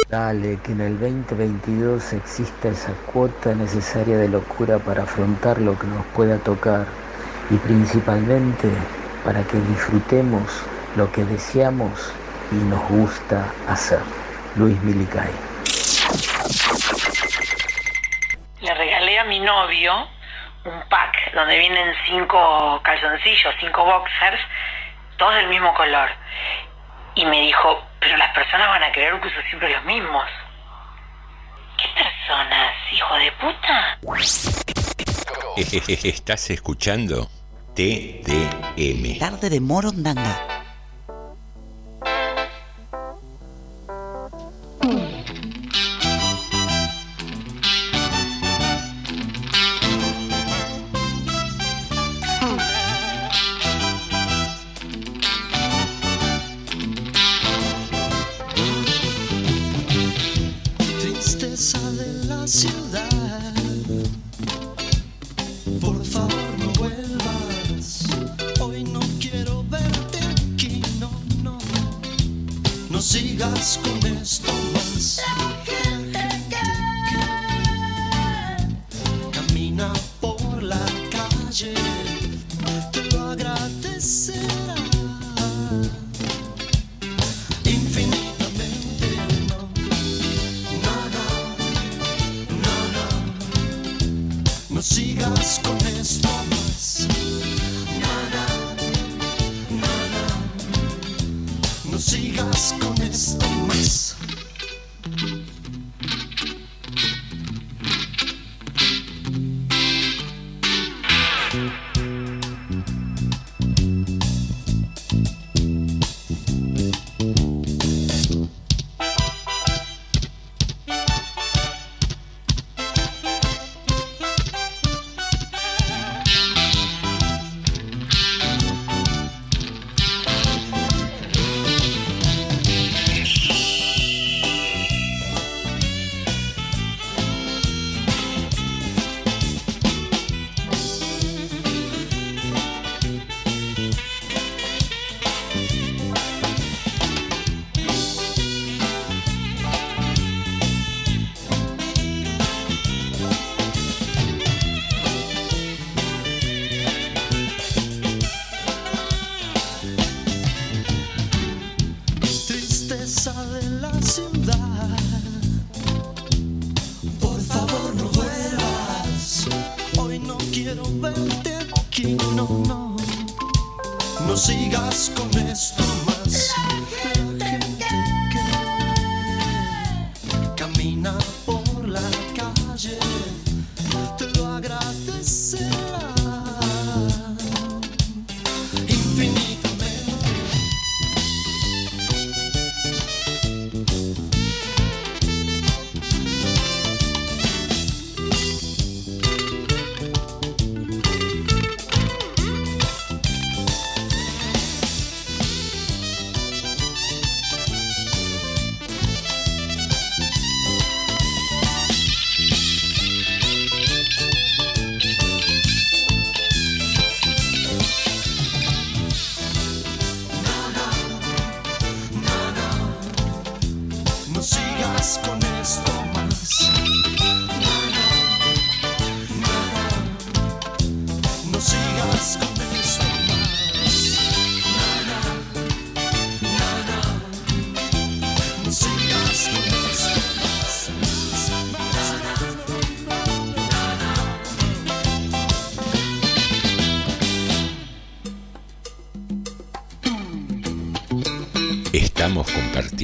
[0.09, 5.85] Dale, que en el 2022 exista esa cuota necesaria de locura para afrontar lo que
[5.85, 6.87] nos pueda tocar
[7.51, 8.69] y principalmente
[9.23, 10.65] para que disfrutemos
[10.95, 12.11] lo que deseamos
[12.51, 13.99] y nos gusta hacer.
[14.55, 15.29] Luis Milicay.
[18.61, 19.93] Le regalé a mi novio
[20.65, 24.41] un pack donde vienen cinco calzoncillos, cinco boxers,
[25.17, 26.09] todos del mismo color.
[27.13, 30.25] Y me dijo, pero las personas van a creer que uso siempre los mismos.
[31.77, 33.97] ¿Qué personas, hijo de puta?
[36.03, 37.29] Estás escuchando
[37.75, 39.19] TDM.
[39.19, 40.58] Tarde de Morondanga.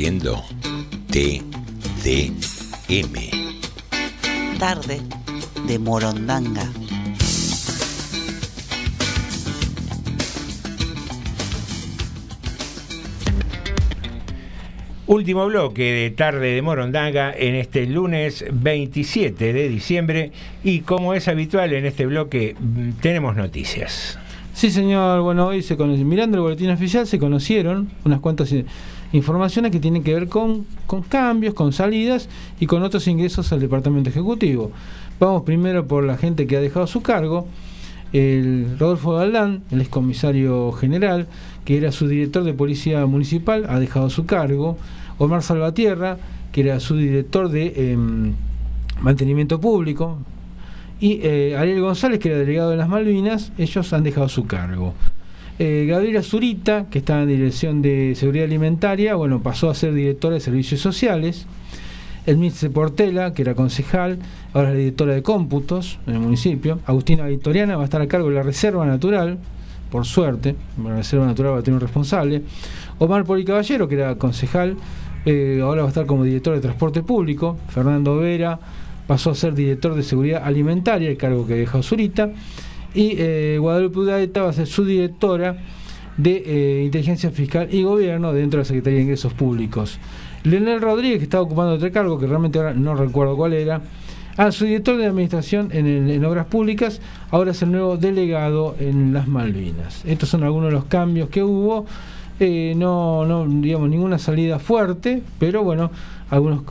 [0.05, 0.21] TDM.
[4.59, 5.01] Tarde
[5.67, 6.69] de Morondanga.
[15.07, 20.31] Último bloque de tarde de Morondanga en este lunes 27 de diciembre
[20.63, 24.19] y como es habitual en este bloque mm, tenemos noticias.
[24.53, 25.21] Sí, señor.
[25.21, 28.53] Bueno, hoy se conoce, mirando el boletín oficial se conocieron unas cuantas
[29.11, 32.29] informaciones que tienen que ver con, con cambios, con salidas
[32.59, 34.71] y con otros ingresos al Departamento Ejecutivo.
[35.19, 37.47] Vamos primero por la gente que ha dejado su cargo.
[38.13, 41.27] El Rodolfo Galdán, el excomisario general,
[41.63, 44.77] que era su director de Policía Municipal, ha dejado su cargo.
[45.17, 46.17] Omar Salvatierra,
[46.51, 48.33] que era su director de em,
[49.01, 50.17] Mantenimiento Público.
[50.99, 54.93] Y eh, Ariel González, que era delegado de las Malvinas, ellos han dejado su cargo.
[55.57, 60.35] Eh, Gabriela Zurita, que estaba en dirección de seguridad alimentaria, bueno, pasó a ser directora
[60.35, 61.45] de servicios sociales.
[62.25, 64.19] Elmitze Portela, que era concejal,
[64.53, 66.79] ahora es la directora de cómputos en el municipio.
[66.85, 69.37] Agustina Victoriana va a estar a cargo de la Reserva Natural,
[69.91, 72.41] por suerte, la Reserva Natural va a tener un responsable.
[72.97, 74.75] Omar Poli Caballero, que era concejal,
[75.25, 77.57] eh, ahora va a estar como director de transporte público.
[77.69, 78.59] Fernando Vera
[79.07, 82.31] pasó a ser director de seguridad alimentaria, el cargo que dejado Zurita.
[82.95, 85.57] Y eh, Guadalupe Udaeta va a ser su directora
[86.17, 89.99] de eh, Inteligencia Fiscal y Gobierno dentro de la Secretaría de Ingresos Públicos.
[90.43, 93.81] Leonel Rodríguez, que estaba ocupando otro cargo, que realmente ahora no recuerdo cuál era,
[94.37, 97.01] a su director de Administración en, Obras Públicas,
[97.31, 100.03] ahora es el nuevo delegado en las Malvinas.
[100.05, 101.85] Estos son algunos de los cambios que hubo.
[102.39, 105.89] Eh, no, no, digamos, ninguna salida fuerte, pero bueno,
[106.29, 106.63] algunos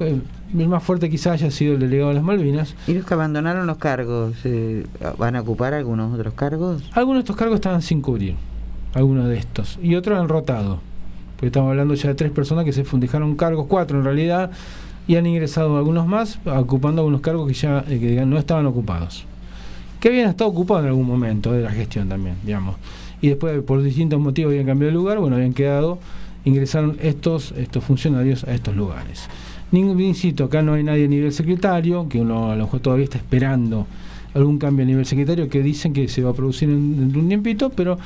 [0.62, 2.74] el más fuerte quizás haya sido el delegado de las Malvinas.
[2.86, 4.86] ¿Y los que abandonaron los cargos eh,
[5.18, 6.82] van a ocupar algunos otros cargos?
[6.92, 8.34] Algunos de estos cargos estaban sin cubrir,
[8.94, 10.80] algunos de estos, y otros han rotado.
[11.36, 14.50] Porque estamos hablando ya de tres personas que se fun- dejaron cargos, cuatro en realidad,
[15.08, 19.24] y han ingresado algunos más, ocupando algunos cargos que ya eh, que no estaban ocupados.
[20.00, 22.76] Que habían estado ocupados en algún momento de la gestión también, digamos.
[23.20, 25.98] Y después, por distintos motivos, habían cambiado de lugar, bueno, habían quedado,
[26.44, 29.28] ingresaron estos, estos funcionarios a estos lugares.
[29.74, 33.04] Ningún, insisto, acá no hay nadie a nivel secretario, que uno a lo mejor todavía
[33.04, 33.86] está esperando
[34.32, 37.28] algún cambio a nivel secretario, que dicen que se va a producir en, en un
[37.28, 37.98] tiempito, pero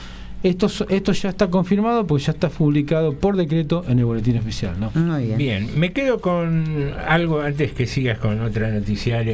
[0.43, 4.77] esto, esto ya está confirmado porque ya está publicado por decreto en el boletín oficial.
[4.79, 4.91] ¿no?
[4.95, 9.25] Muy Bien, me quedo con algo antes que sigas con otra noticia,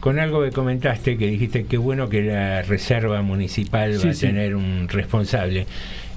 [0.00, 4.26] con algo que comentaste que dijiste que bueno que la reserva municipal va a sí.
[4.26, 5.66] tener un responsable.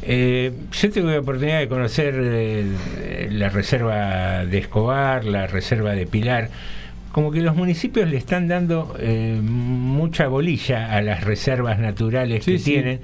[0.04, 6.06] Eh, yo tuve la oportunidad de conocer eh, la reserva de Escobar, la reserva de
[6.08, 6.50] Pilar.
[7.12, 12.54] Como que los municipios le están dando eh, mucha bolilla a las reservas naturales Sí,
[12.54, 12.72] que sí.
[12.72, 13.00] tienen.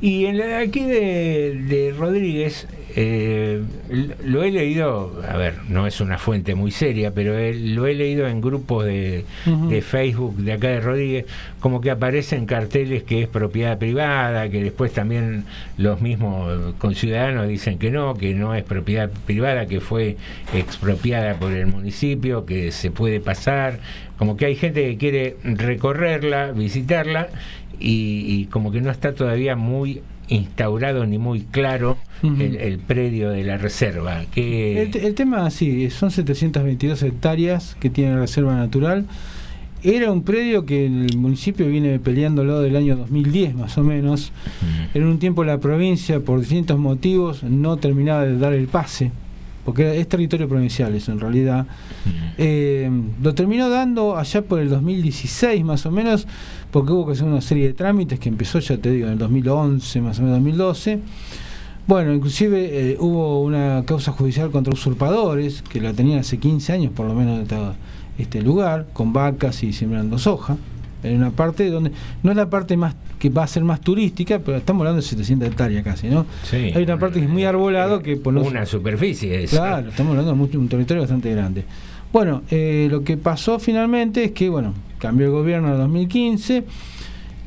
[0.00, 3.62] Y en la de aquí de, de Rodríguez, eh,
[4.24, 7.94] lo he leído, a ver, no es una fuente muy seria, pero he- lo he
[7.94, 9.24] leído en grupos de,
[9.68, 11.26] de Facebook de acá de Rodríguez,
[11.60, 15.44] como que aparecen carteles que es propiedad privada, que después también
[15.76, 20.16] los mismos eh, conciudadanos dicen que no, que no es propiedad privada, que fue
[20.54, 23.80] expropiada por el municipio, que se puede pasar,
[24.18, 27.28] como que hay gente que quiere recorrerla, visitarla,
[27.80, 33.30] y, y como que no está todavía muy instaurado ni muy claro el, el predio
[33.30, 34.24] de la reserva.
[34.32, 39.06] Que, El, el tema, sí, son 722 hectáreas que tiene la reserva natural.
[39.82, 44.32] Era un predio que el municipio viene peleándolo del año 2010 más o menos.
[44.92, 49.12] En un tiempo la provincia, por distintos motivos, no terminaba de dar el pase,
[49.68, 51.66] porque es territorio provincial eso en realidad.
[52.38, 52.90] Eh,
[53.22, 56.26] lo terminó dando allá por el 2016 más o menos,
[56.70, 59.18] porque hubo que hacer una serie de trámites que empezó, ya te digo, en el
[59.18, 61.00] 2011, más o menos 2012.
[61.86, 66.92] Bueno, inclusive eh, hubo una causa judicial contra usurpadores, que la tenían hace 15 años
[66.94, 67.56] por lo menos este,
[68.16, 70.56] este lugar, con vacas y sembrando soja.
[71.02, 71.92] En una parte donde,
[72.22, 75.06] no es la parte más que va a ser más turística, pero estamos hablando de
[75.08, 76.26] 700 hectáreas casi, ¿no?
[76.44, 76.72] Sí.
[76.74, 79.50] Hay una parte que es muy arbolado que por los- una superficie es.
[79.50, 81.64] Claro, estamos hablando de mucho- un territorio bastante grande.
[82.12, 86.64] Bueno, eh, lo que pasó finalmente es que, bueno, cambió el gobierno en 2015,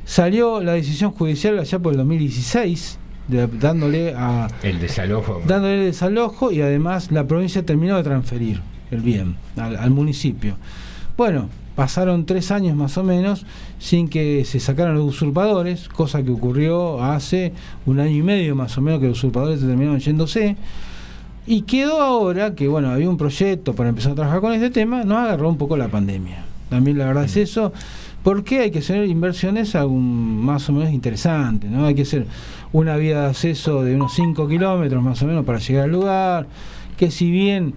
[0.05, 2.97] salió la decisión judicial allá por el 2016,
[3.27, 5.41] de- dándole a El desalojo.
[5.47, 8.61] dándole el desalojo y además la provincia terminó de transferir
[8.91, 10.55] el bien al, al municipio.
[11.17, 13.45] Bueno, pasaron tres años más o menos
[13.79, 17.53] sin que se sacaran los usurpadores, cosa que ocurrió hace
[17.85, 20.57] un año y medio más o menos que los usurpadores terminaron yéndose.
[21.47, 25.03] Y quedó ahora que, bueno, había un proyecto para empezar a trabajar con este tema,
[25.03, 26.45] nos agarró un poco la pandemia.
[26.69, 27.73] También la verdad es eso,
[28.23, 31.85] porque hay que hacer inversiones algún, más o menos interesantes, ¿no?
[31.85, 32.27] Hay que hacer
[32.71, 36.47] una vía de acceso de unos 5 kilómetros más o menos para llegar al lugar,
[36.95, 37.73] que si bien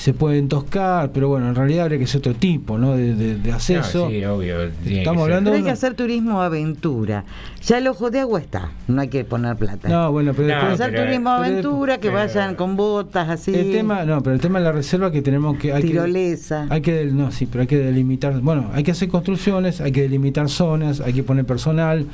[0.00, 2.96] se pueden toscar, pero bueno, en realidad habría que ser otro tipo ¿no?
[2.96, 4.04] de, de- de acceso.
[4.06, 4.70] No, sí, obvio.
[4.82, 7.24] tiene Estamos que hablando hay que hacer turismo aventura.
[7.66, 9.90] Ya el ojo de agua está, no hay que poner plata.
[9.90, 13.54] No, bueno, pero No, después- hacer pero- turismo pero- aventura, que vayan con botas así.
[13.54, 16.64] El tema, no, pero el tema de la reserva que tenemos que hay Tirolesa.
[16.68, 19.92] que hay que no, sí, pero hay que delimitar, bueno, hay que hacer construcciones, hay
[19.92, 22.06] que delimitar zonas, hay que poner personal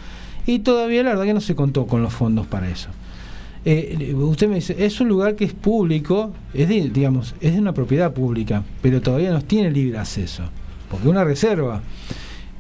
[0.44, 2.88] y todavía la verdad que no se contó con los fondos para eso.
[3.68, 7.58] Eh, usted me dice, es un lugar que es público, es de, digamos, es de
[7.58, 10.44] una propiedad pública, pero todavía no tiene libre acceso,
[10.88, 11.82] porque es una reserva.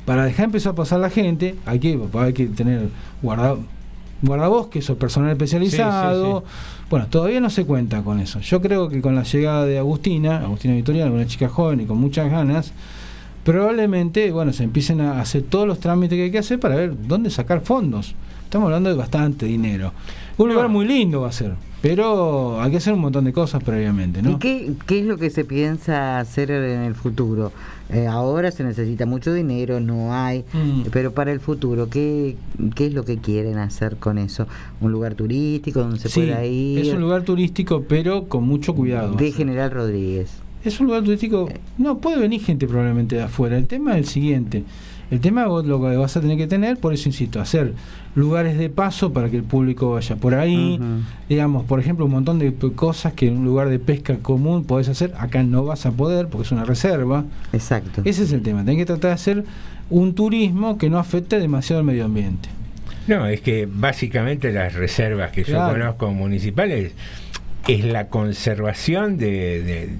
[0.04, 2.88] Para dejar empezar a pasar la gente, hay que, hay que tener
[3.22, 3.54] guarda,
[4.20, 6.42] guardabosques o personal especializado.
[6.90, 8.40] Bueno, todavía no se cuenta con eso.
[8.40, 11.98] Yo creo que con la llegada de Agustina, Agustina Victoriano, una chica joven y con
[11.98, 12.72] muchas ganas,
[13.44, 16.96] probablemente, bueno, se empiecen a hacer todos los trámites que hay que hacer para ver
[17.06, 18.16] dónde sacar fondos.
[18.42, 19.92] Estamos hablando de bastante dinero.
[20.38, 23.62] Un lugar muy lindo va a ser, pero hay que hacer un montón de cosas
[23.64, 24.38] previamente, ¿Y ¿no?
[24.38, 27.52] qué, qué es lo que se piensa hacer en el futuro?
[27.88, 30.82] Eh, ahora se necesita mucho dinero, no hay, Mm.
[30.92, 32.36] pero para el futuro, ¿qué,
[32.74, 34.46] ¿qué es lo que quieren hacer con eso?
[34.80, 36.80] ¿Un lugar turístico donde se Sí, pueda ir?
[36.80, 39.14] es un lugar turístico, pero con mucho cuidado.
[39.14, 39.32] de.
[39.32, 40.30] General Rodríguez.
[40.64, 41.48] Es un lugar turístico.
[41.78, 43.56] No, puede venir gente probablemente de afuera.
[43.56, 44.64] El tema es el siguiente.
[45.12, 47.72] El tema vos lo que vas a tener que tener, por eso insisto, hacer
[48.16, 50.80] lugares de paso para que el público vaya por ahí.
[51.28, 54.88] Digamos, por ejemplo, un montón de cosas que en un lugar de pesca común podés
[54.88, 55.12] hacer.
[55.18, 57.24] Acá no vas a poder porque es una reserva.
[57.52, 58.02] Exacto.
[58.04, 58.64] Ese es el tema.
[58.64, 59.44] Tenés que tratar de hacer
[59.90, 62.48] un turismo que no afecte demasiado al medio ambiente.
[63.06, 66.92] No, es que básicamente las reservas que yo conozco municipales
[67.68, 69.90] es la conservación de, de-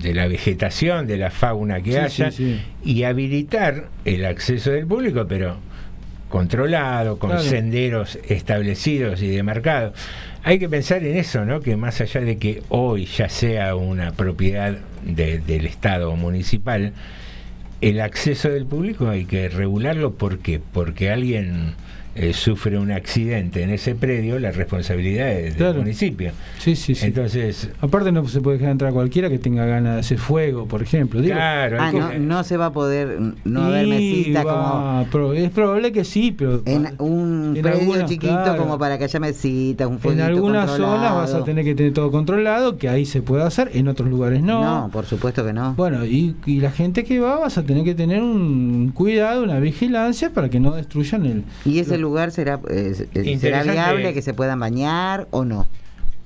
[0.00, 4.86] de la vegetación, de la fauna que Sí, haya sí, y habilitar el acceso del
[4.86, 5.56] público, pero
[6.38, 7.44] controlado, con Claro.
[7.44, 9.92] senderos establecidos y demarcados.
[10.42, 11.60] Hay que pensar en eso, ¿no?
[11.60, 16.92] Que más allá de que hoy ya sea una propiedad de- del Estado o municipal,
[17.80, 20.60] el acceso del público hay que regularlo ¿por qué?
[20.72, 21.74] porque alguien
[22.14, 25.78] eh, sufre un accidente en ese predio, la responsabilidad es del Claro.
[25.80, 26.32] municipio.
[26.58, 27.06] Sí, sí, sí.
[27.06, 30.82] Entonces, Aparte no se puede dejar entrar cualquiera que tenga ganas de hacer fuego, por
[30.82, 31.20] ejemplo.
[31.20, 34.42] Digo, claro, Ah, no, no se va a poder, no va a haber Y mesita
[34.42, 38.56] como pro- es probable que sí, pero en un en predio algunas, chiquito claro.
[38.62, 42.10] como para que haya mesita, un en algunas zonas vas a tener que tener todo
[42.10, 44.62] controlado, que ahí se puede hacer, en otros lugares no.
[44.62, 45.74] No, por supuesto que no.
[45.74, 49.58] Bueno, y, y la gente que va vas a tener que tener un cuidado, una
[49.60, 51.44] vigilancia para que no destruyan el...
[51.64, 55.66] ¿Y ese lugar será, eh, eh, será viable que se puedan bañar o no?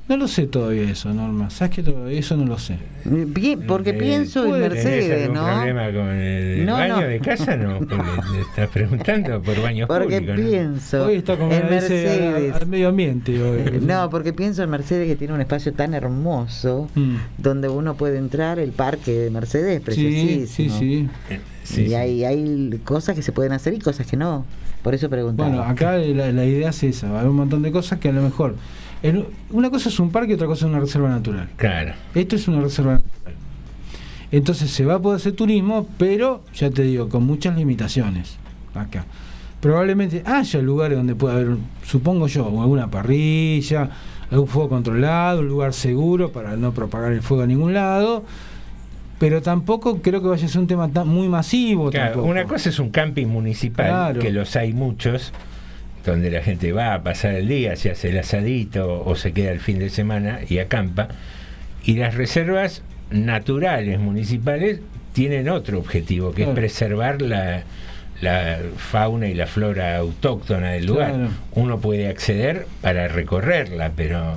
[0.08, 1.50] No lo sé todavía eso, Norma.
[1.50, 2.78] ¿Sabes que Eso no lo sé.
[3.04, 5.44] Bien, porque eh, pienso en ¿tenés Mercedes, algún ¿no?
[5.44, 7.06] problema con el No, baño no.
[7.08, 7.56] de casa?
[7.58, 7.96] No, porque
[8.32, 10.38] te estás preguntando por baños Porque públicos.
[10.38, 10.48] ¿no?
[10.48, 12.54] pienso Hoy está como en Mercedes.
[12.54, 13.42] al, al medio ambiente.
[13.42, 13.80] hoy.
[13.82, 17.16] No, porque pienso en Mercedes que tiene un espacio tan hermoso Mm.
[17.36, 20.46] donde uno puede entrar, el parque de Mercedes, Sí, preciosísimo.
[20.46, 21.08] sí, sí.
[21.28, 21.94] Eh, sí, y sí.
[21.94, 24.46] Hay, hay cosas que se pueden hacer y cosas que no.
[24.82, 25.48] Por eso preguntaba.
[25.48, 27.08] Bueno, acá la, la idea es esa.
[27.10, 28.54] Va a haber un montón de cosas que a lo mejor...
[29.02, 31.48] en- una cosa es un parque y otra cosa es una reserva natural.
[31.56, 31.92] Claro.
[32.14, 33.34] Esto es una reserva natural.
[34.30, 38.36] Entonces se va a poder hacer turismo, pero ya te digo, con muchas limitaciones
[38.74, 39.04] acá.
[39.60, 43.90] Probablemente haya lugares donde pueda haber, supongo yo, alguna parrilla,
[44.30, 48.22] algún fuego controlado, un lugar seguro para no propagar el fuego a ningún lado,
[49.18, 51.90] pero tampoco creo que vaya a ser un tema tan, muy masivo.
[51.90, 52.28] Claro, tampoco.
[52.28, 54.20] una cosa es un camping municipal, Claro.
[54.20, 55.32] que los hay muchos,
[56.04, 59.50] donde la gente va a pasar el día, se hace el asadito o se queda
[59.50, 61.08] el fin de semana y acampa.
[61.84, 64.80] Y las reservas naturales municipales
[65.12, 66.52] tienen otro objetivo, que Claro.
[66.52, 67.62] es preservar la,
[68.20, 71.14] la fauna y la flora autóctona del lugar.
[71.52, 74.36] Uno puede acceder para recorrerla, pero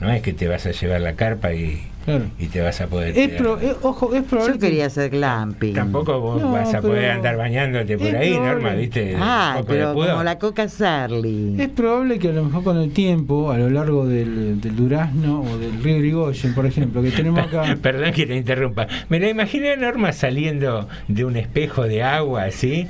[0.00, 2.24] no es que te vas a llevar la carpa y, Claro.
[2.38, 3.08] y te vas a poder...
[3.16, 3.36] Es tirar.
[3.38, 5.74] pro- eh, ojo, es probable Yo quería hacer glamping.
[5.74, 8.52] Tampoco vos No, vas a poder andar bañándote por ahí, probable.
[8.62, 9.16] Norma, ¿viste?
[9.18, 11.56] Ah, pero como la Coca Sarli.
[11.60, 15.40] Es probable que a lo mejor con el tiempo, a lo largo del, del Durazno
[15.42, 17.76] o del río Grigoyen, por ejemplo, que tenemos acá.
[17.80, 18.86] Perdón que te interrumpa.
[19.08, 22.86] Me la imaginé a Norma saliendo de un espejo de agua, así,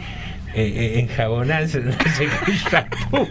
[0.57, 1.91] eh, eh, enjabonándose el
[2.71, 3.27] shampoo,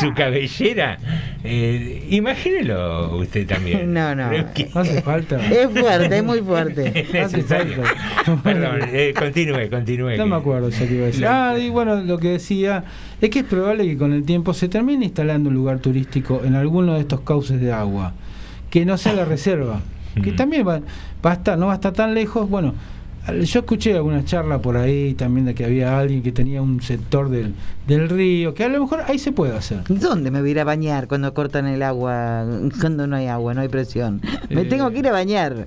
[0.00, 0.98] su cabellera.
[1.44, 3.92] Eh, imagínelo usted también.
[3.92, 4.30] No, no.
[4.54, 5.36] Que- No hace falta.
[5.50, 6.92] Es fuerte, es muy fuerte.
[7.00, 7.82] es necesario.
[8.42, 10.10] Perdón, eh, continúe, continúe.
[10.16, 11.26] No que- me acuerdo ya que iba a decir.
[11.26, 12.84] Ah, y bueno, lo que decía
[13.20, 16.54] es que es probable que con el tiempo se termine instalando un lugar turístico en
[16.54, 18.12] alguno de estos cauces de agua,
[18.70, 19.80] que no sea la reserva,
[20.22, 20.80] que también va,
[21.24, 22.48] va a estar, no va a estar tan lejos.
[22.48, 22.74] Bueno,
[23.44, 27.28] yo escuché alguna charla por ahí también de que había alguien que tenía un sector
[27.28, 27.54] del,
[27.86, 29.82] del río, que a lo mejor ahí se puede hacer.
[29.88, 32.44] ¿Dónde me voy a ir a bañar cuando cortan el agua?
[32.80, 34.20] Cuando no hay agua, no hay presión.
[34.50, 34.64] Me Eh.
[34.64, 35.66] tengo que ir a bañar.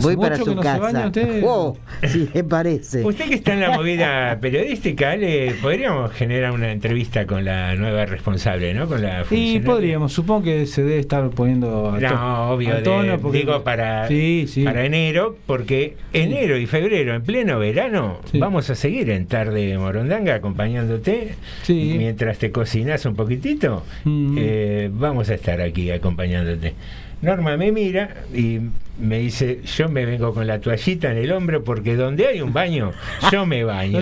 [0.00, 0.78] ¿Hace Voy para su que no se casa.
[0.80, 1.42] baña usted?
[1.46, 3.04] Oh, sí, me parece.
[3.04, 8.06] Usted que está en la movida periodística, le podríamos generar una entrevista con la nueva
[8.06, 8.86] responsable, ¿no?
[8.88, 9.64] Con la funcionaria.
[9.64, 14.08] podríamos, supongo que se debe estar poniendo a No, obvio, a de- porque- digo para,
[14.08, 14.64] Sí, sí.
[14.64, 20.34] para enero, porque enero y febrero, en pleno verano, vamos a seguir en Tarde Morondanga
[20.34, 21.34] acompañándote.
[21.68, 24.36] Mientras te cocinas un poquitito, Mm.
[24.38, 26.74] eh, vamos a estar aquí acompañándote.
[27.22, 28.60] Norma me mira y
[28.98, 32.52] me dice, yo me vengo con la toallita en el hombro porque donde hay un
[32.52, 32.92] baño,
[33.30, 34.00] yo me baño.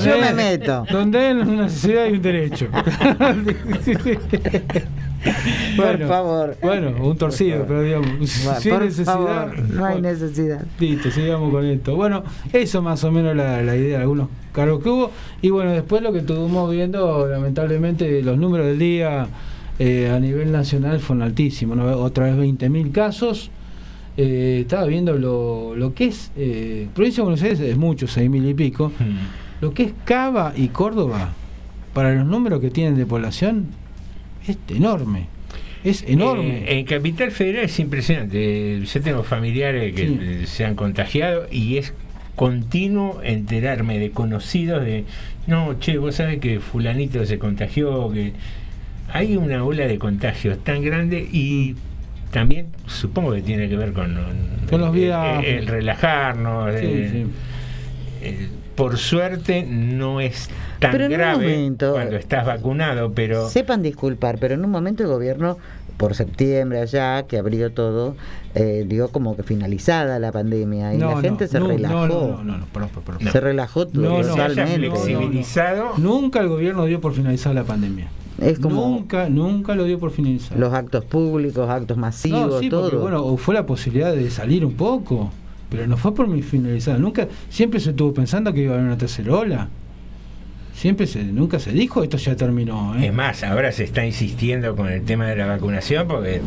[0.91, 2.69] Donde hay una necesidad y un derecho.
[5.77, 6.57] Por favor.
[6.63, 9.15] Bueno, un torcido, pero digamos, Bueno, sin por necesidad.
[9.15, 10.65] favor, no hay necesidad.
[10.79, 11.97] Listo, sigamos con esto.
[11.97, 12.23] Bueno,
[12.53, 15.11] eso más o menos la, la idea de algunos cargos que hubo.
[15.43, 19.27] Y bueno, después lo que estuvimos viendo, lamentablemente, los números del día
[19.79, 21.77] eh, a nivel nacional fueron altísimos.
[21.77, 21.85] ¿no?
[21.99, 23.51] Otra vez 20.000 casos.
[24.17, 28.51] Eh, estaba viendo lo, lo que es eh, provincia de Buenos Aires es mucho, 6.000
[28.51, 28.89] y pico.
[28.99, 29.61] Hmm.
[29.61, 31.31] Lo que es Cava y Córdoba,
[31.95, 33.67] para los números que tienen de población,
[34.47, 35.27] es enorme.
[35.85, 36.65] Es enorme.
[36.65, 38.81] Eh, en Capital Federal es impresionante.
[38.85, 40.47] Yo tengo familiares que Sí.
[40.47, 41.95] se han contagiado y es
[42.35, 45.05] continuo enterarme de conocidos de,
[45.47, 48.33] no, che, vos sabés que fulanito se contagió, que
[49.13, 51.77] hay una ola de contagios tan grande y
[52.31, 54.17] también supongo que tiene que ver con,
[54.69, 56.75] Con los el- el, relajarnos.
[56.79, 57.27] Sí, eh, sí.
[58.23, 60.49] eh, por suerte no es
[60.79, 63.49] tan Pero grave momento- cuando estás vacunado, pero...
[63.49, 65.59] Sepan disculpar, pero en un momento el gobierno,
[65.97, 68.15] por septiembre allá, que abrió todo,
[68.55, 72.07] eh, dio como que finalizada la pandemia y No, la no, gente se no, relajó.
[72.07, 73.33] no, no, no, no, perdón, perdón.
[73.33, 74.91] Se relajó No, no, totalmente.
[75.97, 78.07] Nunca el gobierno dio por finalizada la pandemia.
[78.41, 80.61] Es como- Nunca, nunca lo dio por finalizada.
[80.61, 83.01] Los actos públicos, actos masivos, No, sí, porque, todo.
[83.03, 85.31] bueno, o fue la posibilidad de salir un poco,
[85.71, 86.99] pero no fue por mi finalizada.
[86.99, 89.69] Nunca, siempre se estuvo pensando que iba a haber una tercera ola.
[90.75, 92.95] Siempre se, nunca se dijo esto ya terminó.
[92.97, 93.07] ¿eh?
[93.09, 96.41] Es más, ahora se está insistiendo con el tema de la vacunación porque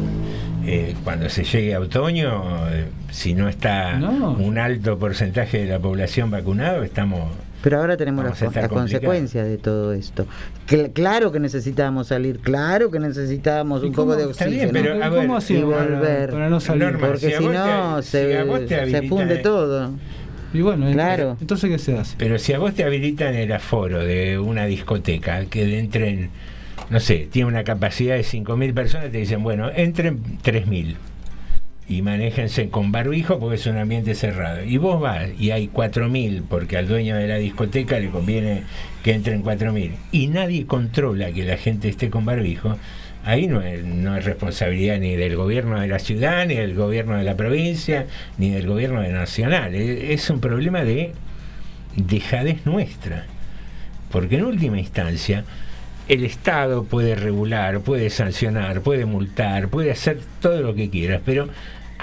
[0.65, 4.31] eh, cuando se llegue a otoño, eh, si no está No.
[4.31, 7.29] un alto porcentaje de la población vacunado, estamos...
[7.63, 10.25] Pero ahora tenemos las, las consecuencias de todo esto.
[10.67, 14.71] Cl- claro que necesitábamos salir, claro que necesitábamos un poco de Está oxígeno.
[14.71, 16.33] bien, pero a ver, y volver.
[16.33, 19.91] Norma, porque si no te- se, si se funde todo.
[20.53, 21.37] Y bueno, Claro.
[21.39, 22.15] entonces ¿qué se hace?
[22.17, 26.29] Pero si a vos te habilitan el aforo de una discoteca que entren,
[26.89, 30.95] no sé, tiene una capacidad de 5.000 personas, te dicen, bueno, entren 3.000
[31.87, 34.63] y manéjense con barbijo porque es un ambiente cerrado.
[34.63, 38.63] Y vos vas y hay 4.000 porque al dueño de la discoteca le conviene
[39.03, 42.77] que entren 4.000 y nadie controla que la gente esté con barbijo.
[43.23, 47.17] Ahí no es, no es responsabilidad ni del gobierno de la ciudad, ni del gobierno
[47.17, 49.75] de la provincia, ni del gobierno de nacional.
[49.75, 51.13] Es, es un problema de
[51.95, 53.25] dejadez nuestra.
[54.11, 55.45] Porque en última instancia,
[56.07, 61.47] el Estado puede regular, puede sancionar, puede multar, puede hacer todo lo que quieras, pero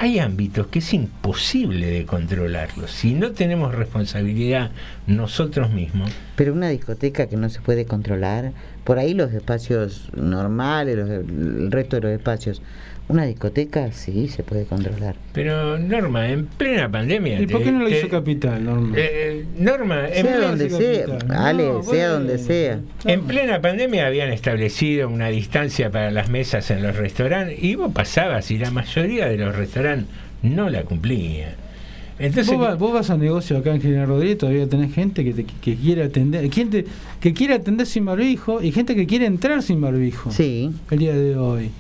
[0.01, 2.91] hay ámbitos que es imposible de controlarlos.
[2.91, 4.71] Si no tenemos responsabilidad
[5.07, 8.53] nosotros mismos, Pero una discoteca que no se puede controlar,
[8.85, 12.63] por ahí los espacios normales, los- el resto de los espacios,
[13.09, 15.17] una discoteca sí se puede controlar.
[15.33, 17.41] pero Norma, en plena pandemia...
[17.41, 18.95] ¿Y por qué no lo te- hizo Capital, Norma?
[18.99, 21.07] Eh, Norma, en Sea plena- donde sea,
[21.47, 22.81] Ale, sea donde sea.
[23.05, 27.93] En plena pandemia habían establecido una distancia para las mesas en los restaurantes y vos
[27.93, 30.07] pasabas y la mayoría de los restaurantes
[30.43, 31.51] no la cumplían.
[32.21, 35.33] Entonces, vos, vas, vos vas a negocio acá en General Rodríguez, todavía tenés gente que,
[35.33, 36.85] te, que quiere atender, gente
[37.21, 40.31] que quiere atender sin barbijo y gente que quiere entrar sin barbijo.
[40.33, 40.71] Sí.
[40.91, 41.71] El día de hoy.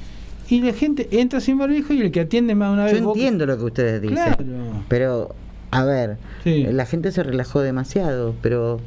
[0.48, 2.98] Y la gente entra sin barbijo y el que atiende más de una vez.
[2.98, 4.84] Yo vos- entiendo lo que ustedes dicen, Claro.
[4.88, 5.34] pero
[5.70, 8.80] a ver, la gente se relajó demasiado, pero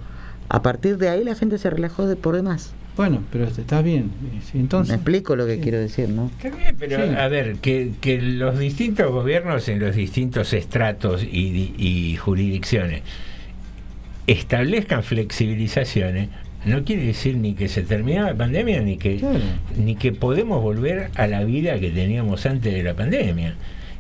[0.50, 2.74] a partir de ahí la gente se relajó de por demás.
[2.98, 4.12] Bueno, pero está bien.
[4.54, 6.26] Entonces, Me explico lo que quiero decir, ¿no?
[6.42, 7.16] Está bien, pero Sí.
[7.16, 13.02] a ver, que, que los distintos gobiernos en los distintos estratos y jurisdicciones
[14.28, 16.30] establezcan flexibilizaciones,
[16.66, 19.22] no quiere decir ni que se termina la pandemia ni que,
[19.78, 23.56] ni que podemos volver a la vida que teníamos antes de la pandemia.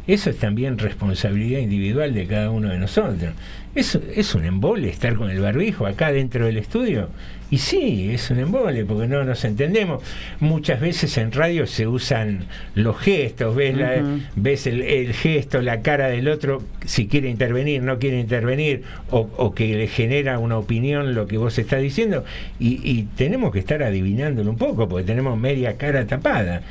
[0.07, 3.33] Eso es también responsabilidad individual de cada uno de nosotros.
[3.75, 7.09] Es, es un embole estar con el barbijo acá dentro del estudio.
[7.51, 10.01] Y sí, es un embole porque no nos entendemos.
[10.39, 12.45] Muchas veces en radio se usan
[12.75, 13.95] los gestos, ves, la-
[14.35, 19.29] ves el, el gesto, la cara del otro, si quiere intervenir, no quiere intervenir, o,
[19.37, 22.23] o que le genera una opinión lo que vos estás diciendo.
[22.59, 26.61] Y, y tenemos que estar adivinándolo un poco porque tenemos media cara tapada.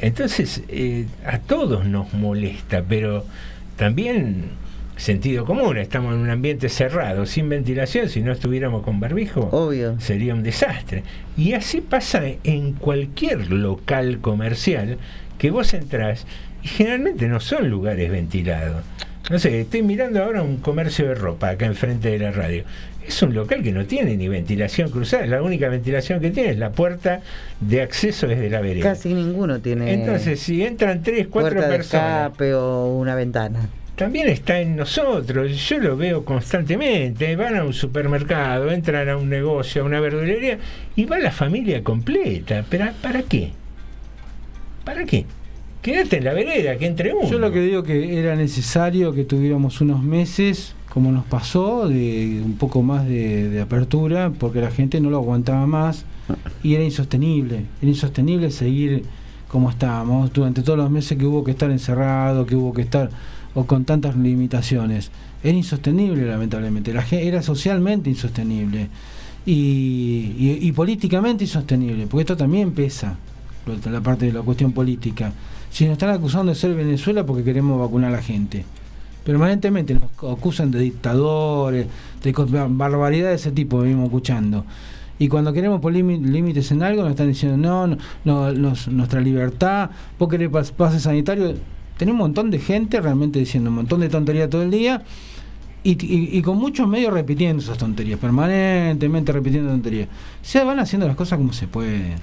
[0.00, 3.24] Entonces, eh, a todos nos molesta, pero
[3.76, 4.50] también
[4.96, 5.76] sentido común.
[5.76, 8.08] Estamos en un ambiente cerrado, sin ventilación.
[8.08, 9.98] Si no estuviéramos con barbijo, Obvio.
[10.00, 11.02] sería un desastre.
[11.36, 14.98] Y así pasa en cualquier local comercial
[15.38, 16.26] que vos entrás
[16.62, 18.84] y generalmente no son lugares ventilados.
[19.30, 22.64] No sé, estoy mirando ahora un comercio de ropa acá enfrente de la radio.
[23.06, 25.26] Es un local que no tiene ni ventilación cruzada.
[25.26, 27.20] La única ventilación que tiene es la puerta
[27.60, 28.90] de acceso desde la vereda.
[28.90, 33.68] Casi ninguno tiene Entonces, si entran tres, cuatro puerta de personas, escape o una ventana.
[33.96, 35.68] también está en nosotros.
[35.68, 37.34] Yo lo veo constantemente.
[37.36, 40.58] Van a un supermercado, entran a un negocio, a una verdulería
[40.96, 42.64] y va la familia completa.
[42.68, 43.52] ¿Pero para qué?
[44.84, 45.24] ¿Para qué?
[45.84, 47.12] Quédate en la vereda, que entre.
[47.30, 52.40] Yo lo que digo que era necesario que tuviéramos unos meses, como nos pasó, de
[52.42, 56.06] un poco más de, apertura, porque la gente no lo aguantaba más
[56.62, 57.66] y era insostenible.
[57.82, 59.02] Era insostenible seguir
[59.48, 63.10] como estábamos durante todos los meses que hubo que estar encerrado, que hubo que estar
[63.54, 65.10] o con tantas limitaciones.
[65.42, 66.94] Era insostenible, lamentablemente.
[66.94, 68.88] La era socialmente insostenible
[69.44, 73.18] y, y- y políticamente insostenible, porque esto también pesa,
[73.90, 75.30] la parte de la cuestión política.
[75.74, 78.64] Si nos están acusando de ser Venezuela porque queremos vacunar a la gente.
[79.24, 81.88] Permanentemente nos acusan de dictadores,
[82.22, 82.32] de
[82.68, 84.64] barbaridades de ese tipo, venimos escuchando.
[85.18, 89.90] Y cuando queremos poner límites en algo, nos están diciendo, no, no, no, nuestra libertad,
[90.16, 91.56] vos querés pas- pase sanitario.
[91.98, 95.02] Tenemos un montón de gente realmente diciendo un montón de tonterías todo el día
[95.82, 95.96] y,
[96.38, 100.06] y- con muchos medios repitiendo esas tonterías, permanentemente repitiendo tonterías.
[100.40, 102.14] Se van haciendo las cosas como se pueden.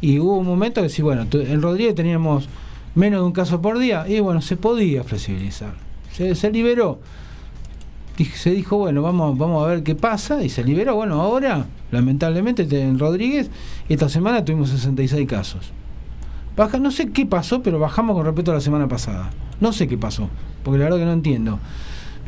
[0.00, 2.48] Y hubo un momento que sí, bueno, en Rodríguez teníamos
[2.94, 5.74] menos de un caso por día y bueno, se podía flexibilizar.
[6.12, 7.00] Se, se liberó.
[8.36, 10.94] Se dijo, bueno, vamos, vamos a ver qué pasa y se liberó.
[10.94, 13.50] Bueno, ahora, lamentablemente, te- en Rodríguez,
[13.88, 15.72] esta semana tuvimos 66 casos.
[16.56, 19.30] Baja, no sé qué pasó, pero bajamos con respecto a la semana pasada.
[19.60, 20.28] No sé qué pasó,
[20.62, 21.58] porque la verdad que no entiendo.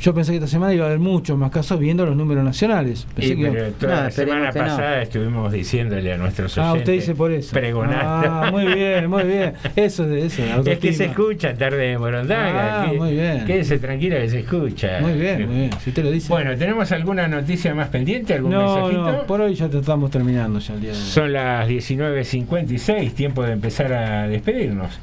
[0.01, 3.06] Yo pensé que esta semana iba a haber muchos más casos viendo los números nacionales.
[3.14, 6.74] Pensé Y, que- pero toda la semana pasada estuvimos diciéndole a nuestros oyentes.
[6.74, 7.52] Ah, usted dice por eso.
[7.55, 7.97] Pregonando.
[8.05, 9.55] Ah, muy bien, muy bien.
[9.74, 10.62] Eso es eso.
[10.64, 12.82] Es que se escucha tarde de Morondanga.
[12.82, 13.44] Ah, que- muy bien.
[13.47, 15.01] Quédese tranquila que se escucha.
[15.01, 15.70] Muy bien, muy bien.
[15.82, 16.28] Si usted lo dice.
[16.28, 18.35] Bueno, ¿tenemos alguna noticia más pendiente?
[18.35, 19.12] ¿Algún no, mensajito?
[19.12, 21.05] no, por hoy ya te estamos terminando ya el día de hoy.
[21.05, 24.98] Son las 19.56, tiempo de empezar a despedirnos.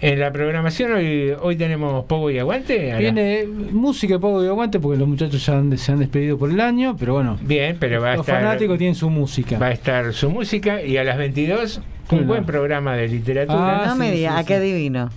[0.00, 2.94] En la programación hoy, hoy tenemos Pogo y Aguante.
[2.98, 6.60] Viene música poco de aguante porque los muchachos ya han- se han despedido por el
[6.60, 7.38] año, pero bueno.
[7.40, 9.58] Bien, pero va a los estar- fanáticos tienen su música.
[9.58, 13.86] Va a estar su música y a las 22 un buen programa de literatura.
[13.86, 15.10] no me diga, ¿a qué adivino?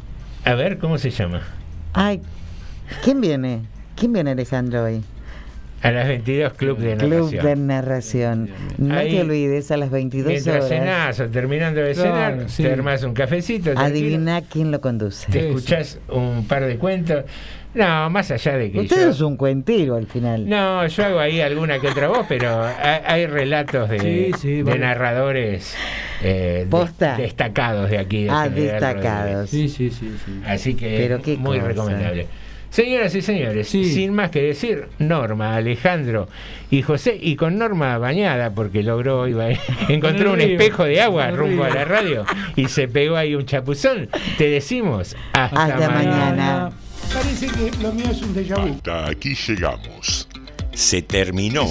[0.46, 1.42] A ver, ¿cómo se llama?
[1.94, 2.22] Ay,
[3.04, 3.64] ¿quién viene?
[3.98, 5.02] ¿Quién viene Alejandro hoy?
[5.82, 7.46] A las 22 Club de Club Narración.
[7.46, 8.50] de Narración.
[8.78, 10.68] No Ahí, te olvides, a las 22 Mientras horas.
[10.70, 12.64] cenás o terminando de Claro, cenar, sí.
[12.64, 13.72] te armás un cafecito.
[13.78, 15.32] Adivina quién lo conduce.
[15.32, 17.24] Te escuchás un par de cuentos.
[17.74, 19.10] No, más allá de que Usted yo...
[19.12, 20.50] es un cuentero al final.
[20.50, 24.54] No, yo hago ahí alguna que otra voz, pero hay, hay relatos de, Sí, sí,
[24.56, 24.80] de vale.
[24.80, 25.76] narradores
[26.24, 27.16] eh, de- ¿Posta?
[27.16, 28.24] destacados de aquí.
[28.24, 29.50] de Ah, General destacados.
[29.52, 30.42] Sí, sí, sí, sí.
[30.48, 31.68] Así que Pero qué muy cosa.
[31.70, 32.26] recomendable.
[32.70, 36.28] Señoras y señores, sin más que decir, Norma, Alejandro
[36.70, 39.48] y José, y con Norma bañada, porque logró, iba,
[39.90, 42.26] encontró un espejo de agua rumbo a la radio
[42.56, 46.72] y se pegó ahí un chapuzón, te decimos hasta, Hasta mañana.
[47.12, 48.76] Parece que lo mío es un déjà vu.
[48.76, 50.28] Hasta aquí llegamos.
[50.74, 51.66] Se terminó.